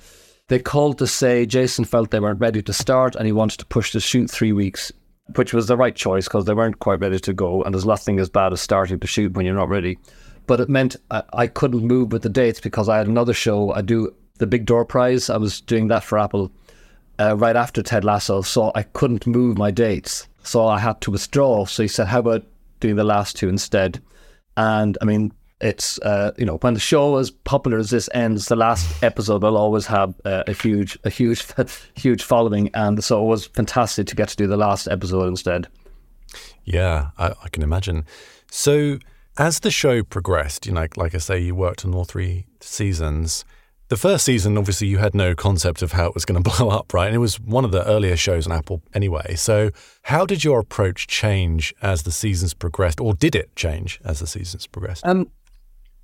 they 0.47 0.59
called 0.59 0.97
to 0.99 1.07
say 1.07 1.45
Jason 1.45 1.83
felt 1.83 2.11
they 2.11 2.21
weren't 2.21 2.39
ready 2.39 2.61
to 2.61 2.71
start 2.71 3.15
and 3.15 3.25
he 3.25 3.33
wanted 3.33 3.59
to 3.59 3.65
push 3.65 3.91
the 3.91 3.99
shoot 3.99 4.31
three 4.31 4.53
weeks, 4.53 4.93
which 5.35 5.53
was 5.53 5.67
the 5.67 5.77
right 5.77 5.95
choice 5.95 6.25
because 6.27 6.45
they 6.45 6.53
weren't 6.53 6.79
quite 6.79 6.99
ready 6.99 7.19
to 7.19 7.33
go. 7.33 7.63
And 7.63 7.73
there's 7.73 7.85
nothing 7.85 8.19
as 8.19 8.29
bad 8.29 8.53
as 8.53 8.61
starting 8.61 8.99
to 8.99 9.07
shoot 9.07 9.33
when 9.33 9.45
you're 9.45 9.55
not 9.55 9.69
ready. 9.69 9.97
But 10.47 10.59
it 10.59 10.69
meant 10.69 10.95
I, 11.09 11.23
I 11.33 11.47
couldn't 11.47 11.87
move 11.87 12.11
with 12.11 12.21
the 12.21 12.29
dates 12.29 12.59
because 12.59 12.87
I 12.87 12.97
had 12.97 13.07
another 13.07 13.33
show. 13.33 13.71
I 13.71 13.81
do 13.81 14.13
the 14.37 14.47
Big 14.47 14.65
Door 14.65 14.85
Prize. 14.85 15.29
I 15.29 15.37
was 15.37 15.61
doing 15.61 15.87
that 15.87 16.03
for 16.03 16.19
Apple 16.19 16.51
uh, 17.19 17.35
right 17.37 17.55
after 17.55 17.81
Ted 17.81 18.03
Lasso, 18.03 18.41
so 18.41 18.71
I 18.75 18.83
couldn't 18.83 19.25
move 19.25 19.57
my 19.57 19.71
dates. 19.71 20.27
So 20.43 20.67
I 20.67 20.79
had 20.79 21.01
to 21.01 21.11
withdraw. 21.11 21.65
So 21.65 21.83
he 21.83 21.87
said, 21.87 22.07
"How 22.07 22.19
about 22.19 22.45
doing 22.79 22.95
the 22.95 23.03
last 23.03 23.35
two 23.35 23.49
instead?" 23.49 24.01
And 24.57 24.97
I 25.01 25.05
mean, 25.05 25.31
it's 25.61 25.99
uh, 25.99 26.31
you 26.37 26.45
know 26.45 26.57
when 26.57 26.73
the 26.73 26.79
show 26.79 27.17
as 27.17 27.31
popular 27.31 27.77
as 27.77 27.89
this 27.89 28.09
ends, 28.13 28.47
the 28.47 28.55
last 28.55 29.03
episode 29.03 29.43
will 29.43 29.57
always 29.57 29.85
have 29.85 30.13
uh, 30.25 30.43
a 30.47 30.53
huge, 30.53 30.97
a 31.03 31.09
huge, 31.09 31.45
huge 31.95 32.23
following, 32.23 32.69
and 32.73 33.03
so 33.03 33.23
it 33.23 33.27
was 33.27 33.45
fantastic 33.45 34.07
to 34.07 34.15
get 34.15 34.29
to 34.29 34.35
do 34.35 34.47
the 34.47 34.57
last 34.57 34.87
episode 34.87 35.27
instead. 35.27 35.67
Yeah, 36.63 37.09
I, 37.17 37.33
I 37.43 37.49
can 37.49 37.63
imagine. 37.63 38.05
So 38.51 38.99
as 39.37 39.59
the 39.59 39.71
show 39.71 40.03
progressed, 40.03 40.65
you 40.65 40.73
know, 40.73 40.81
like, 40.81 40.97
like 40.97 41.15
I 41.15 41.19
say, 41.19 41.39
you 41.39 41.55
worked 41.55 41.85
on 41.85 41.93
all 41.93 42.05
three 42.05 42.45
seasons. 42.59 43.45
The 43.89 43.97
first 43.97 44.25
season, 44.25 44.57
obviously, 44.57 44.87
you 44.87 44.97
had 44.97 45.13
no 45.13 45.35
concept 45.35 45.81
of 45.81 45.91
how 45.91 46.07
it 46.07 46.15
was 46.15 46.25
going 46.25 46.41
to 46.43 46.49
blow 46.49 46.69
up, 46.69 46.93
right? 46.93 47.07
And 47.07 47.15
it 47.15 47.19
was 47.19 47.39
one 47.39 47.65
of 47.65 47.71
the 47.71 47.85
earlier 47.85 48.17
shows 48.17 48.47
on 48.47 48.53
Apple 48.53 48.81
anyway. 48.93 49.35
So, 49.35 49.71
how 50.03 50.25
did 50.25 50.43
your 50.43 50.59
approach 50.59 51.07
change 51.07 51.73
as 51.81 52.03
the 52.03 52.11
seasons 52.11 52.53
progressed, 52.53 52.99
or 52.99 53.13
did 53.13 53.35
it 53.35 53.55
change 53.55 53.99
as 54.03 54.19
the 54.19 54.27
seasons 54.27 54.67
progressed? 54.67 55.05
Um, 55.05 55.29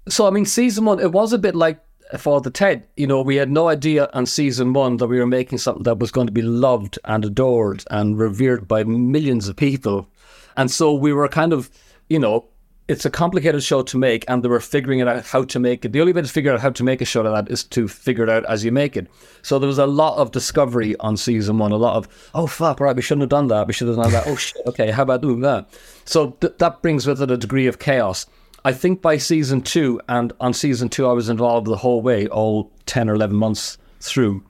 so, 0.10 0.28
I 0.28 0.32
mean, 0.32 0.46
season 0.46 0.86
one, 0.86 1.00
it 1.00 1.12
was 1.12 1.34
a 1.34 1.38
bit 1.38 1.56
like 1.56 1.80
Father 2.18 2.50
Ted. 2.50 2.88
You 2.98 3.08
know, 3.08 3.22
we 3.22 3.36
had 3.36 3.52
no 3.52 3.68
idea 3.68 4.10
on 4.14 4.26
season 4.26 4.74
one 4.74 4.98
that 4.98 5.08
we 5.08 5.20
were 5.20 5.28
making 5.28 5.60
something 5.60 5.84
that 5.84 6.00
was 6.00 6.12
going 6.12 6.28
to 6.28 6.34
be 6.34 6.42
loved 6.42 7.00
and 7.06 7.24
adored 7.24 7.84
and 7.90 8.18
revered 8.18 8.68
by 8.68 8.84
millions 8.84 9.48
of 9.48 9.56
people. 9.56 10.10
And 10.58 10.70
so 10.70 10.94
we 10.94 11.14
were 11.14 11.28
kind 11.28 11.54
of, 11.54 11.70
you 12.10 12.20
know, 12.20 12.48
it's 12.88 13.06
a 13.06 13.10
complicated 13.10 13.64
show 13.64 13.84
to 13.84 13.98
make, 13.98 14.26
and 14.28 14.44
they 14.44 14.50
were 14.50 14.60
figuring 14.60 15.00
it 15.00 15.08
out 15.08 15.26
how 15.26 15.46
to 15.46 15.60
make 15.60 15.86
it. 15.86 15.94
The 15.94 16.02
only 16.02 16.12
way 16.12 16.24
to 16.24 16.28
figure 16.28 16.52
out 16.52 16.60
how 16.60 16.72
to 16.72 16.84
make 16.84 17.00
a 17.00 17.06
show 17.06 17.22
like 17.22 17.46
that 17.46 17.52
is 17.52 17.64
to 17.66 17.88
figure 17.88 18.24
it 18.24 18.30
out 18.30 18.44
as 18.46 18.66
you 18.66 18.72
make 18.74 18.98
it. 18.98 19.08
So 19.44 19.60
there 19.60 19.68
was 19.68 19.78
a 19.78 19.86
lot 19.86 20.18
of 20.18 20.32
discovery 20.32 20.98
on 21.00 21.16
season 21.16 21.58
one, 21.58 21.72
a 21.72 21.78
lot 21.78 21.96
of 21.96 22.10
oh 22.34 22.48
fuck, 22.48 22.82
right, 22.82 22.96
we 22.96 23.02
shouldn't 23.02 23.22
have 23.22 23.30
done 23.30 23.48
that, 23.48 23.68
we 23.68 23.72
should 23.72 23.88
have 23.88 23.96
done 23.96 24.12
that. 24.12 24.28
oh 24.28 24.36
shit, 24.36 24.62
okay, 24.66 24.92
how 24.92 25.04
about 25.04 25.22
doing 25.22 25.40
that? 25.42 25.70
So 26.04 26.32
th- 26.42 26.58
that 26.58 26.82
brings 26.82 27.08
with 27.08 27.22
it 27.22 27.32
a 27.32 27.38
degree 27.38 27.68
of 27.68 27.80
chaos. 27.80 28.26
I 28.64 28.74
think 28.74 29.02
by 29.02 29.18
season 29.18 29.62
two, 29.62 30.00
and 30.08 30.34
on 30.40 30.54
season 30.54 30.90
two, 30.90 31.08
I 31.08 31.14
was 31.14 31.30
involved 31.30 31.66
the 31.66 31.78
whole 31.78 32.02
way, 32.02 32.28
all 32.28 32.72
ten 32.86 33.10
or 33.10 33.16
eleven 33.16 33.36
months 33.36 33.78
through. 34.00 34.44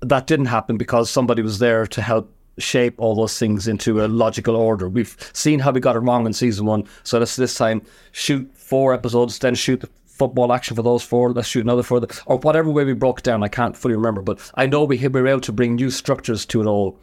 That 0.00 0.28
didn't 0.28 0.46
happen 0.46 0.76
because 0.76 1.10
somebody 1.10 1.42
was 1.42 1.58
there 1.58 1.86
to 1.88 2.02
help 2.02 2.32
shape 2.58 2.94
all 2.98 3.16
those 3.16 3.38
things 3.38 3.66
into 3.66 4.04
a 4.04 4.06
logical 4.06 4.54
order. 4.54 4.88
We've 4.88 5.16
seen 5.32 5.58
how 5.58 5.72
we 5.72 5.80
got 5.80 5.96
it 5.96 6.00
wrong 6.00 6.26
in 6.26 6.32
season 6.32 6.66
one, 6.66 6.84
so 7.02 7.18
let's 7.18 7.34
this 7.34 7.54
time 7.54 7.82
shoot 8.12 8.48
four 8.56 8.94
episodes, 8.94 9.38
then 9.40 9.56
shoot 9.56 9.80
the 9.80 9.88
football 10.06 10.52
action 10.52 10.76
for 10.76 10.82
those 10.82 11.02
four. 11.02 11.32
Let's 11.32 11.48
shoot 11.48 11.64
another 11.64 11.82
for 11.82 11.98
the 11.98 12.22
or 12.26 12.38
whatever 12.38 12.70
way 12.70 12.84
we 12.84 12.92
broke 12.92 13.22
down. 13.22 13.42
I 13.42 13.48
can't 13.48 13.76
fully 13.76 13.94
remember, 13.94 14.22
but 14.22 14.52
I 14.54 14.66
know 14.66 14.84
we 14.84 15.06
were 15.08 15.26
able 15.26 15.40
to 15.40 15.52
bring 15.52 15.74
new 15.74 15.90
structures 15.90 16.46
to 16.46 16.60
it 16.60 16.66
all. 16.66 16.98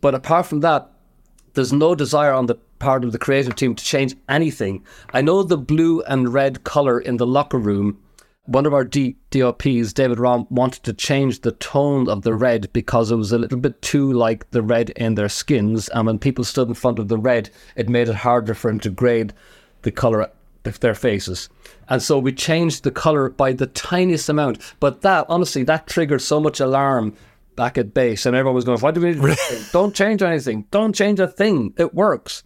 But 0.00 0.16
apart 0.16 0.46
from 0.46 0.60
that, 0.60 0.88
there's 1.54 1.72
no 1.72 1.94
desire 1.94 2.32
on 2.32 2.46
the 2.46 2.58
part 2.82 3.04
of 3.04 3.12
the 3.12 3.18
creative 3.18 3.54
team 3.54 3.74
to 3.74 3.84
change 3.84 4.16
anything. 4.28 4.84
I 5.14 5.22
know 5.22 5.42
the 5.42 5.56
blue 5.56 6.02
and 6.02 6.34
red 6.34 6.64
color 6.64 7.00
in 7.00 7.16
the 7.16 7.26
locker 7.26 7.58
room 7.58 8.02
one 8.44 8.66
of 8.66 8.74
our 8.74 8.84
D- 8.84 9.16
DOPs, 9.30 9.92
David 9.92 10.18
Rom, 10.18 10.48
wanted 10.50 10.82
to 10.82 10.92
change 10.92 11.40
the 11.40 11.52
tone 11.52 12.08
of 12.08 12.22
the 12.22 12.34
red 12.34 12.72
because 12.72 13.12
it 13.12 13.16
was 13.16 13.30
a 13.30 13.38
little 13.38 13.58
bit 13.58 13.80
too 13.82 14.12
like 14.12 14.50
the 14.50 14.62
red 14.62 14.90
in 14.90 15.14
their 15.14 15.28
skins. 15.28 15.88
And 15.90 16.06
when 16.06 16.18
people 16.18 16.42
stood 16.42 16.66
in 16.66 16.74
front 16.74 16.98
of 16.98 17.06
the 17.06 17.18
red, 17.18 17.50
it 17.76 17.88
made 17.88 18.08
it 18.08 18.16
harder 18.16 18.54
for 18.54 18.68
them 18.68 18.80
to 18.80 18.90
grade 18.90 19.32
the 19.82 19.92
colour 19.92 20.28
of 20.64 20.80
their 20.80 20.94
faces. 20.94 21.48
And 21.88 22.02
so 22.02 22.18
we 22.18 22.32
changed 22.32 22.82
the 22.82 22.90
colour 22.90 23.30
by 23.30 23.52
the 23.52 23.68
tiniest 23.68 24.28
amount. 24.28 24.74
But 24.80 25.02
that, 25.02 25.26
honestly, 25.28 25.62
that 25.64 25.86
triggered 25.86 26.20
so 26.20 26.40
much 26.40 26.58
alarm 26.58 27.14
back 27.54 27.78
at 27.78 27.94
base. 27.94 28.26
And 28.26 28.34
everyone 28.34 28.56
was 28.56 28.64
going, 28.64 28.80
Why 28.80 28.90
do 28.90 29.00
we 29.00 29.14
to 29.14 29.66
Don't 29.72 29.94
change 29.94 30.20
anything. 30.20 30.66
Don't 30.72 30.94
change 30.94 31.20
a 31.20 31.28
thing. 31.28 31.74
It 31.76 31.94
works. 31.94 32.42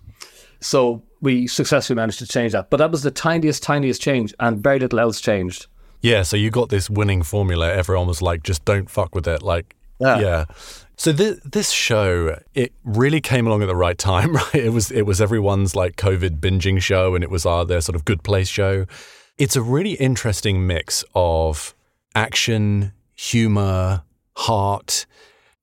So 0.61 1.03
we 1.21 1.47
successfully 1.47 1.97
managed 1.97 2.19
to 2.21 2.27
change 2.27 2.53
that. 2.53 2.71
But 2.71 2.79
that 2.79 2.91
was 2.91 3.03
the 3.03 3.11
tiniest, 3.11 3.63
tiniest 3.63 4.01
change, 4.01 4.35
and 4.41 4.63
very 4.63 4.79
little 4.79 5.01
else 5.01 5.21
changed. 5.21 5.67
Yeah, 6.03 6.23
so 6.23 6.37
you 6.37 6.51
got 6.51 6.69
this 6.69 6.89
winning 6.91 7.23
formula. 7.23 7.73
Everyone 7.73 8.07
was 8.07 8.23
like, 8.23 8.43
just 8.43 8.65
don't 8.65 8.91
fuck 8.91 9.15
with 9.15 9.27
it. 9.27 9.43
Like, 9.43 9.75
yeah. 9.99 10.19
yeah. 10.21 10.45
So 10.97 11.13
th- 11.13 11.39
this 11.45 11.71
show, 11.71 12.41
it 12.55 12.73
really 12.85 13.21
came 13.21 13.47
along 13.47 13.63
at 13.63 13.67
the 13.67 13.77
right 13.77 13.99
time, 13.99 14.35
right? 14.37 14.55
It 14.55 14.73
was 14.73 14.91
it 14.91 15.03
was 15.03 15.21
everyone's 15.21 15.75
like 15.75 15.97
COVID 15.97 16.41
binging 16.41 16.81
show, 16.81 17.15
and 17.15 17.23
it 17.23 17.31
was 17.31 17.45
our 17.45 17.65
their 17.65 17.81
sort 17.81 17.97
of 17.97 18.05
good 18.05 18.23
place 18.23 18.49
show. 18.49 18.87
It's 19.39 19.57
a 19.57 19.63
really 19.63 19.93
interesting 19.95 20.67
mix 20.67 21.05
of 21.15 21.75
action, 22.15 22.93
humor, 23.15 24.05
heart. 24.37 25.07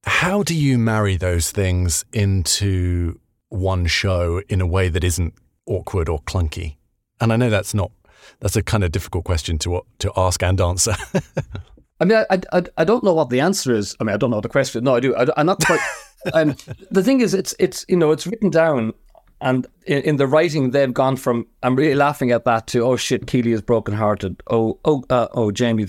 How 0.06 0.44
do 0.44 0.54
you 0.54 0.78
marry 0.78 1.16
those 1.16 1.52
things 1.52 2.06
into 2.14 3.20
one 3.54 3.86
show 3.86 4.42
in 4.50 4.62
a 4.62 4.68
way 4.68 4.90
that 4.90 5.04
isn't 5.04 5.34
awkward 5.66 6.10
or 6.10 6.20
clunky? 6.22 6.78
And 7.22 7.32
I 7.32 7.38
know 7.38 7.50
that's 7.50 7.74
not 7.74 7.92
that's 8.40 8.56
a 8.56 8.64
kind 8.64 8.84
of 8.84 8.92
difficult 8.92 9.26
question 9.26 9.58
to 9.60 9.82
to 10.00 10.12
ask 10.16 10.44
and 10.44 10.60
answer. 10.60 10.96
I 12.00 12.06
mean, 12.06 12.26
I, 12.30 12.40
I, 12.52 12.64
I 12.78 12.84
don't 12.84 13.04
know 13.04 13.14
what 13.14 13.30
the 13.30 13.40
answer 13.40 13.74
is. 13.74 13.96
I 14.00 14.04
mean, 14.04 14.14
I 14.14 14.18
don't 14.18 14.32
know 14.32 14.42
the 14.42 14.50
question. 14.50 14.84
No, 14.84 14.96
I 14.96 15.00
do. 15.00 15.16
I, 15.16 15.40
am 15.40 15.46
not 15.46 15.64
quite. 15.66 15.80
um, 16.34 16.56
the 16.92 17.04
thing 17.04 17.22
is, 17.22 17.34
it's 17.34 17.56
it's 17.60 17.86
you 17.88 17.96
know, 17.96 18.12
it's 18.12 18.28
written 18.28 18.50
down, 18.50 18.94
and 19.40 19.68
in, 19.86 20.02
in, 20.04 20.16
the 20.18 20.28
writing, 20.28 20.72
they've 20.72 20.94
gone 20.94 21.16
from 21.16 21.48
I'm 21.62 21.76
really 21.76 21.96
laughing 21.96 22.32
at 22.32 22.46
that 22.46 22.68
to 22.68 22.84
oh 22.84 22.98
shit, 22.98 23.28
Keeley 23.28 23.54
is 23.54 23.62
brokenhearted. 23.62 24.42
Oh 24.50 24.80
oh 24.84 25.04
uh, 25.10 25.28
oh 25.34 25.52
Jamie, 25.52 25.86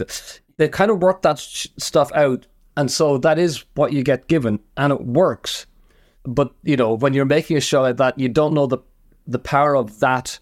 they 0.57 0.69
kind 0.69 0.91
of 0.91 1.03
worked 1.03 1.23
that 1.23 1.39
sh- 1.39 1.69
stuff 1.79 2.13
out, 2.13 2.47
and 2.77 2.91
so 2.91 3.19
that 3.19 3.39
is 3.39 3.65
what 3.75 3.93
you 3.93 4.05
get 4.05 4.29
given, 4.29 4.61
and 4.77 4.93
it 4.93 5.05
works. 5.05 5.67
But 6.25 6.53
you 6.63 6.77
know, 6.77 6.95
when 6.95 7.15
you're 7.15 7.25
making 7.25 7.57
a 7.57 7.61
show 7.61 7.83
like 7.83 7.99
that, 7.99 8.19
you 8.19 8.29
don't 8.29 8.55
know 8.55 8.67
the 8.67 8.79
the 9.27 9.39
power 9.39 9.77
of 9.77 10.01
that 10.01 10.39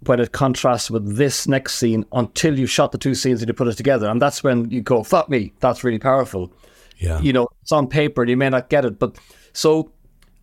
when 0.00 0.20
it 0.20 0.32
contrasts 0.32 0.90
with 0.90 1.16
this 1.16 1.48
next 1.48 1.76
scene 1.76 2.04
until 2.12 2.58
you 2.58 2.66
shot 2.66 2.92
the 2.92 2.98
two 2.98 3.14
scenes 3.14 3.40
and 3.40 3.48
you 3.48 3.54
put 3.54 3.68
it 3.68 3.76
together. 3.76 4.08
And 4.08 4.20
that's 4.20 4.44
when 4.44 4.70
you 4.70 4.80
go, 4.80 5.02
fuck 5.02 5.28
me, 5.28 5.52
that's 5.60 5.82
really 5.82 5.98
powerful. 5.98 6.52
Yeah. 6.98 7.20
You 7.20 7.32
know, 7.32 7.48
it's 7.62 7.72
on 7.72 7.88
paper 7.88 8.22
and 8.22 8.30
you 8.30 8.36
may 8.36 8.48
not 8.48 8.68
get 8.68 8.84
it. 8.84 8.98
But 8.98 9.18
so 9.52 9.90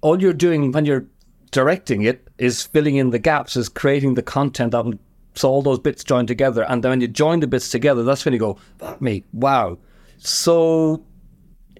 all 0.02 0.22
you're 0.22 0.34
doing 0.34 0.72
when 0.72 0.86
you're 0.86 1.06
directing 1.52 2.02
it 2.02 2.28
is 2.38 2.64
filling 2.64 2.96
in 2.96 3.12
the 3.12 3.20
gaps, 3.20 3.56
is 3.56 3.70
creating 3.70 4.16
the 4.16 4.24
content 4.24 4.72
that 4.72 4.84
will 4.84 4.96
so 5.36 5.50
all 5.50 5.62
those 5.62 5.80
bits 5.80 6.04
join 6.04 6.28
together. 6.28 6.64
And 6.64 6.84
then 6.84 6.92
when 6.92 7.02
you 7.02 7.08
join 7.08 7.40
the 7.40 7.48
bits 7.48 7.70
together, 7.70 8.04
that's 8.04 8.24
when 8.24 8.34
you 8.34 8.40
go, 8.40 8.58
fuck 8.78 9.02
me, 9.02 9.24
wow. 9.34 9.78
So 10.18 11.04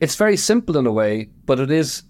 it's 0.02 0.16
very 0.16 0.38
simple 0.38 0.78
in 0.78 0.88
a 0.88 0.92
way, 0.92 1.30
but 1.46 1.60
it 1.60 1.70
is 1.70 2.04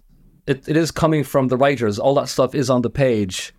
it, 0.48 0.68
it 0.68 0.78
is 0.78 0.92
coming 0.92 1.24
from 1.24 1.48
the 1.48 1.58
writers. 1.58 2.00
All 2.00 2.16
that 2.16 2.30
stuff 2.30 2.54
is 2.56 2.70
on 2.70 2.82
the 2.82 2.90
page 2.90 3.54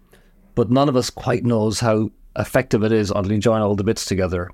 but 0.55 0.71
none 0.71 0.89
of 0.89 0.97
us 0.97 1.11
quite 1.11 1.45
knows 1.45 1.81
how 1.81 2.11
effective 2.37 2.83
it 2.83 2.93
is 2.93 3.11
until 3.11 3.33
you 3.33 3.39
join 3.39 3.61
all 3.61 3.75
the 3.75 3.85
bits 3.85 4.05
together. 4.05 4.51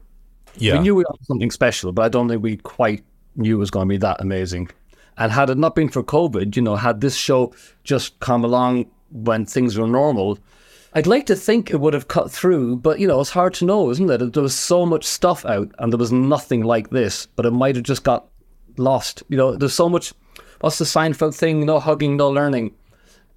Yeah. 0.57 0.75
We 0.75 0.81
knew 0.81 0.95
we 0.95 1.05
had 1.09 1.27
something 1.27 1.51
special, 1.51 1.93
but 1.93 2.03
I 2.03 2.09
don't 2.09 2.29
think 2.29 2.43
we 2.43 2.57
quite 2.57 3.05
knew 3.37 3.57
it 3.57 3.61
was 3.61 3.71
going 3.71 3.87
to 3.87 3.93
be 3.93 3.99
that 3.99 4.21
amazing. 4.21 4.69
And 5.17 5.31
had 5.31 5.51
it 5.51 5.59
not 5.59 5.75
been 5.75 5.89
for 5.89 6.03
COVID, 6.03 6.57
you 6.57 6.63
know, 6.63 6.77
had 6.77 7.01
this 7.01 7.17
show 7.17 7.53
just 7.85 8.19
come 8.21 8.45
along 8.45 8.91
when 9.11 9.45
things 9.45 9.79
were 9.79 9.87
normal, 9.87 10.39
I'd 10.95 11.07
like 11.07 11.27
to 11.27 11.37
think 11.37 11.71
it 11.71 11.81
would 11.81 11.95
have 11.95 12.09
cut 12.09 12.31
through, 12.31 12.77
but 12.77 12.99
you 12.99 13.07
know, 13.07 13.21
it's 13.21 13.31
hard 13.31 13.55
to 13.55 13.65
know, 13.65 13.91
isn't 13.91 14.11
it? 14.11 14.33
There 14.33 14.43
was 14.43 14.57
so 14.57 14.85
much 14.85 15.05
stuff 15.05 15.45
out 15.45 15.71
and 15.79 15.93
there 15.93 15.99
was 15.99 16.11
nothing 16.11 16.65
like 16.65 16.91
this, 16.91 17.27
but 17.27 17.47
it 17.47 17.53
might 17.53 17.77
have 17.77 17.85
just 17.85 18.03
got 18.03 18.27
lost. 18.77 19.23
You 19.29 19.37
know, 19.37 19.57
there's 19.57 19.75
so 19.75 19.89
much. 19.89 20.13
What's 20.61 20.79
the 20.79 20.85
Seinfeld 20.85 21.35
thing? 21.35 21.65
No 21.67 21.81
hugging, 21.81 22.17
no 22.17 22.31
learning. 22.31 22.75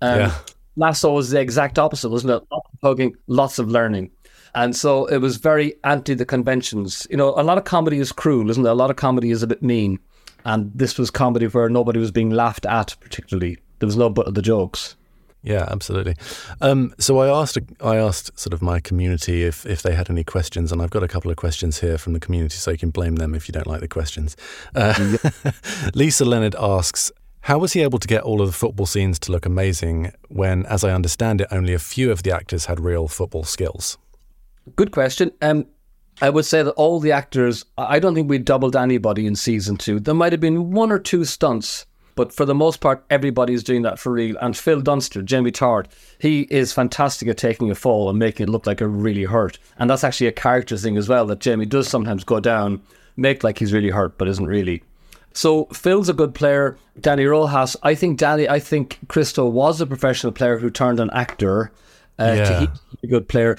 Um, 0.01 0.19
yeah. 0.19 0.36
Lasso 0.76 1.13
was 1.13 1.30
the 1.30 1.39
exact 1.39 1.80
opposite, 1.80 2.09
wasn't 2.09 2.32
it? 2.32 2.43
Lots 2.51 2.69
of 2.74 2.80
hugging, 2.82 3.15
lots 3.28 3.59
of 3.59 3.69
learning. 3.69 4.11
And 4.55 4.76
so 4.76 5.05
it 5.05 5.17
was 5.17 5.38
very 5.38 5.76
anti 5.84 6.13
the 6.13 6.26
conventions. 6.26 7.07
You 7.09 7.17
know, 7.17 7.30
a 7.30 7.43
lot 7.43 7.57
of 7.57 7.63
comedy 7.63 7.99
is 7.99 8.11
cruel, 8.11 8.49
isn't 8.49 8.65
it? 8.65 8.69
A 8.69 8.74
lot 8.74 8.91
of 8.91 8.97
comedy 8.97 9.32
is 9.32 9.41
a 9.41 9.47
bit 9.47 9.63
mean. 9.63 9.99
And 10.45 10.71
this 10.76 10.97
was 10.97 11.09
comedy 11.09 11.47
where 11.47 11.69
nobody 11.69 11.99
was 11.99 12.11
being 12.11 12.30
laughed 12.30 12.65
at, 12.65 12.95
particularly. 12.99 13.57
There 13.80 13.88
was 13.88 13.97
no 13.97 14.09
butt 14.09 14.28
of 14.28 14.36
the 14.36 14.41
jokes. 14.41 14.95
Yeah, 15.43 15.67
absolutely. 15.69 16.15
Um, 16.61 16.95
so 16.97 17.19
I 17.19 17.27
asked, 17.27 17.57
I 17.81 17.97
asked 17.97 18.39
sort 18.39 18.53
of 18.53 18.61
my 18.61 18.79
community 18.79 19.43
if, 19.43 19.65
if 19.65 19.81
they 19.81 19.93
had 19.93 20.09
any 20.09 20.23
questions, 20.23 20.71
and 20.71 20.81
I've 20.81 20.89
got 20.89 21.03
a 21.03 21.07
couple 21.07 21.29
of 21.29 21.37
questions 21.37 21.81
here 21.81 21.97
from 21.97 22.13
the 22.13 22.19
community, 22.21 22.55
so 22.55 22.71
you 22.71 22.77
can 22.77 22.91
blame 22.91 23.17
them 23.17 23.35
if 23.35 23.49
you 23.49 23.51
don't 23.51 23.67
like 23.67 23.81
the 23.81 23.89
questions. 23.89 24.37
Uh, 24.73 25.17
Lisa 25.93 26.23
Leonard 26.23 26.55
asks, 26.57 27.11
how 27.41 27.57
was 27.57 27.73
he 27.73 27.81
able 27.81 27.99
to 27.99 28.07
get 28.07 28.23
all 28.23 28.41
of 28.41 28.47
the 28.47 28.53
football 28.53 28.85
scenes 28.85 29.19
to 29.19 29.33
look 29.33 29.45
amazing 29.45 30.13
when, 30.29 30.65
as 30.67 30.85
I 30.85 30.93
understand 30.93 31.41
it, 31.41 31.47
only 31.51 31.73
a 31.73 31.79
few 31.79 32.09
of 32.09 32.23
the 32.23 32.33
actors 32.33 32.67
had 32.67 32.79
real 32.79 33.09
football 33.09 33.43
skills? 33.43 33.97
Good 34.77 34.91
question. 34.91 35.29
Um, 35.41 35.65
I 36.21 36.29
would 36.29 36.45
say 36.45 36.63
that 36.63 36.71
all 36.71 37.01
the 37.01 37.11
actors, 37.11 37.65
I 37.77 37.99
don't 37.99 38.15
think 38.15 38.29
we 38.29 38.37
doubled 38.37 38.77
anybody 38.77 39.27
in 39.27 39.35
season 39.35 39.75
two. 39.75 39.99
There 39.99 40.13
might 40.13 40.31
have 40.31 40.39
been 40.39 40.71
one 40.71 40.89
or 40.89 40.99
two 40.99 41.25
stunts, 41.25 41.85
but 42.16 42.34
for 42.34 42.45
the 42.45 42.55
most 42.55 42.82
part, 42.82 43.03
everybody's 43.09 43.64
doing 43.64 43.82
that 43.84 43.99
for 43.99 44.11
real. 44.11 44.36
And 44.41 44.55
Phil 44.55 44.82
Dunster, 44.82 45.22
Jamie 45.22 45.51
Tartt, 45.51 45.88
he 46.20 46.41
is 46.49 46.74
fantastic 46.74 47.28
at 47.28 47.38
taking 47.38 47.72
a 47.72 47.76
fall 47.76 48.09
and 48.09 48.20
making 48.20 48.45
it 48.45 48.49
look 48.49 48.66
like 48.66 48.82
it 48.82 48.88
really 48.88 49.24
hurt. 49.24 49.59
And 49.78 49.89
that's 49.89 50.03
actually 50.03 50.28
a 50.28 50.32
character 50.32 50.78
thing 50.78 50.97
as 50.97 51.09
well, 51.09 51.26
that 51.28 51.39
Jamie 51.39 51.66
does 51.66 51.88
sometimes 51.88 52.24
go 52.24 52.39
down, 52.39 52.82
make 53.18 53.43
like 53.43 53.59
he's 53.59 53.74
really 53.74 53.89
hurt, 53.89 54.18
but 54.18 54.28
isn't 54.28 54.45
really. 54.45 54.84
So 55.34 55.66
Phil's 55.66 56.09
a 56.09 56.14
good 56.14 56.36
player. 56.36 56.78
Danny 56.99 57.26
Rojas, 57.26 57.76
I 57.82 57.95
think 57.95 58.20
Danny, 58.20 58.47
I 58.47 58.59
think 58.59 58.99
Cristo 59.07 59.47
was 59.47 59.82
a 59.82 59.88
professional 59.88 60.32
player 60.32 60.59
who 60.59 60.70
turned 60.70 60.99
an 60.99 61.09
actor 61.11 61.72
uh, 62.20 62.34
yeah. 62.36 62.66
a 63.01 63.07
good 63.07 63.28
player. 63.28 63.57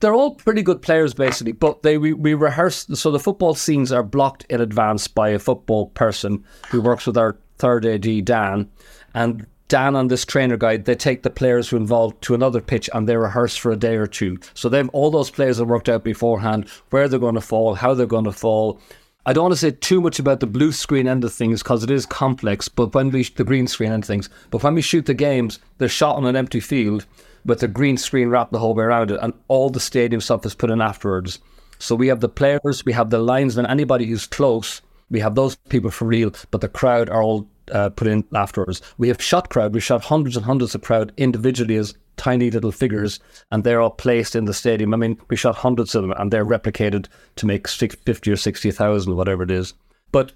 They're 0.00 0.14
all 0.14 0.34
pretty 0.34 0.62
good 0.62 0.82
players, 0.82 1.14
basically, 1.14 1.52
but 1.52 1.82
they 1.82 1.98
we, 1.98 2.12
we 2.12 2.34
rehearse. 2.34 2.86
So 2.94 3.10
the 3.10 3.20
football 3.20 3.54
scenes 3.54 3.92
are 3.92 4.02
blocked 4.02 4.44
in 4.48 4.60
advance 4.60 5.08
by 5.08 5.30
a 5.30 5.38
football 5.38 5.88
person 5.88 6.44
who 6.70 6.80
works 6.80 7.06
with 7.06 7.18
our 7.18 7.36
third 7.62 7.86
AD, 7.86 8.24
Dan, 8.24 8.68
and 9.14 9.46
Dan 9.68 9.94
and 9.96 10.10
this 10.10 10.26
trainer 10.26 10.56
guide, 10.56 10.84
they 10.84 10.96
take 10.96 11.22
the 11.22 11.30
players 11.30 11.68
who 11.68 11.76
are 11.76 11.80
involved 11.80 12.20
to 12.22 12.34
another 12.34 12.60
pitch 12.60 12.90
and 12.92 13.08
they 13.08 13.16
rehearse 13.16 13.56
for 13.56 13.70
a 13.70 13.76
day 13.76 13.94
or 13.94 14.08
two. 14.08 14.38
So 14.52 14.68
they've 14.68 14.88
all 14.90 15.10
those 15.10 15.30
players 15.30 15.58
have 15.58 15.68
worked 15.68 15.88
out 15.88 16.04
beforehand 16.04 16.68
where 16.90 17.08
they're 17.08 17.20
going 17.20 17.36
to 17.36 17.40
fall, 17.40 17.76
how 17.76 17.94
they're 17.94 18.06
going 18.06 18.24
to 18.24 18.32
fall. 18.32 18.80
I 19.24 19.32
don't 19.32 19.44
want 19.44 19.54
to 19.54 19.58
say 19.58 19.70
too 19.70 20.00
much 20.00 20.18
about 20.18 20.40
the 20.40 20.46
blue 20.46 20.72
screen 20.72 21.06
end 21.06 21.22
of 21.22 21.32
things 21.32 21.62
because 21.62 21.84
it 21.84 21.90
is 21.90 22.04
complex, 22.04 22.68
but 22.68 22.92
when 22.92 23.10
we 23.10 23.22
the 23.22 23.44
green 23.44 23.68
screen 23.68 23.92
end 23.92 24.02
of 24.02 24.08
things, 24.08 24.28
but 24.50 24.62
when 24.62 24.74
we 24.74 24.82
shoot 24.82 25.06
the 25.06 25.14
games, 25.14 25.60
they're 25.78 25.88
shot 25.88 26.16
on 26.16 26.26
an 26.26 26.36
empty 26.36 26.60
field 26.60 27.06
with 27.46 27.60
the 27.60 27.68
green 27.68 27.96
screen 27.96 28.28
wrapped 28.28 28.52
the 28.52 28.58
whole 28.58 28.74
way 28.74 28.84
around 28.84 29.10
it, 29.10 29.20
and 29.22 29.32
all 29.48 29.70
the 29.70 29.80
stadium 29.80 30.20
stuff 30.20 30.44
is 30.44 30.54
put 30.54 30.70
in 30.70 30.80
afterwards. 30.80 31.38
So 31.78 31.94
we 31.94 32.08
have 32.08 32.20
the 32.20 32.28
players, 32.28 32.84
we 32.84 32.92
have 32.92 33.10
the 33.10 33.20
linesmen, 33.20 33.66
anybody 33.66 34.06
who's 34.06 34.26
close, 34.26 34.82
we 35.10 35.20
have 35.20 35.34
those 35.34 35.56
people 35.68 35.90
for 35.90 36.06
real, 36.06 36.32
but 36.50 36.60
the 36.60 36.68
crowd 36.68 37.08
are 37.08 37.22
all 37.22 37.48
uh, 37.70 37.90
put 37.90 38.08
in 38.08 38.24
afterwards. 38.34 38.82
We 38.98 39.08
have 39.08 39.22
shot 39.22 39.50
crowd, 39.50 39.74
we 39.74 39.80
shot 39.80 40.04
hundreds 40.04 40.36
and 40.36 40.44
hundreds 40.44 40.74
of 40.74 40.82
crowd 40.82 41.12
individually 41.16 41.76
as 41.76 41.94
tiny 42.16 42.50
little 42.50 42.72
figures, 42.72 43.20
and 43.50 43.64
they're 43.64 43.80
all 43.80 43.90
placed 43.90 44.36
in 44.36 44.44
the 44.44 44.54
stadium. 44.54 44.94
I 44.94 44.96
mean, 44.96 45.18
we 45.28 45.36
shot 45.36 45.56
hundreds 45.56 45.94
of 45.94 46.02
them, 46.02 46.12
and 46.12 46.30
they're 46.30 46.44
replicated 46.44 47.06
to 47.36 47.46
make 47.46 47.68
50 47.68 48.30
or 48.30 48.36
60,000, 48.36 49.16
whatever 49.16 49.42
it 49.42 49.50
is. 49.50 49.74
But 50.10 50.32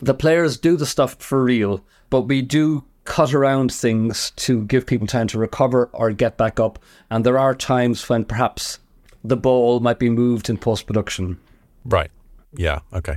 the 0.00 0.14
players 0.14 0.56
do 0.56 0.76
the 0.76 0.86
stuff 0.86 1.14
for 1.14 1.42
real, 1.42 1.84
but 2.10 2.22
we 2.22 2.42
do 2.42 2.84
cut 3.04 3.34
around 3.34 3.72
things 3.72 4.30
to 4.36 4.64
give 4.64 4.86
people 4.86 5.06
time 5.06 5.26
to 5.28 5.38
recover 5.38 5.90
or 5.92 6.10
get 6.12 6.36
back 6.36 6.58
up. 6.58 6.78
And 7.10 7.24
there 7.24 7.38
are 7.38 7.54
times 7.54 8.08
when 8.08 8.24
perhaps 8.24 8.78
the 9.22 9.36
ball 9.36 9.80
might 9.80 9.98
be 9.98 10.10
moved 10.10 10.48
in 10.48 10.56
post 10.56 10.86
production. 10.86 11.38
Right. 11.84 12.10
Yeah. 12.54 12.80
Okay. 12.92 13.16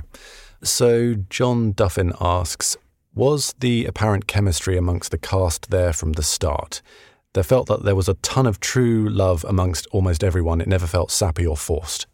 So 0.62 1.14
John 1.30 1.72
Duffin 1.72 2.12
asks 2.20 2.76
Was 3.18 3.52
the 3.58 3.84
apparent 3.84 4.28
chemistry 4.28 4.76
amongst 4.76 5.10
the 5.10 5.18
cast 5.18 5.70
there 5.70 5.92
from 5.92 6.12
the 6.12 6.22
start? 6.22 6.82
There 7.32 7.42
felt 7.42 7.66
that 7.66 7.82
there 7.82 7.96
was 7.96 8.08
a 8.08 8.14
ton 8.14 8.46
of 8.46 8.60
true 8.60 9.08
love 9.08 9.44
amongst 9.48 9.88
almost 9.88 10.22
everyone. 10.22 10.60
It 10.60 10.68
never 10.68 10.86
felt 10.86 11.10
sappy 11.10 11.44
or 11.44 11.56
forced. 11.56 12.06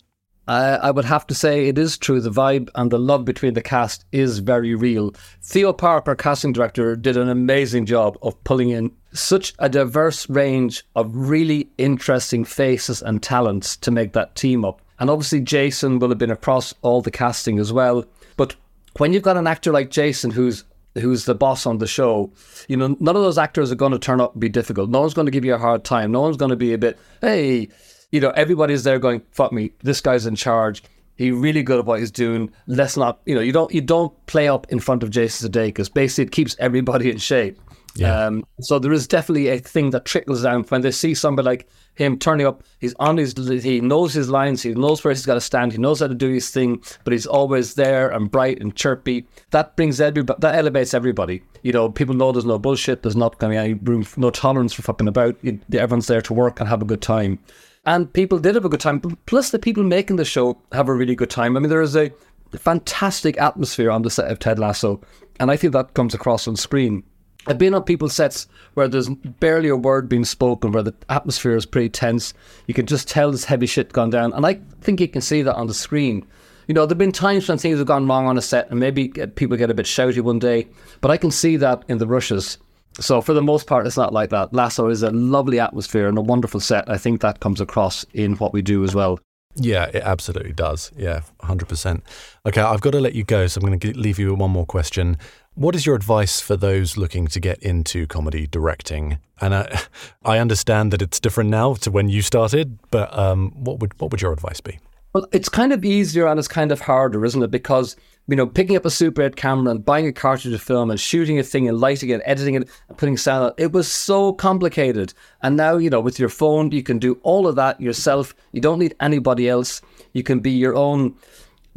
I 0.48 0.90
would 0.90 1.04
have 1.04 1.26
to 1.26 1.34
say 1.34 1.68
it 1.68 1.76
is 1.76 1.98
true. 1.98 2.22
The 2.22 2.30
vibe 2.30 2.70
and 2.74 2.90
the 2.90 2.98
love 2.98 3.26
between 3.26 3.52
the 3.52 3.60
cast 3.60 4.06
is 4.12 4.38
very 4.38 4.74
real. 4.74 5.12
Theo 5.42 5.74
Park, 5.74 6.08
our 6.08 6.16
casting 6.16 6.54
director, 6.54 6.96
did 6.96 7.18
an 7.18 7.28
amazing 7.28 7.84
job 7.84 8.16
of 8.22 8.42
pulling 8.44 8.70
in 8.70 8.90
such 9.12 9.52
a 9.58 9.68
diverse 9.68 10.26
range 10.30 10.86
of 10.96 11.14
really 11.14 11.68
interesting 11.76 12.46
faces 12.46 13.02
and 13.02 13.22
talents 13.22 13.76
to 13.76 13.90
make 13.90 14.14
that 14.14 14.36
team 14.36 14.64
up. 14.64 14.80
And 14.98 15.10
obviously, 15.10 15.42
Jason 15.42 15.98
will 15.98 16.08
have 16.08 16.16
been 16.16 16.30
across 16.30 16.72
all 16.80 17.02
the 17.02 17.10
casting 17.10 17.58
as 17.58 17.74
well. 17.74 18.06
But 18.38 18.56
when 18.96 19.12
you've 19.12 19.22
got 19.22 19.36
an 19.36 19.46
actor 19.46 19.70
like 19.70 19.90
Jason 19.90 20.30
who's 20.30 20.64
who's 20.94 21.24
the 21.24 21.34
boss 21.34 21.66
on 21.66 21.78
the 21.78 21.86
show, 21.86 22.32
you 22.68 22.76
know, 22.76 22.96
none 23.00 23.16
of 23.16 23.22
those 23.22 23.38
actors 23.38 23.72
are 23.72 23.76
going 23.76 23.92
to 23.92 23.98
turn 23.98 24.20
up 24.20 24.32
and 24.32 24.40
be 24.40 24.48
difficult. 24.48 24.90
No 24.90 25.00
one's 25.00 25.14
going 25.14 25.26
to 25.26 25.32
give 25.32 25.44
you 25.44 25.54
a 25.54 25.58
hard 25.58 25.84
time. 25.84 26.12
No 26.12 26.20
one's 26.20 26.36
going 26.36 26.50
to 26.50 26.56
be 26.56 26.72
a 26.72 26.78
bit, 26.78 26.98
hey, 27.20 27.68
you 28.12 28.20
know, 28.20 28.30
everybody's 28.30 28.84
there 28.84 28.98
going, 28.98 29.22
fuck 29.32 29.52
me, 29.52 29.72
this 29.82 30.00
guy's 30.00 30.26
in 30.26 30.36
charge. 30.36 30.82
He's 31.16 31.32
really 31.32 31.62
good 31.62 31.78
at 31.78 31.84
what 31.84 32.00
he's 32.00 32.10
doing. 32.10 32.50
Let's 32.66 32.96
not, 32.96 33.20
you 33.24 33.34
know, 33.34 33.40
you 33.40 33.52
don't 33.52 33.72
you 33.72 33.80
don't 33.80 34.12
play 34.26 34.48
up 34.48 34.66
in 34.70 34.80
front 34.80 35.04
of 35.04 35.10
Jason 35.10 35.48
Sudeikis. 35.48 35.92
Basically, 35.92 36.24
it 36.24 36.32
keeps 36.32 36.56
everybody 36.58 37.08
in 37.08 37.18
shape. 37.18 37.60
Yeah. 37.96 38.26
Um, 38.26 38.44
so 38.60 38.78
there 38.80 38.92
is 38.92 39.06
definitely 39.06 39.48
a 39.48 39.58
thing 39.58 39.90
that 39.90 40.04
trickles 40.04 40.42
down 40.42 40.64
when 40.64 40.80
they 40.80 40.90
see 40.90 41.14
somebody 41.14 41.46
like 41.46 41.68
him 41.94 42.18
turning 42.18 42.46
up. 42.46 42.64
He's 42.80 42.94
on 42.98 43.16
his, 43.16 43.34
he 43.62 43.80
knows 43.80 44.12
his 44.12 44.28
lines, 44.28 44.62
he 44.62 44.74
knows 44.74 45.04
where 45.04 45.14
he's 45.14 45.26
got 45.26 45.34
to 45.34 45.40
stand, 45.40 45.72
he 45.72 45.78
knows 45.78 46.00
how 46.00 46.08
to 46.08 46.14
do 46.14 46.30
his 46.30 46.50
thing, 46.50 46.82
but 47.04 47.12
he's 47.12 47.26
always 47.26 47.74
there 47.74 48.10
and 48.10 48.30
bright 48.30 48.60
and 48.60 48.74
chirpy. 48.74 49.26
That 49.50 49.76
brings 49.76 50.00
everybody, 50.00 50.40
that 50.40 50.56
elevates 50.56 50.92
everybody. 50.92 51.42
You 51.62 51.72
know, 51.72 51.88
people 51.88 52.16
know 52.16 52.32
there's 52.32 52.44
no 52.44 52.58
bullshit, 52.58 53.02
there's 53.02 53.16
not 53.16 53.38
going 53.38 53.52
to 53.52 53.60
be 53.60 53.64
any 53.64 53.74
room, 53.74 54.04
no 54.16 54.30
tolerance 54.30 54.72
for 54.72 54.82
fucking 54.82 55.08
about. 55.08 55.36
Everyone's 55.72 56.08
there 56.08 56.22
to 56.22 56.34
work 56.34 56.58
and 56.58 56.68
have 56.68 56.82
a 56.82 56.86
good 56.86 57.02
time 57.02 57.38
and 57.86 58.12
people 58.12 58.38
did 58.38 58.54
have 58.54 58.64
a 58.64 58.68
good 58.68 58.80
time. 58.80 59.00
Plus, 59.26 59.50
the 59.50 59.58
people 59.58 59.82
making 59.82 60.16
the 60.16 60.24
show 60.24 60.58
have 60.72 60.88
a 60.88 60.94
really 60.94 61.14
good 61.14 61.30
time. 61.30 61.56
I 61.56 61.60
mean, 61.60 61.68
there 61.68 61.82
is 61.82 61.96
a 61.96 62.10
fantastic 62.56 63.38
atmosphere 63.38 63.90
on 63.90 64.02
the 64.02 64.10
set 64.10 64.30
of 64.30 64.38
Ted 64.38 64.58
Lasso, 64.58 65.00
and 65.38 65.50
I 65.50 65.56
think 65.56 65.72
that 65.72 65.94
comes 65.94 66.14
across 66.14 66.48
on 66.48 66.56
screen. 66.56 67.02
I've 67.46 67.58
been 67.58 67.74
on 67.74 67.82
people's 67.82 68.14
sets 68.14 68.46
where 68.74 68.88
there's 68.88 69.08
barely 69.08 69.68
a 69.68 69.76
word 69.76 70.08
being 70.08 70.24
spoken, 70.24 70.72
where 70.72 70.82
the 70.82 70.94
atmosphere 71.08 71.56
is 71.56 71.66
pretty 71.66 71.90
tense. 71.90 72.32
You 72.66 72.74
can 72.74 72.86
just 72.86 73.08
tell 73.08 73.30
this 73.30 73.44
heavy 73.44 73.66
shit 73.66 73.92
gone 73.92 74.10
down, 74.10 74.32
and 74.32 74.46
I 74.46 74.60
think 74.80 75.00
you 75.00 75.08
can 75.08 75.20
see 75.20 75.42
that 75.42 75.56
on 75.56 75.66
the 75.66 75.74
screen. 75.74 76.26
You 76.66 76.74
know, 76.74 76.86
there've 76.86 76.96
been 76.96 77.12
times 77.12 77.48
when 77.48 77.58
things 77.58 77.78
have 77.78 77.86
gone 77.86 78.06
wrong 78.08 78.26
on 78.26 78.38
a 78.38 78.42
set, 78.42 78.70
and 78.70 78.80
maybe 78.80 79.08
people 79.08 79.56
get 79.56 79.70
a 79.70 79.74
bit 79.74 79.86
shouty 79.86 80.22
one 80.22 80.38
day, 80.38 80.68
but 81.00 81.10
I 81.10 81.18
can 81.18 81.30
see 81.30 81.56
that 81.58 81.82
in 81.88 81.98
the 81.98 82.06
rushes. 82.06 82.56
So 83.00 83.20
for 83.20 83.34
the 83.34 83.42
most 83.42 83.66
part, 83.66 83.86
it's 83.86 83.96
not 83.96 84.12
like 84.12 84.30
that. 84.30 84.54
Lasso 84.54 84.88
is 84.88 85.02
a 85.02 85.10
lovely 85.10 85.60
atmosphere 85.60 86.08
and 86.08 86.16
a 86.16 86.22
wonderful 86.22 86.60
set. 86.60 86.88
I 86.88 86.96
think 86.96 87.20
that 87.20 87.40
comes 87.40 87.60
across 87.60 88.04
in 88.14 88.36
what 88.36 88.52
we 88.52 88.62
do 88.62 88.84
as 88.84 88.94
well. 88.94 89.18
Yeah, 89.56 89.86
it 89.86 90.02
absolutely 90.02 90.52
does. 90.52 90.90
Yeah, 90.96 91.22
100%. 91.42 92.02
Okay, 92.46 92.60
I've 92.60 92.80
got 92.80 92.90
to 92.90 93.00
let 93.00 93.14
you 93.14 93.24
go, 93.24 93.46
so 93.46 93.60
I'm 93.60 93.66
going 93.66 93.78
to 93.78 93.98
leave 93.98 94.18
you 94.18 94.30
with 94.30 94.40
one 94.40 94.50
more 94.50 94.66
question. 94.66 95.16
What 95.54 95.76
is 95.76 95.86
your 95.86 95.94
advice 95.94 96.40
for 96.40 96.56
those 96.56 96.96
looking 96.96 97.28
to 97.28 97.38
get 97.38 97.62
into 97.62 98.06
comedy 98.08 98.46
directing? 98.46 99.18
And 99.40 99.54
I, 99.54 99.80
I 100.24 100.38
understand 100.38 100.92
that 100.92 101.02
it's 101.02 101.20
different 101.20 101.50
now 101.50 101.74
to 101.74 101.90
when 101.90 102.08
you 102.08 102.22
started, 102.22 102.78
but 102.90 103.16
um, 103.16 103.52
what 103.52 103.78
would 103.78 103.98
what 104.00 104.10
would 104.10 104.20
your 104.20 104.32
advice 104.32 104.60
be? 104.60 104.80
Well, 105.12 105.28
it's 105.30 105.48
kind 105.48 105.72
of 105.72 105.84
easier 105.84 106.26
and 106.26 106.40
it's 106.40 106.48
kind 106.48 106.72
of 106.72 106.80
harder, 106.80 107.24
isn't 107.24 107.40
it? 107.40 107.50
Because 107.52 107.94
you 108.26 108.36
know, 108.36 108.46
picking 108.46 108.76
up 108.76 108.86
a 108.86 108.90
Super 108.90 109.22
8 109.22 109.36
camera 109.36 109.70
and 109.70 109.84
buying 109.84 110.06
a 110.06 110.12
cartridge 110.12 110.54
of 110.54 110.62
film 110.62 110.90
and 110.90 110.98
shooting 110.98 111.38
a 111.38 111.42
thing 111.42 111.68
and 111.68 111.78
lighting 111.78 112.08
it, 112.08 112.22
editing 112.24 112.54
it, 112.54 112.68
and 112.88 112.98
putting 112.98 113.16
sound 113.16 113.44
on 113.44 113.52
it 113.58 113.72
was 113.72 113.90
so 113.90 114.32
complicated. 114.32 115.12
And 115.42 115.56
now, 115.56 115.76
you 115.76 115.90
know, 115.90 116.00
with 116.00 116.18
your 116.18 116.30
phone, 116.30 116.70
you 116.70 116.82
can 116.82 116.98
do 116.98 117.18
all 117.22 117.46
of 117.46 117.56
that 117.56 117.80
yourself. 117.80 118.34
You 118.52 118.60
don't 118.60 118.78
need 118.78 118.94
anybody 119.00 119.48
else. 119.48 119.82
You 120.12 120.22
can 120.22 120.40
be 120.40 120.52
your 120.52 120.74
own 120.74 121.16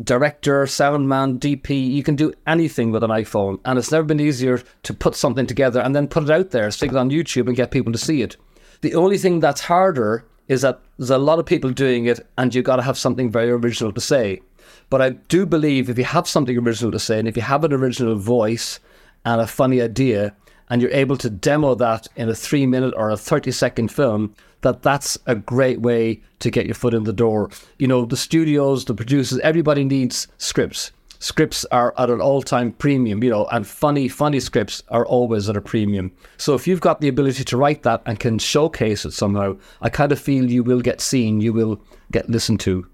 director, 0.01 0.65
sound 0.67 1.09
man, 1.09 1.39
DP. 1.39 1.91
You 1.91 2.03
can 2.03 2.15
do 2.15 2.33
anything 2.45 2.91
with 2.91 3.03
an 3.03 3.09
iPhone. 3.09 3.59
And 3.65 3.77
it's 3.77 3.91
never 3.91 4.05
been 4.05 4.19
easier 4.19 4.61
to 4.83 4.93
put 4.93 5.15
something 5.15 5.47
together 5.47 5.81
and 5.81 5.95
then 5.95 6.07
put 6.07 6.23
it 6.23 6.29
out 6.29 6.51
there, 6.51 6.71
stick 6.71 6.91
it 6.91 6.97
on 6.97 7.09
YouTube 7.09 7.47
and 7.47 7.55
get 7.55 7.71
people 7.71 7.91
to 7.91 7.97
see 7.97 8.21
it. 8.21 8.37
The 8.81 8.95
only 8.95 9.17
thing 9.17 9.39
that's 9.39 9.61
harder 9.61 10.23
is 10.47 10.61
that 10.61 10.79
there's 10.97 11.09
a 11.09 11.17
lot 11.17 11.39
of 11.39 11.45
people 11.45 11.71
doing 11.71 12.05
it 12.05 12.25
and 12.37 12.55
you've 12.55 12.63
got 12.63 12.77
to 12.77 12.83
have 12.83 12.97
something 12.97 13.29
very 13.29 13.49
original 13.49 13.91
to 13.91 13.99
say. 13.99 14.39
But 14.89 15.01
I 15.01 15.09
do 15.09 15.45
believe 15.45 15.89
if 15.89 15.97
you 15.97 16.05
have 16.05 16.27
something 16.27 16.57
original 16.57 16.91
to 16.91 16.99
say 16.99 17.19
and 17.19 17.27
if 17.27 17.35
you 17.35 17.43
have 17.43 17.63
an 17.63 17.73
original 17.73 18.15
voice 18.15 18.79
and 19.25 19.41
a 19.41 19.47
funny 19.47 19.81
idea, 19.81 20.33
and 20.69 20.81
you're 20.81 20.91
able 20.91 21.17
to 21.17 21.29
demo 21.29 21.75
that 21.75 22.07
in 22.15 22.29
a 22.29 22.35
three 22.35 22.65
minute 22.65 22.93
or 22.97 23.09
a 23.09 23.17
30 23.17 23.51
second 23.51 23.89
film, 23.89 24.35
that 24.61 24.81
that's 24.81 25.17
a 25.25 25.35
great 25.35 25.81
way 25.81 26.21
to 26.39 26.51
get 26.51 26.65
your 26.65 26.75
foot 26.75 26.93
in 26.93 27.03
the 27.03 27.13
door. 27.13 27.49
You 27.77 27.87
know, 27.87 28.05
the 28.05 28.17
studios, 28.17 28.85
the 28.85 28.93
producers, 28.93 29.39
everybody 29.39 29.83
needs 29.83 30.27
scripts. 30.37 30.91
Scripts 31.19 31.65
are 31.65 31.95
at 31.97 32.09
an 32.09 32.21
all 32.21 32.41
time 32.41 32.71
premium, 32.73 33.23
you 33.23 33.29
know, 33.29 33.45
and 33.47 33.65
funny, 33.65 34.07
funny 34.07 34.39
scripts 34.39 34.83
are 34.89 35.05
always 35.05 35.49
at 35.49 35.57
a 35.57 35.61
premium. 35.61 36.11
So 36.37 36.53
if 36.53 36.67
you've 36.67 36.81
got 36.81 37.01
the 37.01 37.07
ability 37.07 37.43
to 37.45 37.57
write 37.57 37.83
that 37.83 38.03
and 38.05 38.19
can 38.19 38.37
showcase 38.37 39.03
it 39.03 39.11
somehow, 39.11 39.57
I 39.81 39.89
kind 39.89 40.11
of 40.11 40.19
feel 40.19 40.51
you 40.51 40.63
will 40.63 40.81
get 40.81 41.01
seen, 41.01 41.41
you 41.41 41.53
will 41.53 41.81
get 42.11 42.29
listened 42.29 42.59
to. 42.61 42.85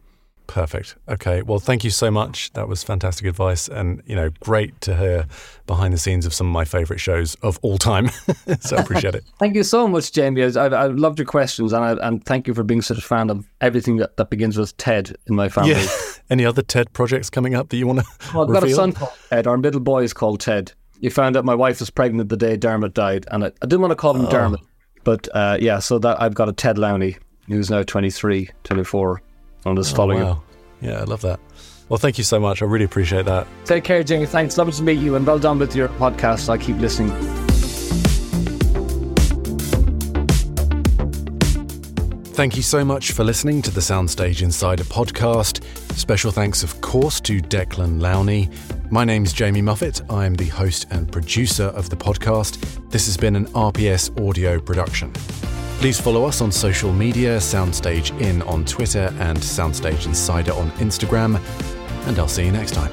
Perfect. 0.48 0.96
Okay. 1.08 1.42
Well, 1.42 1.60
thank 1.60 1.84
you 1.84 1.90
so 1.90 2.12
much. 2.12 2.52
That 2.54 2.68
was 2.68 2.84
fantastic 2.84 3.26
advice, 3.26 3.68
and 3.68 4.02
you 4.06 4.16
know, 4.16 4.30
great 4.42 4.80
to 4.82 4.96
hear 4.96 5.26
behind 5.66 5.94
the 5.94 5.98
scenes 5.98 6.26
of 6.26 6.34
some 6.34 6.48
of 6.48 6.54
my 6.54 6.66
favourite 6.66 7.00
shows 7.00 7.36
of 7.36 7.58
all 7.62 7.78
time. 7.78 8.10
so 8.60 8.76
I 8.76 8.82
appreciate 8.82 9.16
it. 9.16 9.24
thank 9.40 9.56
you 9.56 9.64
so 9.64 9.88
much, 9.88 10.12
Jamie. 10.12 10.44
I, 10.44 10.66
I 10.66 10.88
loved 10.88 11.20
your 11.20 11.26
questions, 11.26 11.72
and 11.72 11.84
I, 11.84 12.08
and 12.08 12.24
thank 12.26 12.48
you 12.48 12.54
for 12.54 12.64
being 12.64 12.82
such 12.82 12.98
a 12.98 13.02
fan 13.02 13.30
of 13.30 13.48
everything 13.62 13.98
that, 13.98 14.18
that 14.18 14.30
begins 14.30 14.58
with 14.58 14.76
Ted 14.78 15.16
in 15.28 15.36
my 15.36 15.50
family. 15.50 15.72
Yeah. 15.72 15.88
Any 16.30 16.46
other 16.46 16.62
Ted 16.62 16.92
projects 16.94 17.30
coming 17.30 17.56
up 17.56 17.70
that 17.70 17.78
you 17.78 17.88
want 17.88 18.00
to? 18.00 18.06
Well, 18.34 18.44
I've 18.44 18.50
reveal? 18.50 18.62
got 18.62 18.70
a 18.70 18.76
son 18.76 18.92
called 18.94 19.14
Ted. 19.30 19.48
Our 19.48 19.58
middle 19.58 19.82
boy 19.82 20.04
is 20.04 20.14
called 20.14 20.40
Ted. 20.40 20.74
You 21.00 21.10
found 21.10 21.36
out 21.36 21.46
my 21.46 21.56
wife 21.56 21.80
was 21.80 21.90
pregnant 21.90 22.30
the 22.30 22.38
day 22.38 22.58
Dermot 22.58 22.94
died, 22.94 23.26
and 23.32 23.46
I, 23.46 23.48
I 23.48 23.66
didn't 23.66 23.82
want 23.82 23.92
to 23.92 23.96
call 23.96 24.16
him 24.16 24.26
oh. 24.26 24.30
Dermot, 24.30 24.62
but 25.04 25.28
uh, 25.34 25.58
yeah. 25.60 25.80
So 25.80 26.00
that 26.00 26.22
I've 26.22 26.34
got 26.34 26.50
a 26.50 26.54
Ted 26.54 26.78
Lowney, 26.78 27.18
who's 27.48 27.70
now 27.70 27.84
23, 27.84 28.50
24 28.64 29.22
and 29.66 29.78
just 29.78 29.94
oh, 29.94 29.98
following 29.98 30.24
wow. 30.24 30.42
Yeah, 30.82 31.00
I 31.00 31.04
love 31.04 31.22
that. 31.22 31.40
Well, 31.90 31.98
thank 31.98 32.18
you 32.18 32.24
so 32.24 32.40
much. 32.40 32.62
I 32.62 32.66
really 32.66 32.86
appreciate 32.86 33.26
that. 33.26 33.48
Take 33.66 33.84
care, 33.84 34.04
Jamie. 34.04 34.26
Thanks. 34.26 34.58
Lovely 34.58 34.74
to 34.74 34.84
meet 34.84 35.00
you 35.00 35.16
and 35.16 35.26
well 35.26 35.40
done 35.40 35.60
with 35.60 35.76
your 35.76 35.90
podcast. 35.90 36.50
I 36.50 36.58
keep 36.58 36.78
listening. 36.78 37.12
Thank 42.34 42.58
you 42.58 42.64
so 42.64 42.84
much 42.84 43.12
for 43.12 43.24
listening 43.24 43.62
to 43.62 43.70
the 43.70 43.80
Soundstage 43.80 44.42
Insider 44.42 44.84
podcast. 44.86 45.64
Special 45.96 46.32
thanks, 46.32 46.64
of 46.64 46.82
course, 46.82 47.22
to 47.22 47.40
Declan 47.40 48.00
Lowney. 48.00 48.52
My 48.92 49.06
name's 49.06 49.34
Jamie 49.34 49.62
Muffett. 49.62 50.02
I 50.12 50.26
am 50.26 50.34
the 50.34 50.48
host 50.48 50.88
and 50.90 51.12
producer 51.12 51.66
of 51.66 51.92
the 51.92 51.96
podcast. 51.96 52.90
This 52.90 53.06
has 53.06 53.18
been 53.18 53.36
an 53.36 53.46
RPS 53.50 54.20
audio 54.28 54.60
production. 54.60 55.14
Please 55.84 56.00
follow 56.00 56.24
us 56.24 56.40
on 56.40 56.50
social 56.50 56.94
media 56.94 57.36
Soundstage 57.40 58.18
In 58.22 58.42
on 58.44 58.64
Twitter 58.64 59.14
and 59.20 59.38
Soundstage 59.38 60.06
Insider 60.06 60.54
on 60.54 60.72
Instagram. 60.80 61.42
And 62.08 62.18
I'll 62.18 62.30
see 62.30 62.46
you 62.46 62.54
next 62.54 62.74
time. 62.74 62.90